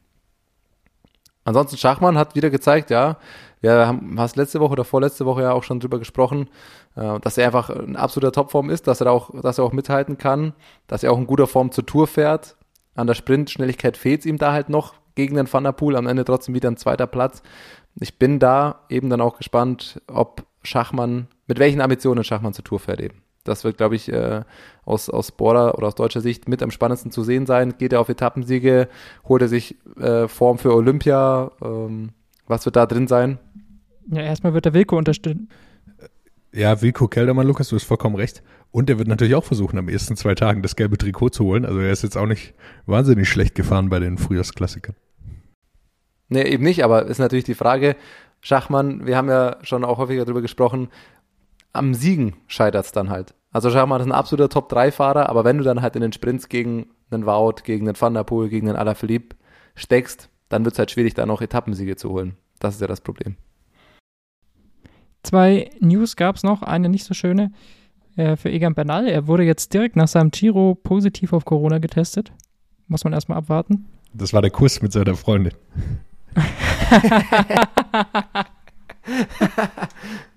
Ansonsten 1.45 1.77
Schachmann 1.77 2.17
hat 2.17 2.35
wieder 2.35 2.51
gezeigt, 2.51 2.91
ja, 2.91 3.17
wir 3.61 3.87
haben 3.87 4.19
hast 4.19 4.37
letzte 4.37 4.61
Woche 4.61 4.73
oder 4.73 4.85
vorletzte 4.85 5.27
Woche 5.27 5.43
ja 5.43 5.53
auch 5.53 5.63
schon 5.63 5.81
drüber 5.81 5.99
gesprochen, 5.99 6.49
äh, 6.97 7.19
dass 7.21 7.39
er 7.39 7.47
einfach 7.47 7.71
ein 7.71 7.97
absoluter 7.97 8.33
Topform 8.33 8.71
ist, 8.71 8.87
dass 8.87 9.01
er 9.01 9.11
auch, 9.11 9.31
dass 9.41 9.59
er 9.59 9.65
auch 9.65 9.73
mithalten 9.73 10.19
kann, 10.19 10.53
dass 10.87 11.03
er 11.03 11.13
auch 11.13 11.19
in 11.19 11.27
guter 11.27 11.47
Form 11.47 11.71
zur 11.73 11.87
Tour 11.87 12.07
fährt. 12.07 12.57
An 12.95 13.07
der 13.07 13.15
Sprintschnelligkeit 13.15 13.97
fehlt 13.97 14.21
es 14.21 14.27
ihm 14.27 14.39
da 14.39 14.53
halt 14.53 14.69
noch 14.69 14.95
gegen 15.15 15.37
den 15.37 15.53
Van 15.53 15.65
der 15.65 15.73
Poel, 15.73 15.97
am 15.97 16.07
Ende 16.07 16.25
trotzdem 16.25 16.55
wieder 16.55 16.71
ein 16.71 16.77
zweiter 16.77 17.07
Platz. 17.07 17.43
Ich 18.01 18.19
bin 18.19 18.39
da 18.39 18.81
eben 18.89 19.11
dann 19.11 19.21
auch 19.21 19.37
gespannt, 19.37 20.01
ob 20.07 20.45
Schachmann, 20.63 21.29
mit 21.47 21.59
welchen 21.59 21.81
Ambitionen 21.81 22.25
Schachmann 22.25 22.53
zur 22.53 22.65
Tour 22.65 22.81
fährt 22.81 23.01
eben. 23.01 23.22
Das 23.45 23.65
wird, 23.65 23.77
glaube 23.77 23.97
ich, 23.97 24.13
äh, 24.13 24.43
aus, 24.85 25.11
aus 25.11 25.33
Border 25.33 25.77
oder 25.77 25.89
aus 25.89 25.95
deutscher 25.95 26.21
Sicht 26.21 26.49
mit 26.49 26.63
am 26.63 26.71
spannendsten 26.71 27.11
zu 27.11 27.25
sehen 27.25 27.47
sein. 27.47 27.75
Geht 27.77 27.93
er 27.93 28.01
auf 28.01 28.09
Etappensiege, 28.09 28.89
holt 29.29 29.43
er 29.43 29.49
sich 29.49 29.77
äh, 29.99 30.29
Form 30.29 30.59
für 30.59 30.75
Olympia? 30.75 31.51
Ähm, 31.63 32.11
was 32.47 32.65
wird 32.65 32.77
da 32.77 32.87
drin 32.87 33.09
sein? 33.09 33.39
Ja, 34.11 34.23
erstmal 34.23 34.55
wird 34.55 34.65
der 34.65 34.75
Wilko 34.75 34.97
unterstützen. 34.97 35.49
Ja, 36.53 36.83
Wilko 36.83 37.09
Keldermann, 37.09 37.47
Lukas, 37.47 37.69
du 37.69 37.77
hast 37.77 37.85
vollkommen 37.85 38.15
recht. 38.15 38.43
Und 38.71 38.89
er 38.91 38.99
wird 38.99 39.09
natürlich 39.09 39.35
auch 39.35 39.45
versuchen, 39.45 39.79
am 39.79 39.89
ersten 39.89 40.17
zwei 40.17 40.35
Tagen 40.35 40.63
das 40.63 40.77
gelbe 40.77 40.99
Trikot 40.99 41.31
zu 41.31 41.45
holen. 41.45 41.65
Also 41.65 41.79
er 41.81 41.93
ist 41.93 42.03
jetzt 42.03 42.17
auch 42.17 42.27
nicht 42.27 42.55
wahnsinnig 42.87 43.29
schlecht 43.29 43.55
gefahren 43.55 43.89
bei 43.89 43.99
den 43.99 44.19
Frühjahrsklassikern. 44.19 44.95
Nee, 46.29 46.45
eben 46.45 46.65
nicht, 46.65 46.85
aber 46.85 47.07
ist 47.07 47.19
natürlich 47.19 47.45
die 47.45 47.55
Frage, 47.55 47.97
Schachmann, 48.41 49.07
wir 49.07 49.17
haben 49.17 49.29
ja 49.29 49.59
schon 49.63 49.85
auch 49.85 49.99
häufiger 49.99 50.25
darüber 50.25 50.41
gesprochen, 50.41 50.89
am 51.73 51.95
Siegen 51.95 52.35
scheitert 52.47 52.87
es 52.87 52.93
dann 52.93 53.11
halt. 53.11 53.35
Also 53.51 53.71
Schachmann 53.71 54.01
ist 54.01 54.07
ein 54.07 54.13
absoluter 54.13 54.49
Top-3-Fahrer, 54.49 55.29
aber 55.29 55.45
wenn 55.45 55.59
du 55.59 55.65
dann 55.65 55.83
halt 55.83 55.95
in 55.97 56.03
den 56.03 56.13
Sprints 56.13 56.49
gegen 56.49 56.87
einen 57.11 57.27
Wout, 57.27 57.63
gegen 57.65 57.87
einen 57.87 58.01
Van 58.01 58.15
der 58.15 58.25
Poel, 58.25 58.49
gegen 58.49 58.69
einen 58.69 58.79
Alaphilippe 58.79 59.37
steckst, 59.75 60.31
dann 60.49 60.65
wird 60.65 60.75
es 60.75 60.79
halt 60.79 60.91
schwierig, 60.91 61.15
da 61.15 61.27
noch 61.27 61.43
Etappensiege 61.43 61.97
zu 61.97 62.11
holen. 62.11 62.37
Das 62.61 62.75
ist 62.75 62.81
ja 62.81 62.87
das 62.87 63.01
Problem. 63.01 63.37
Zwei 65.23 65.71
News 65.81 66.17
gab 66.17 66.37
es 66.37 66.43
noch, 66.43 66.63
eine 66.63 66.89
nicht 66.89 67.05
so 67.05 67.15
schöne 67.15 67.53
äh, 68.17 68.37
für 68.37 68.51
Egan 68.51 68.75
Bernal. 68.75 69.07
Er 69.07 69.27
wurde 69.27 69.45
jetzt 69.45 69.73
direkt 69.73 69.97
nach 69.97 70.09
seinem 70.09 70.31
Giro 70.31 70.75
positiv 70.75 71.33
auf 71.33 71.45
Corona 71.45 71.79
getestet. 71.79 72.33
Muss 72.89 73.05
man 73.05 73.13
erstmal 73.13 73.39
abwarten. 73.39 73.87
Das 74.15 74.33
war 74.33 74.43
der 74.43 74.51
Kuss 74.51 74.83
mit 74.83 74.93
seiner 74.93 75.15
Freundin. 75.15 75.53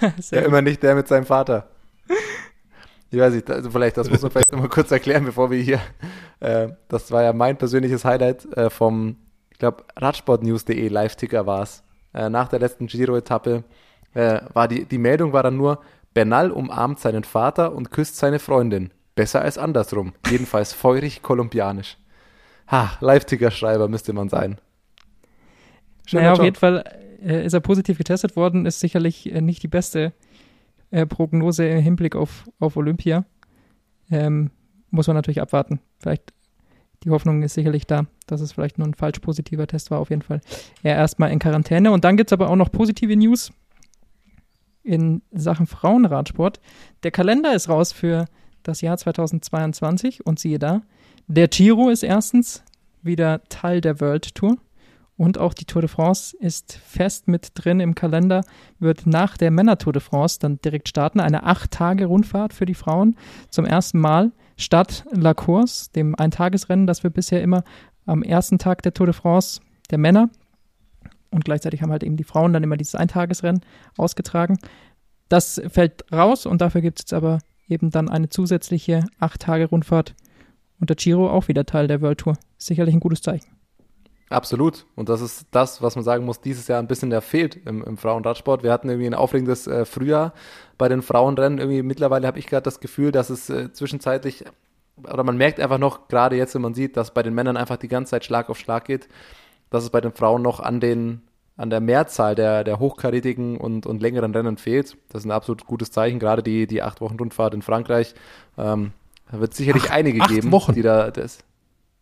ja, 0.30 0.40
immer 0.40 0.62
nicht 0.62 0.82
der 0.82 0.94
mit 0.94 1.08
seinem 1.08 1.26
Vater. 1.26 1.68
Ich 3.10 3.18
weiß 3.20 3.34
nicht, 3.34 3.48
also 3.50 3.70
vielleicht, 3.70 3.96
das 3.96 4.10
muss 4.10 4.22
man 4.22 4.30
vielleicht 4.32 4.50
nochmal 4.50 4.68
kurz 4.68 4.90
erklären, 4.90 5.24
bevor 5.24 5.50
wir 5.50 5.60
hier, 5.60 5.80
äh, 6.40 6.68
das 6.88 7.12
war 7.12 7.22
ja 7.22 7.32
mein 7.32 7.56
persönliches 7.56 8.04
Highlight 8.04 8.44
äh, 8.56 8.70
vom, 8.70 9.16
ich 9.50 9.58
glaube, 9.58 9.84
Radsportnews.de 9.96 10.88
Live-Ticker 10.88 11.46
war 11.46 11.62
es. 11.62 11.84
Äh, 12.12 12.28
nach 12.28 12.48
der 12.48 12.58
letzten 12.58 12.86
Giro-Etappe 12.86 13.62
äh, 14.14 14.40
war 14.52 14.66
die, 14.66 14.84
die 14.84 14.98
Meldung 14.98 15.32
war 15.32 15.44
dann 15.44 15.56
nur, 15.56 15.80
Bernal 16.12 16.50
umarmt 16.50 17.00
seinen 17.00 17.24
Vater 17.24 17.72
und 17.72 17.90
küsst 17.90 18.16
seine 18.16 18.38
Freundin. 18.38 18.92
Besser 19.14 19.42
als 19.42 19.58
andersrum. 19.58 20.14
Jedenfalls 20.28 20.72
feurig 20.72 21.22
kolumbianisch. 21.22 21.96
Ha, 22.68 22.96
Live-Ticker-Schreiber 23.00 23.88
müsste 23.88 24.12
man 24.12 24.28
sein. 24.28 24.58
Schöner 26.06 26.22
naja, 26.22 26.32
Job. 26.32 26.38
auf 26.40 26.44
jeden 26.44 26.56
Fall 26.56 26.84
äh, 27.24 27.44
ist 27.44 27.52
er 27.52 27.60
positiv 27.60 27.98
getestet 27.98 28.36
worden, 28.36 28.66
ist 28.66 28.80
sicherlich 28.80 29.32
äh, 29.32 29.40
nicht 29.40 29.62
die 29.62 29.68
beste 29.68 30.12
äh, 30.90 31.06
Prognose 31.06 31.66
im 31.66 31.80
Hinblick 31.80 32.16
auf, 32.16 32.48
auf 32.60 32.76
Olympia. 32.76 33.24
Ähm, 34.10 34.50
muss 34.90 35.06
man 35.06 35.16
natürlich 35.16 35.40
abwarten. 35.40 35.80
Vielleicht 35.98 36.32
die 37.02 37.10
Hoffnung 37.10 37.42
ist 37.42 37.54
sicherlich 37.54 37.86
da, 37.86 38.06
dass 38.26 38.40
es 38.40 38.52
vielleicht 38.52 38.78
nur 38.78 38.86
ein 38.86 38.94
falsch 38.94 39.18
positiver 39.18 39.66
Test 39.66 39.90
war, 39.90 39.98
auf 39.98 40.10
jeden 40.10 40.22
Fall. 40.22 40.40
Er 40.82 40.96
erstmal 40.96 41.30
in 41.32 41.38
Quarantäne. 41.38 41.90
Und 41.90 42.04
dann 42.04 42.16
gibt 42.16 42.30
es 42.30 42.32
aber 42.32 42.48
auch 42.48 42.56
noch 42.56 42.70
positive 42.70 43.14
News 43.16 43.52
in 44.82 45.22
Sachen 45.32 45.66
Frauenradsport. 45.66 46.60
Der 47.02 47.10
Kalender 47.10 47.54
ist 47.54 47.68
raus 47.68 47.92
für 47.92 48.26
das 48.62 48.80
Jahr 48.80 48.96
2022 48.96 50.26
und 50.26 50.38
siehe 50.38 50.58
da, 50.58 50.82
der 51.26 51.48
Giro 51.48 51.90
ist 51.90 52.02
erstens 52.02 52.62
wieder 53.02 53.42
Teil 53.48 53.80
der 53.80 54.00
World 54.00 54.34
Tour. 54.34 54.56
Und 55.16 55.38
auch 55.38 55.54
die 55.54 55.64
Tour 55.64 55.82
de 55.82 55.88
France 55.88 56.36
ist 56.38 56.72
fest 56.72 57.28
mit 57.28 57.52
drin 57.54 57.78
im 57.78 57.94
Kalender, 57.94 58.42
wird 58.80 59.06
nach 59.06 59.36
der 59.36 59.50
Männer 59.50 59.78
Tour 59.78 59.92
de 59.92 60.02
France 60.02 60.38
dann 60.40 60.60
direkt 60.60 60.88
starten. 60.88 61.20
Eine 61.20 61.44
acht 61.44 61.70
Tage 61.70 62.06
Rundfahrt 62.06 62.52
für 62.52 62.66
die 62.66 62.74
Frauen 62.74 63.16
zum 63.48 63.64
ersten 63.64 64.00
Mal 64.00 64.32
statt 64.56 65.04
La 65.12 65.34
Course, 65.34 65.90
dem 65.94 66.14
Eintagesrennen, 66.16 66.86
das 66.86 67.04
wir 67.04 67.10
bisher 67.10 67.42
immer 67.42 67.62
am 68.06 68.22
ersten 68.22 68.58
Tag 68.58 68.82
der 68.82 68.92
Tour 68.92 69.06
de 69.06 69.14
France 69.14 69.60
der 69.90 69.98
Männer 69.98 70.30
und 71.34 71.44
gleichzeitig 71.44 71.82
haben 71.82 71.90
halt 71.90 72.04
eben 72.04 72.16
die 72.16 72.24
Frauen 72.24 72.52
dann 72.52 72.62
immer 72.62 72.76
dieses 72.76 72.94
Eintagesrennen 72.94 73.60
ausgetragen. 73.96 74.58
Das 75.28 75.60
fällt 75.68 76.04
raus 76.12 76.46
und 76.46 76.60
dafür 76.60 76.80
gibt 76.80 76.98
es 76.98 77.02
jetzt 77.02 77.12
aber 77.12 77.40
eben 77.66 77.90
dann 77.90 78.08
eine 78.08 78.28
zusätzliche 78.28 79.04
acht 79.18 79.40
Tage 79.40 79.66
Rundfahrt 79.66 80.14
und 80.80 80.90
der 80.90 80.96
Giro 80.96 81.28
auch 81.28 81.48
wieder 81.48 81.66
Teil 81.66 81.88
der 81.88 82.00
World 82.00 82.18
Tour. 82.18 82.38
Sicherlich 82.56 82.94
ein 82.94 83.00
gutes 83.00 83.22
Zeichen. 83.22 83.48
Absolut. 84.34 84.86
Und 84.96 85.08
das 85.08 85.20
ist 85.20 85.46
das, 85.52 85.80
was 85.80 85.94
man 85.94 86.04
sagen 86.04 86.24
muss, 86.24 86.40
dieses 86.40 86.66
Jahr 86.68 86.80
ein 86.80 86.88
bisschen 86.88 87.10
der 87.10 87.22
fehlt 87.22 87.56
im, 87.66 87.82
im 87.84 87.96
Frauenradsport. 87.96 88.62
Wir 88.62 88.72
hatten 88.72 88.88
irgendwie 88.88 89.06
ein 89.06 89.14
aufregendes 89.14 89.66
äh, 89.66 89.84
Frühjahr 89.84 90.32
bei 90.76 90.88
den 90.88 91.02
Frauenrennen. 91.02 91.58
Irgendwie 91.58 91.82
mittlerweile 91.82 92.26
habe 92.26 92.38
ich 92.38 92.46
gerade 92.46 92.64
das 92.64 92.80
Gefühl, 92.80 93.12
dass 93.12 93.30
es 93.30 93.48
äh, 93.48 93.72
zwischenzeitlich, 93.72 94.44
oder 95.02 95.22
man 95.22 95.36
merkt 95.36 95.60
einfach 95.60 95.78
noch, 95.78 96.08
gerade 96.08 96.36
jetzt, 96.36 96.54
wenn 96.54 96.62
man 96.62 96.74
sieht, 96.74 96.96
dass 96.96 97.14
bei 97.14 97.22
den 97.22 97.34
Männern 97.34 97.56
einfach 97.56 97.76
die 97.76 97.88
ganze 97.88 98.10
Zeit 98.10 98.24
Schlag 98.24 98.50
auf 98.50 98.58
Schlag 98.58 98.84
geht, 98.86 99.08
dass 99.70 99.84
es 99.84 99.90
bei 99.90 100.00
den 100.00 100.12
Frauen 100.12 100.42
noch 100.42 100.60
an 100.60 100.80
den 100.80 101.22
an 101.56 101.70
der 101.70 101.80
Mehrzahl 101.80 102.34
der, 102.34 102.64
der 102.64 102.80
hochkarätigen 102.80 103.56
und, 103.58 103.86
und 103.86 104.02
längeren 104.02 104.34
Rennen 104.34 104.56
fehlt. 104.56 104.96
Das 105.10 105.20
ist 105.20 105.26
ein 105.26 105.30
absolut 105.30 105.66
gutes 105.66 105.92
Zeichen. 105.92 106.18
Gerade 106.18 106.42
die, 106.42 106.66
die 106.66 106.82
acht 106.82 107.00
Wochen 107.00 107.16
Rundfahrt 107.16 107.54
in 107.54 107.62
Frankreich. 107.62 108.14
Ähm, 108.58 108.90
da 109.30 109.40
wird 109.40 109.54
sicherlich 109.54 109.84
Ach, 109.86 109.94
einige 109.94 110.18
geben, 110.18 110.50
Wochen. 110.50 110.74
die 110.74 110.82
da 110.82 111.12
das, 111.12 111.38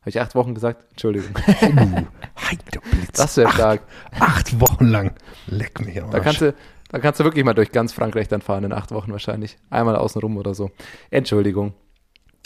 habe 0.03 0.11
ich 0.11 0.20
acht 0.20 0.34
Wochen 0.34 0.55
gesagt? 0.55 0.84
Entschuldigung. 0.90 1.30
Uh, 2.74 2.80
das 3.14 3.36
wäre 3.36 3.50
stark. 3.50 3.82
Acht 4.18 4.61
Wochen 4.61 4.86
lang. 4.86 5.12
Leck 5.46 5.80
mich 5.80 6.03
am 6.03 6.11
Da 6.11 6.20
kannst, 6.20 6.40
du, 6.40 6.55
da 6.90 6.98
kannst 6.98 7.20
du 7.20 7.24
wirklich 7.24 7.44
mal 7.44 7.55
durch 7.55 7.72
ganz 7.72 7.92
Frankreich 7.92 8.28
dann 8.28 8.42
fahren 8.42 8.64
in 8.64 8.72
acht 8.72 8.90
Wochen 8.90 9.12
wahrscheinlich. 9.12 9.57
Einmal 9.70 9.96
außen 9.96 10.20
rum 10.20 10.36
oder 10.36 10.53
so. 10.53 10.70
Entschuldigung. 11.11 11.72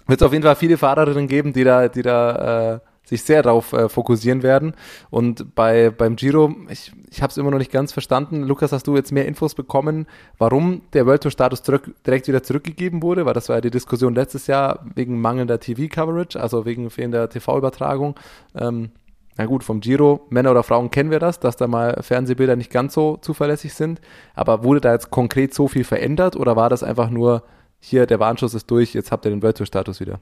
Wird 0.07 0.20
es 0.20 0.26
auf 0.26 0.32
jeden 0.32 0.44
Fall 0.44 0.54
viele 0.54 0.76
Fahrerinnen 0.76 1.26
geben, 1.26 1.52
die 1.52 1.64
da, 1.64 1.88
die 1.88 2.02
da 2.02 2.74
äh, 2.74 2.80
sich 3.07 3.22
sehr 3.22 3.42
darauf 3.42 3.72
äh, 3.72 3.88
fokussieren 3.88 4.42
werden. 4.42 4.74
Und 5.11 5.54
bei, 5.54 5.90
beim 5.90 6.16
Giro, 6.16 6.54
ich, 6.68 6.92
ich 7.09 7.22
habe 7.22 7.30
es 7.30 7.36
immer 7.36 7.50
noch 7.50 7.59
nicht 7.59 7.72
ganz 7.72 7.92
verstanden. 7.92 8.42
Lukas, 8.42 8.72
hast 8.72 8.86
du 8.86 8.96
jetzt 8.96 9.12
mehr 9.12 9.26
Infos 9.26 9.54
bekommen, 9.54 10.07
warum 10.38 10.82
der 10.92 11.07
World 11.07 11.22
Tour 11.22 11.30
Status 11.30 11.62
direkt 11.62 12.28
wieder 12.28 12.42
zurückgegeben 12.42 13.02
wurde? 13.02 13.24
Weil 13.24 13.34
das 13.34 13.48
war 13.48 13.57
ja 13.57 13.61
die 13.61 13.70
Diskussion 13.70 14.14
letztes 14.14 14.48
Jahr 14.48 14.84
wegen 14.94 15.20
mangelnder 15.20 15.61
TV-Coverage, 15.61 16.38
also 16.40 16.66
wegen 16.66 16.90
fehlender 16.90 17.30
TV-Übertragung. 17.30 18.16
Ähm, 18.57 18.90
na 19.38 19.46
gut, 19.46 19.62
vom 19.62 19.80
Giro, 19.80 20.26
Männer 20.30 20.50
oder 20.50 20.62
Frauen 20.62 20.90
kennen 20.90 21.11
wir 21.11 21.20
das, 21.20 21.38
dass 21.38 21.57
da 21.57 21.68
mal 21.68 21.98
Fernsehbilder 22.02 22.57
nicht 22.57 22.72
ganz 22.72 22.94
so 22.94 23.18
zuverlässig 23.18 23.74
sind. 23.74 24.00
Aber 24.34 24.64
wurde 24.64 24.80
da 24.80 24.92
jetzt 24.92 25.11
konkret 25.11 25.54
so 25.54 25.68
viel 25.68 25.84
verändert 25.84 26.34
oder 26.34 26.57
war 26.57 26.70
das 26.70 26.82
einfach 26.82 27.11
nur, 27.11 27.44
hier, 27.78 28.07
der 28.07 28.18
Warnschuss 28.18 28.54
ist 28.54 28.68
durch, 28.70 28.94
jetzt 28.94 29.12
habt 29.12 29.26
ihr 29.26 29.30
den 29.30 29.42
World 29.42 29.59
Tour 29.59 29.66
Status 29.66 30.00
wieder? 30.00 30.18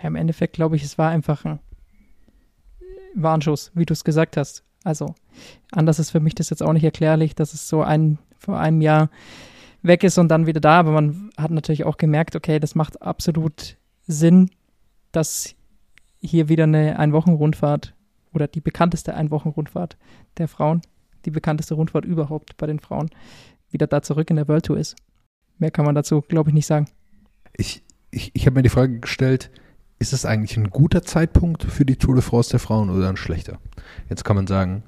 Ja, 0.00 0.08
im 0.08 0.16
Endeffekt 0.16 0.52
glaube 0.52 0.76
ich, 0.76 0.84
es 0.84 0.98
war 0.98 1.08
einfach 1.08 1.44
ein 1.44 1.58
Warnschuss, 3.14 3.70
wie 3.74 3.86
du 3.86 3.92
es 3.92 4.04
gesagt 4.04 4.36
hast. 4.36 4.64
Also 4.84 5.14
anders 5.70 5.98
ist 5.98 6.10
für 6.10 6.20
mich 6.20 6.34
das 6.34 6.50
jetzt 6.50 6.62
auch 6.62 6.72
nicht 6.72 6.84
erklärlich, 6.84 7.34
dass 7.34 7.54
es 7.54 7.68
so 7.68 7.82
ein 7.82 8.18
vor 8.38 8.58
einem 8.58 8.80
Jahr 8.80 9.10
weg 9.82 10.04
ist 10.04 10.18
und 10.18 10.28
dann 10.28 10.46
wieder 10.46 10.60
da. 10.60 10.80
Aber 10.80 10.92
man 10.92 11.30
hat 11.36 11.50
natürlich 11.50 11.84
auch 11.84 11.96
gemerkt, 11.96 12.36
okay, 12.36 12.58
das 12.58 12.74
macht 12.74 13.02
absolut 13.02 13.76
Sinn, 14.06 14.50
dass 15.12 15.54
hier 16.20 16.48
wieder 16.48 16.64
eine 16.64 16.98
Einwochenrundfahrt 16.98 17.94
oder 18.32 18.48
die 18.48 18.60
bekannteste 18.60 19.14
Einwochenrundfahrt 19.14 19.96
der 20.38 20.48
Frauen, 20.48 20.82
die 21.24 21.30
bekannteste 21.30 21.74
Rundfahrt 21.74 22.04
überhaupt 22.04 22.56
bei 22.56 22.66
den 22.66 22.80
Frauen, 22.80 23.10
wieder 23.70 23.86
da 23.86 24.02
zurück 24.02 24.30
in 24.30 24.36
der 24.36 24.48
World 24.48 24.66
Tour 24.66 24.78
ist. 24.78 24.96
Mehr 25.58 25.70
kann 25.70 25.84
man 25.84 25.94
dazu, 25.94 26.22
glaube 26.22 26.50
ich, 26.50 26.54
nicht 26.54 26.66
sagen. 26.66 26.86
Ich, 27.54 27.82
ich, 28.10 28.30
ich 28.34 28.46
habe 28.46 28.54
mir 28.54 28.62
die 28.62 28.68
Frage 28.68 29.00
gestellt, 29.00 29.50
ist 30.02 30.12
es 30.12 30.26
eigentlich 30.26 30.56
ein 30.56 30.70
guter 30.70 31.02
Zeitpunkt 31.02 31.62
für 31.62 31.84
die 31.84 31.94
Tour 31.94 32.16
de 32.16 32.22
France 32.22 32.50
der 32.50 32.58
Frauen 32.58 32.90
oder 32.90 33.08
ein 33.08 33.16
schlechter? 33.16 33.58
Jetzt 34.10 34.24
kann 34.24 34.34
man 34.34 34.48
sagen, 34.48 34.82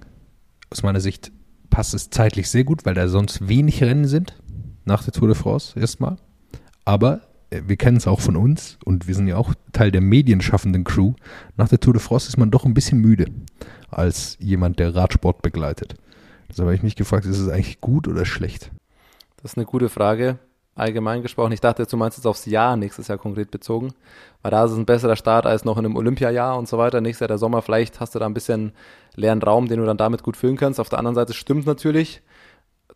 aus 0.71 0.83
meiner 0.83 1.01
Sicht 1.01 1.31
passt 1.71 1.95
es 1.95 2.11
zeitlich 2.11 2.51
sehr 2.51 2.65
gut, 2.65 2.85
weil 2.85 2.95
da 2.95 3.07
sonst 3.07 3.49
wenig 3.49 3.81
Rennen 3.85 4.07
sind 4.07 4.35
nach 4.85 5.05
der 5.05 5.13
Tour 5.13 5.29
de 5.29 5.37
France 5.37 5.79
erstmal. 5.79 6.17
Aber 6.85 7.21
äh, 7.51 7.63
wir 7.65 7.77
kennen 7.77 7.97
es 7.97 8.09
auch 8.09 8.21
von 8.21 8.37
uns 8.37 8.77
und 8.85 9.07
wir 9.07 9.15
sind 9.15 9.29
ja 9.29 9.37
auch 9.37 9.55
Teil 9.73 9.93
der 9.93 10.01
medienschaffenden 10.01 10.83
Crew. 10.83 11.13
Nach 11.57 11.69
der 11.69 11.79
Tour 11.79 11.93
de 11.93 12.03
France 12.03 12.27
ist 12.27 12.37
man 12.37 12.51
doch 12.51 12.65
ein 12.65 12.75
bisschen 12.75 12.99
müde 12.99 13.27
als 13.91 14.37
jemand, 14.41 14.81
der 14.81 14.97
Radsport 14.97 15.43
begleitet. 15.43 15.95
Deshalb 16.49 16.67
habe 16.67 16.75
ich 16.75 16.83
mich 16.83 16.97
gefragt, 16.97 17.25
ist 17.25 17.39
es 17.39 17.49
eigentlich 17.49 17.81
gut 17.81 18.09
oder 18.09 18.25
schlecht? 18.25 18.73
Das 19.37 19.53
ist 19.53 19.59
eine 19.59 19.67
gute 19.67 19.89
Frage 19.89 20.41
allgemein 20.75 21.23
gesprochen. 21.23 21.53
Ich 21.53 21.61
dachte, 21.61 21.87
du 21.87 21.97
meinst 21.97 22.19
jetzt 22.19 22.27
aufs 22.27 22.47
Jahr 22.47 22.77
nächstes 22.77 23.09
Jahr 23.09 23.19
konkret 23.19 23.51
bezogen, 23.51 23.95
weil 24.43 24.51
da 24.51 24.65
ist 24.65 24.73
es 24.73 24.79
ein 24.79 24.87
besserer 24.87 25.17
Start 25.17 25.47
als 25.47 25.65
noch 25.65 25.79
in 25.79 25.85
einem 25.85 25.97
Olympiajahr 25.97 26.59
und 26.59 26.69
so 26.69 26.79
weiter. 26.79 27.01
Nächstes 27.01 27.21
Jahr 27.21 27.29
der 27.29 27.39
Sommer, 27.39 27.63
vielleicht 27.63 28.01
hast 28.01 28.15
du 28.15 28.19
da 28.19 28.27
ein 28.27 28.35
bisschen 28.35 28.73
leeren 29.15 29.43
Raum, 29.43 29.69
den 29.69 29.81
du 29.81 29.87
dann 29.87 29.97
damit 29.97 30.23
gut 30.23 30.37
füllen 30.37 30.57
kannst. 30.57 30.81
Auf 30.81 30.89
der 30.89 30.99
anderen 30.99 31.15
Seite 31.15 31.33
stimmt 31.33 31.67
natürlich. 31.67 32.23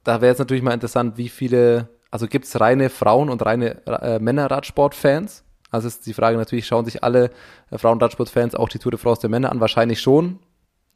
Da 0.05 0.21
wäre 0.21 0.31
jetzt 0.31 0.39
natürlich 0.39 0.63
mal 0.63 0.75
interessant, 0.75 1.17
wie 1.17 1.29
viele, 1.29 1.89
also 2.11 2.27
gibt 2.27 2.47
es 2.47 2.61
reine 2.61 2.91
Frauen- 2.91 3.31
und 3.31 3.45
reine 3.45 3.87
äh, 3.87 4.19
Männerradsport-Fans? 4.19 5.45
Also 5.71 5.87
ist 5.87 6.07
die 6.07 6.15
Frage 6.15 6.37
natürlich, 6.39 6.67
schauen 6.67 6.85
sich 6.85 7.05
alle 7.05 7.31
äh, 7.71 7.79
Frauenradsport-Fans 7.79 8.55
auch 8.55 8.69
die 8.69 8.79
Tour 8.79 8.93
de 8.93 8.99
France 8.99 9.21
der 9.21 9.31
Männer 9.31 9.53
an? 9.53 9.61
Wahrscheinlich 9.61 10.01
schon. 10.01 10.39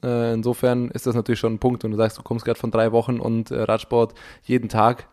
Äh, 0.03 0.35
insofern 0.35 0.91
ist 0.91 1.07
das 1.07 1.15
natürlich 1.15 1.41
schon 1.41 1.55
ein 1.55 1.59
Punkt, 1.59 1.85
wenn 1.85 1.91
du 1.91 1.97
sagst, 1.97 2.19
du 2.19 2.23
kommst 2.23 2.45
gerade 2.45 2.59
von 2.59 2.71
drei 2.71 2.91
Wochen 2.93 3.21
und 3.21 3.51
äh, 3.51 3.63
Radsport 3.63 4.15
jeden 4.43 4.69
Tag. 4.69 5.09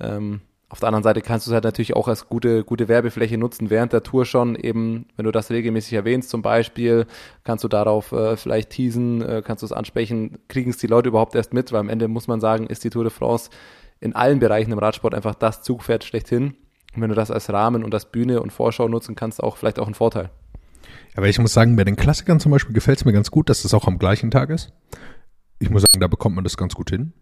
Ähm, 0.00 0.40
auf 0.68 0.80
der 0.80 0.88
anderen 0.88 1.04
Seite 1.04 1.20
kannst 1.20 1.46
du 1.46 1.50
es 1.50 1.54
halt 1.54 1.64
natürlich 1.64 1.94
auch 1.94 2.08
als 2.08 2.28
gute, 2.28 2.64
gute 2.64 2.88
Werbefläche 2.88 3.38
nutzen 3.38 3.70
während 3.70 3.92
der 3.92 4.02
Tour 4.02 4.24
schon 4.24 4.56
eben, 4.56 5.06
wenn 5.16 5.24
du 5.24 5.30
das 5.30 5.50
regelmäßig 5.50 5.92
erwähnst 5.92 6.28
zum 6.28 6.42
Beispiel, 6.42 7.06
kannst 7.44 7.62
du 7.62 7.68
darauf 7.68 8.10
äh, 8.10 8.36
vielleicht 8.36 8.70
teasen, 8.70 9.22
äh, 9.22 9.42
kannst 9.44 9.62
du 9.62 9.66
es 9.66 9.72
ansprechen, 9.72 10.38
kriegen 10.48 10.70
es 10.70 10.78
die 10.78 10.88
Leute 10.88 11.08
überhaupt 11.08 11.36
erst 11.36 11.54
mit, 11.54 11.70
weil 11.70 11.80
am 11.80 11.88
Ende 11.88 12.08
muss 12.08 12.26
man 12.26 12.40
sagen, 12.40 12.66
ist 12.66 12.82
die 12.82 12.90
Tour 12.90 13.04
de 13.04 13.12
France 13.12 13.50
in 14.00 14.14
allen 14.14 14.40
Bereichen 14.40 14.72
im 14.72 14.78
Radsport 14.78 15.14
einfach 15.14 15.36
das 15.36 15.62
Zugpferd 15.62 16.02
schlechthin. 16.02 16.56
Und 16.94 17.02
wenn 17.02 17.10
du 17.10 17.14
das 17.14 17.30
als 17.30 17.52
Rahmen 17.52 17.84
und 17.84 17.94
als 17.94 18.06
Bühne 18.06 18.40
und 18.42 18.52
Vorschau 18.52 18.88
nutzen 18.88 19.14
kannst, 19.14 19.42
auch 19.42 19.56
vielleicht 19.56 19.78
auch 19.78 19.86
ein 19.86 19.94
Vorteil. 19.94 20.30
Aber 21.14 21.28
ich 21.28 21.38
muss 21.38 21.52
sagen, 21.52 21.76
bei 21.76 21.84
den 21.84 21.96
Klassikern 21.96 22.40
zum 22.40 22.52
Beispiel 22.52 22.74
gefällt 22.74 22.98
es 22.98 23.04
mir 23.04 23.12
ganz 23.12 23.30
gut, 23.30 23.48
dass 23.48 23.62
das 23.62 23.72
auch 23.72 23.86
am 23.86 23.98
gleichen 23.98 24.30
Tag 24.30 24.50
ist. 24.50 24.72
Ich 25.58 25.70
muss 25.70 25.82
sagen, 25.82 26.00
da 26.00 26.08
bekommt 26.08 26.34
man 26.34 26.44
das 26.44 26.56
ganz 26.56 26.74
gut 26.74 26.90
hin. 26.90 27.12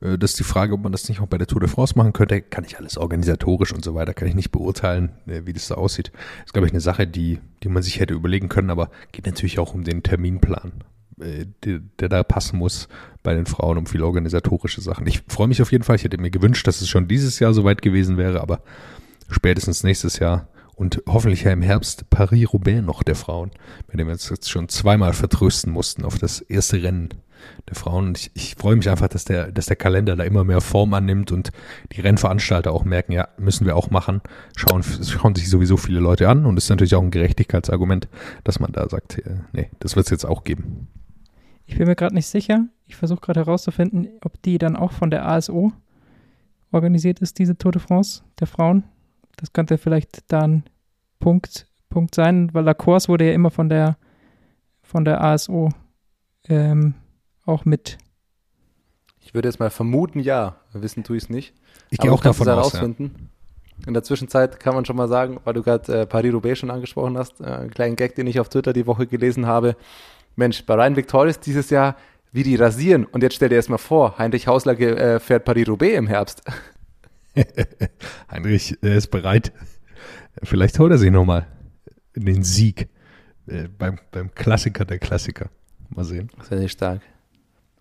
Äh, 0.00 0.18
Das 0.18 0.32
ist 0.32 0.38
die 0.38 0.44
Frage, 0.44 0.74
ob 0.74 0.82
man 0.82 0.92
das 0.92 1.08
nicht 1.08 1.20
auch 1.20 1.26
bei 1.26 1.38
der 1.38 1.46
Tour 1.46 1.60
de 1.60 1.68
France 1.68 1.94
machen 1.96 2.12
könnte. 2.12 2.40
Kann 2.40 2.64
ich 2.64 2.78
alles 2.78 2.98
organisatorisch 2.98 3.72
und 3.72 3.84
so 3.84 3.94
weiter, 3.94 4.14
kann 4.14 4.28
ich 4.28 4.34
nicht 4.34 4.50
beurteilen, 4.50 5.10
äh, 5.26 5.42
wie 5.44 5.52
das 5.52 5.68
da 5.68 5.76
aussieht. 5.76 6.12
Das 6.14 6.46
ist, 6.46 6.52
glaube 6.52 6.66
ich, 6.66 6.72
eine 6.72 6.80
Sache, 6.80 7.06
die, 7.06 7.38
die 7.62 7.68
man 7.68 7.82
sich 7.82 8.00
hätte 8.00 8.14
überlegen 8.14 8.48
können, 8.48 8.70
aber 8.70 8.90
geht 9.12 9.26
natürlich 9.26 9.58
auch 9.58 9.74
um 9.74 9.84
den 9.84 10.02
Terminplan, 10.02 10.72
äh, 11.20 11.46
der, 11.64 11.80
der 11.98 12.08
da 12.08 12.22
passen 12.22 12.58
muss 12.58 12.88
bei 13.22 13.34
den 13.34 13.46
Frauen, 13.46 13.78
um 13.78 13.86
viele 13.86 14.06
organisatorische 14.06 14.80
Sachen. 14.80 15.06
Ich 15.06 15.22
freue 15.28 15.48
mich 15.48 15.62
auf 15.62 15.72
jeden 15.72 15.84
Fall. 15.84 15.96
Ich 15.96 16.04
hätte 16.04 16.18
mir 16.18 16.30
gewünscht, 16.30 16.66
dass 16.66 16.80
es 16.80 16.88
schon 16.88 17.08
dieses 17.08 17.38
Jahr 17.38 17.52
soweit 17.52 17.82
gewesen 17.82 18.16
wäre, 18.16 18.40
aber 18.40 18.62
spätestens 19.28 19.84
nächstes 19.84 20.18
Jahr 20.18 20.48
und 20.74 21.02
hoffentlich 21.06 21.44
ja 21.44 21.52
im 21.52 21.60
Herbst 21.60 22.08
Paris-Roubaix 22.08 22.82
noch 22.82 23.02
der 23.02 23.14
Frauen, 23.14 23.50
bei 23.86 23.98
dem 23.98 24.06
wir 24.06 24.14
uns 24.14 24.30
jetzt 24.30 24.50
schon 24.50 24.70
zweimal 24.70 25.12
vertrösten 25.12 25.70
mussten 25.70 26.06
auf 26.06 26.18
das 26.18 26.40
erste 26.40 26.82
Rennen 26.82 27.10
der 27.68 27.76
Frauen. 27.76 28.14
Ich, 28.16 28.30
ich 28.34 28.54
freue 28.56 28.76
mich 28.76 28.88
einfach, 28.88 29.08
dass 29.08 29.24
der, 29.24 29.50
dass 29.52 29.66
der 29.66 29.76
Kalender 29.76 30.16
da 30.16 30.24
immer 30.24 30.44
mehr 30.44 30.60
Form 30.60 30.94
annimmt 30.94 31.32
und 31.32 31.50
die 31.92 32.00
Rennveranstalter 32.00 32.72
auch 32.72 32.84
merken, 32.84 33.12
ja, 33.12 33.28
müssen 33.38 33.66
wir 33.66 33.76
auch 33.76 33.90
machen. 33.90 34.20
Schauen, 34.56 34.82
schauen 34.82 35.34
sich 35.34 35.48
sowieso 35.48 35.76
viele 35.76 36.00
Leute 36.00 36.28
an 36.28 36.46
und 36.46 36.56
es 36.56 36.64
ist 36.64 36.70
natürlich 36.70 36.94
auch 36.94 37.02
ein 37.02 37.10
Gerechtigkeitsargument, 37.10 38.08
dass 38.44 38.60
man 38.60 38.72
da 38.72 38.88
sagt, 38.88 39.18
äh, 39.18 39.36
nee, 39.52 39.70
das 39.78 39.96
wird 39.96 40.06
es 40.06 40.10
jetzt 40.10 40.24
auch 40.24 40.44
geben. 40.44 40.88
Ich 41.66 41.78
bin 41.78 41.86
mir 41.86 41.94
gerade 41.94 42.14
nicht 42.14 42.26
sicher. 42.26 42.66
Ich 42.86 42.96
versuche 42.96 43.20
gerade 43.20 43.40
herauszufinden, 43.40 44.08
ob 44.22 44.42
die 44.42 44.58
dann 44.58 44.74
auch 44.74 44.90
von 44.90 45.10
der 45.10 45.26
ASO 45.28 45.72
organisiert 46.72 47.20
ist, 47.20 47.38
diese 47.38 47.56
Tour 47.56 47.72
de 47.72 47.80
France 47.80 48.22
der 48.40 48.48
Frauen. 48.48 48.84
Das 49.36 49.52
könnte 49.52 49.78
vielleicht 49.78 50.30
da 50.32 50.42
ein 50.42 50.64
Punkt, 51.20 51.66
Punkt 51.88 52.14
sein, 52.14 52.52
weil 52.52 52.64
La 52.64 52.74
Course 52.74 53.08
wurde 53.08 53.26
ja 53.26 53.32
immer 53.32 53.50
von 53.50 53.68
der, 53.68 53.96
von 54.82 55.04
der 55.04 55.22
ASO 55.22 55.70
ähm, 56.48 56.94
auch 57.46 57.64
mit. 57.64 57.98
Ich 59.20 59.34
würde 59.34 59.48
jetzt 59.48 59.60
mal 59.60 59.70
vermuten, 59.70 60.20
ja. 60.20 60.56
Wissen 60.72 61.04
tue 61.04 61.16
ich 61.16 61.24
es 61.24 61.30
nicht. 61.30 61.54
Ich 61.90 61.98
gehe 61.98 62.12
auch 62.12 62.22
davon 62.22 62.48
aus. 62.48 62.72
Ja. 62.72 62.82
In 62.82 63.94
der 63.94 64.02
Zwischenzeit 64.02 64.60
kann 64.60 64.74
man 64.74 64.84
schon 64.84 64.96
mal 64.96 65.08
sagen, 65.08 65.40
weil 65.44 65.54
du 65.54 65.62
gerade 65.62 66.00
äh, 66.00 66.06
Paris-Roubaix 66.06 66.58
schon 66.58 66.70
angesprochen 66.70 67.16
hast, 67.16 67.40
äh, 67.40 67.44
einen 67.44 67.70
kleinen 67.70 67.96
Gag, 67.96 68.14
den 68.14 68.26
ich 68.26 68.40
auf 68.40 68.48
Twitter 68.48 68.72
die 68.72 68.86
Woche 68.86 69.06
gelesen 69.06 69.46
habe. 69.46 69.76
Mensch, 70.36 70.64
bei 70.66 70.74
Rhein 70.74 70.96
Victorious 70.96 71.40
dieses 71.40 71.70
Jahr, 71.70 71.96
wie 72.32 72.42
die 72.42 72.56
rasieren. 72.56 73.04
Und 73.06 73.22
jetzt 73.22 73.36
stell 73.36 73.48
dir 73.48 73.56
erst 73.56 73.70
mal 73.70 73.78
vor, 73.78 74.18
Heinrich 74.18 74.46
Hausler 74.46 74.78
äh, 74.78 75.18
fährt 75.18 75.44
Paris-Roubaix 75.44 75.96
im 75.96 76.06
Herbst. 76.06 76.42
Heinrich 78.30 78.78
er 78.82 78.96
ist 78.96 79.08
bereit. 79.08 79.52
Vielleicht 80.42 80.78
holt 80.78 80.92
er 80.92 80.98
sich 80.98 81.10
nochmal 81.10 81.46
den 82.14 82.42
Sieg 82.42 82.88
äh, 83.46 83.68
beim, 83.68 83.98
beim 84.10 84.34
Klassiker 84.34 84.84
der 84.84 84.98
Klassiker. 84.98 85.48
Mal 85.88 86.04
sehen. 86.04 86.30
Sehr 86.48 86.58
nicht 86.58 86.72
stark. 86.72 87.00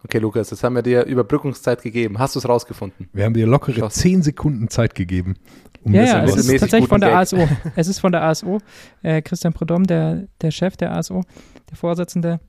Okay, 0.03 0.19
Lukas, 0.19 0.49
jetzt 0.49 0.63
haben 0.63 0.75
wir 0.75 0.81
dir 0.81 1.03
Überbrückungszeit 1.05 1.81
gegeben. 1.81 2.19
Hast 2.19 2.35
du 2.35 2.39
es 2.39 2.47
rausgefunden? 2.47 3.09
Wir 3.11 3.25
haben 3.25 3.33
dir 3.33 3.45
lockere 3.45 3.79
Schaut. 3.79 3.93
zehn 3.93 4.21
Sekunden 4.23 4.69
Zeit 4.69 4.95
gegeben. 4.95 5.35
Um 5.83 5.93
Ja, 5.93 6.01
das 6.01 6.11
ja, 6.11 6.23
es 6.23 6.47
ist 6.47 6.59
tatsächlich 6.61 6.89
von 6.89 7.01
der 7.01 7.09
Gag. 7.09 7.19
ASO. 7.19 7.47
Es 7.75 7.87
ist 7.87 7.99
von 7.99 8.11
der 8.11 8.23
ASO. 8.23 8.59
Äh, 9.01 9.21
Christian 9.21 9.53
Prudhomme, 9.53 9.85
der, 9.85 10.27
der 10.41 10.51
Chef 10.51 10.77
der 10.77 10.93
ASO, 10.93 11.23
der 11.69 11.77
Vorsitzende, 11.77 12.39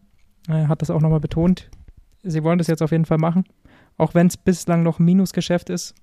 äh, 0.49 0.67
hat 0.67 0.81
das 0.83 0.91
auch 0.91 1.01
nochmal 1.01 1.21
betont. 1.21 1.71
Sie 2.23 2.45
wollen 2.45 2.59
das 2.59 2.69
jetzt 2.69 2.83
auf 2.83 2.93
jeden 2.93 3.05
Fall 3.05 3.19
machen. 3.19 3.45
Auch 3.97 4.15
wenn 4.15 4.29
es 4.29 4.37
bislang 4.37 4.83
noch 4.83 4.99
ein 5.01 5.05
Minusgeschäft 5.05 5.71
ist, 5.71 5.95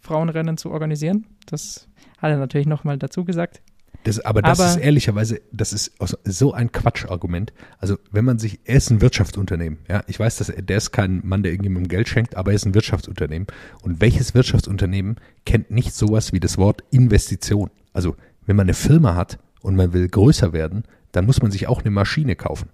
Frauenrennen 0.00 0.56
zu 0.58 0.70
organisieren. 0.70 1.26
Das 1.46 1.88
hat 2.18 2.30
er 2.30 2.36
natürlich 2.36 2.66
nochmal 2.66 2.98
dazu 2.98 3.24
gesagt. 3.24 3.62
Das, 4.04 4.18
aber 4.20 4.42
das 4.42 4.58
Aber- 4.60 4.68
ist 4.70 4.76
ehrlicherweise, 4.78 5.40
das 5.52 5.72
ist 5.72 5.92
so 6.24 6.52
ein 6.52 6.72
Quatschargument. 6.72 7.52
Also 7.78 7.96
wenn 8.10 8.24
man 8.24 8.38
sich, 8.38 8.58
er 8.64 8.76
ist 8.76 8.90
ein 8.90 9.00
Wirtschaftsunternehmen, 9.00 9.78
ja, 9.88 10.02
ich 10.06 10.18
weiß, 10.18 10.36
dass 10.38 10.48
er, 10.48 10.62
der 10.62 10.76
ist 10.78 10.90
kein 10.90 11.20
Mann, 11.24 11.42
der 11.42 11.52
irgendjemandem 11.52 11.88
Geld 11.88 12.08
schenkt, 12.08 12.36
aber 12.36 12.50
er 12.50 12.56
ist 12.56 12.66
ein 12.66 12.74
Wirtschaftsunternehmen. 12.74 13.46
Und 13.82 14.00
welches 14.00 14.34
Wirtschaftsunternehmen 14.34 15.16
kennt 15.46 15.70
nicht 15.70 15.94
sowas 15.94 16.32
wie 16.32 16.40
das 16.40 16.58
Wort 16.58 16.82
Investition? 16.90 17.70
Also 17.92 18.16
wenn 18.46 18.56
man 18.56 18.64
eine 18.64 18.74
Firma 18.74 19.14
hat 19.14 19.38
und 19.60 19.76
man 19.76 19.92
will 19.92 20.08
größer 20.08 20.52
werden, 20.52 20.84
dann 21.12 21.26
muss 21.26 21.40
man 21.42 21.50
sich 21.50 21.68
auch 21.68 21.82
eine 21.82 21.90
Maschine 21.90 22.34
kaufen. 22.36 22.70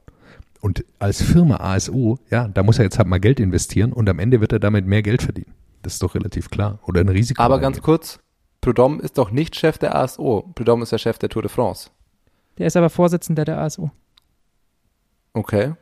Und 0.61 0.85
als 0.99 1.23
Firma 1.23 1.57
ASO, 1.61 2.19
ja, 2.31 2.49
da 2.49 2.63
muss 2.63 2.79
er 2.79 2.85
jetzt 2.85 2.99
halt 2.99 3.07
mal 3.09 3.21
Geld 3.21 3.39
investieren 3.39 3.93
und 3.93 4.09
am 4.09 4.19
Ende 4.19 4.41
wird 4.41 4.53
er 4.53 4.59
damit 4.59 4.87
mehr 4.87 5.03
Geld 5.03 5.23
verdienen. 5.23 5.53
Das 5.83 5.93
ist 5.95 6.03
doch 6.03 6.15
relativ 6.15 6.51
klar. 6.51 6.81
Oder 6.85 7.01
ein 7.03 7.09
Risiko. 7.09 7.41
Aber 7.43 7.61
ganz 7.61 7.77
eingehen. 7.77 7.85
kurz, 7.85 8.19
Prudhomme 8.61 9.01
ist 9.03 9.19
doch 9.19 9.31
nicht 9.31 9.57
Chef 9.57 9.79
der 9.79 9.95
ASO. 9.95 10.51
Prudhomme 10.55 10.83
ist 10.83 10.93
der 10.93 10.99
Chef 10.99 11.19
der 11.19 11.29
Tour 11.29 11.43
de 11.43 11.51
France. 11.51 11.91
Der 12.59 12.67
ist 12.67 12.77
aber 12.77 12.91
Vorsitzender 12.91 13.45
der 13.45 13.59
ASO. 13.59 13.91
Okay. 15.33 15.75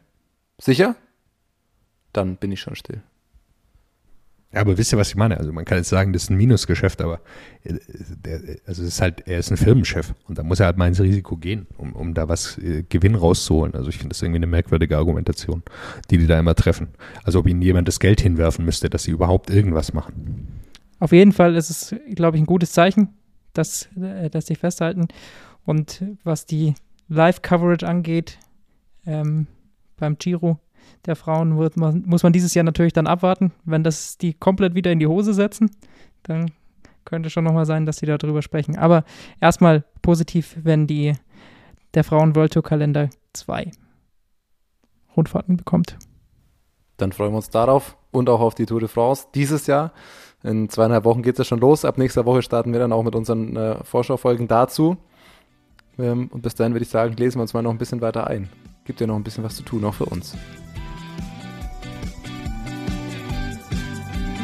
Sicher? 0.58 0.96
Dann 2.12 2.36
bin 2.36 2.52
ich 2.52 2.60
schon 2.60 2.76
still. 2.76 3.02
Ja, 4.52 4.60
aber 4.60 4.78
wisst 4.78 4.92
ihr, 4.92 4.98
was 4.98 5.10
ich 5.10 5.16
meine? 5.16 5.36
Also 5.36 5.52
man 5.52 5.64
kann 5.64 5.76
jetzt 5.76 5.90
sagen, 5.90 6.12
das 6.12 6.24
ist 6.24 6.30
ein 6.30 6.36
Minusgeschäft, 6.36 7.02
aber 7.02 7.20
äh, 7.64 7.74
der, 8.24 8.40
also 8.64 8.82
es 8.82 8.88
ist 8.88 9.00
halt, 9.02 9.26
er 9.26 9.38
ist 9.38 9.50
ein 9.50 9.56
Firmenchef 9.56 10.14
und 10.28 10.38
da 10.38 10.42
muss 10.42 10.60
er 10.60 10.66
halt 10.66 10.78
mal 10.78 10.88
ins 10.88 11.00
Risiko 11.00 11.36
gehen, 11.36 11.66
um, 11.76 11.92
um 11.92 12.14
da 12.14 12.28
was 12.28 12.56
äh, 12.58 12.84
Gewinn 12.88 13.16
rauszuholen. 13.16 13.74
Also 13.74 13.90
ich 13.90 13.98
finde 13.98 14.14
das 14.14 14.22
irgendwie 14.22 14.38
eine 14.38 14.46
merkwürdige 14.46 14.96
Argumentation, 14.96 15.62
die 16.10 16.16
die 16.16 16.26
da 16.26 16.38
immer 16.38 16.54
treffen. 16.54 16.88
Also 17.24 17.40
ob 17.40 17.48
ihnen 17.48 17.60
jemand 17.60 17.88
das 17.88 18.00
Geld 18.00 18.20
hinwerfen 18.20 18.64
müsste, 18.64 18.88
dass 18.88 19.02
sie 19.02 19.10
überhaupt 19.10 19.50
irgendwas 19.50 19.92
machen. 19.92 20.62
Auf 20.98 21.12
jeden 21.12 21.32
Fall 21.32 21.54
ist 21.56 21.70
es, 21.70 21.94
glaube 22.14 22.36
ich, 22.36 22.42
ein 22.42 22.46
gutes 22.46 22.72
Zeichen, 22.72 23.14
dass, 23.52 23.88
äh, 23.96 24.30
dass 24.30 24.46
sie 24.46 24.54
festhalten. 24.54 25.08
Und 25.64 26.04
was 26.24 26.46
die 26.46 26.74
Live-Coverage 27.08 27.86
angeht, 27.86 28.38
ähm, 29.06 29.46
beim 29.96 30.18
Giro 30.18 30.58
der 31.06 31.16
Frauen 31.16 31.58
wird 31.58 31.76
man, 31.76 32.02
muss 32.06 32.22
man 32.22 32.32
dieses 32.32 32.54
Jahr 32.54 32.64
natürlich 32.64 32.92
dann 32.92 33.06
abwarten. 33.06 33.52
Wenn 33.64 33.82
das 33.82 34.18
die 34.18 34.34
komplett 34.34 34.74
wieder 34.74 34.92
in 34.92 34.98
die 34.98 35.06
Hose 35.06 35.34
setzen, 35.34 35.70
dann 36.22 36.52
könnte 37.04 37.30
schon 37.30 37.44
nochmal 37.44 37.66
sein, 37.66 37.86
dass 37.86 37.98
sie 37.98 38.06
darüber 38.06 38.42
sprechen. 38.42 38.76
Aber 38.76 39.04
erstmal 39.40 39.84
positiv, 40.02 40.56
wenn 40.62 40.86
die 40.86 41.14
der 41.94 42.04
Frauen 42.04 42.34
World 42.36 42.52
Tour 42.52 42.62
Kalender 42.62 43.08
zwei 43.32 43.70
Rundfahrten 45.16 45.56
bekommt. 45.56 45.96
Dann 46.98 47.12
freuen 47.12 47.32
wir 47.32 47.36
uns 47.36 47.50
darauf 47.50 47.96
und 48.10 48.28
auch 48.28 48.40
auf 48.40 48.54
die 48.54 48.66
Tour 48.66 48.80
de 48.80 48.88
France 48.88 49.28
dieses 49.34 49.66
Jahr. 49.66 49.92
In 50.42 50.68
zweieinhalb 50.68 51.04
Wochen 51.04 51.22
geht 51.22 51.34
es 51.34 51.38
ja 51.38 51.44
schon 51.44 51.60
los. 51.60 51.84
Ab 51.84 51.98
nächster 51.98 52.24
Woche 52.24 52.42
starten 52.42 52.72
wir 52.72 52.80
dann 52.80 52.92
auch 52.92 53.02
mit 53.02 53.14
unseren 53.14 53.56
äh, 53.56 53.82
Vorschaufolgen 53.84 54.48
dazu. 54.48 54.96
Ähm, 55.98 56.28
und 56.32 56.42
bis 56.42 56.54
dahin 56.54 56.72
würde 56.74 56.84
ich 56.84 56.90
sagen, 56.90 57.16
lesen 57.16 57.38
wir 57.38 57.42
uns 57.42 57.54
mal 57.54 57.62
noch 57.62 57.70
ein 57.70 57.78
bisschen 57.78 58.00
weiter 58.00 58.26
ein. 58.26 58.48
Gibt 58.84 59.00
ja 59.00 59.06
noch 59.06 59.16
ein 59.16 59.24
bisschen 59.24 59.44
was 59.44 59.56
zu 59.56 59.62
tun, 59.62 59.84
auch 59.84 59.94
für 59.94 60.06
uns. 60.06 60.36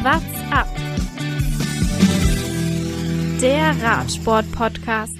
What's 0.02 0.24
up? 0.50 0.66
Der 3.40 3.74
Radsport-Podcast. 3.82 5.16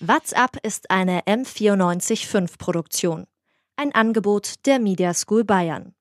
What's 0.00 0.32
Up 0.32 0.56
ist 0.62 0.90
eine 0.90 1.20
M945 1.20 2.58
Produktion. 2.58 3.26
Ein 3.76 3.94
Angebot 3.94 4.66
der 4.66 4.78
Media 4.78 5.14
School 5.14 5.44
Bayern. 5.44 5.94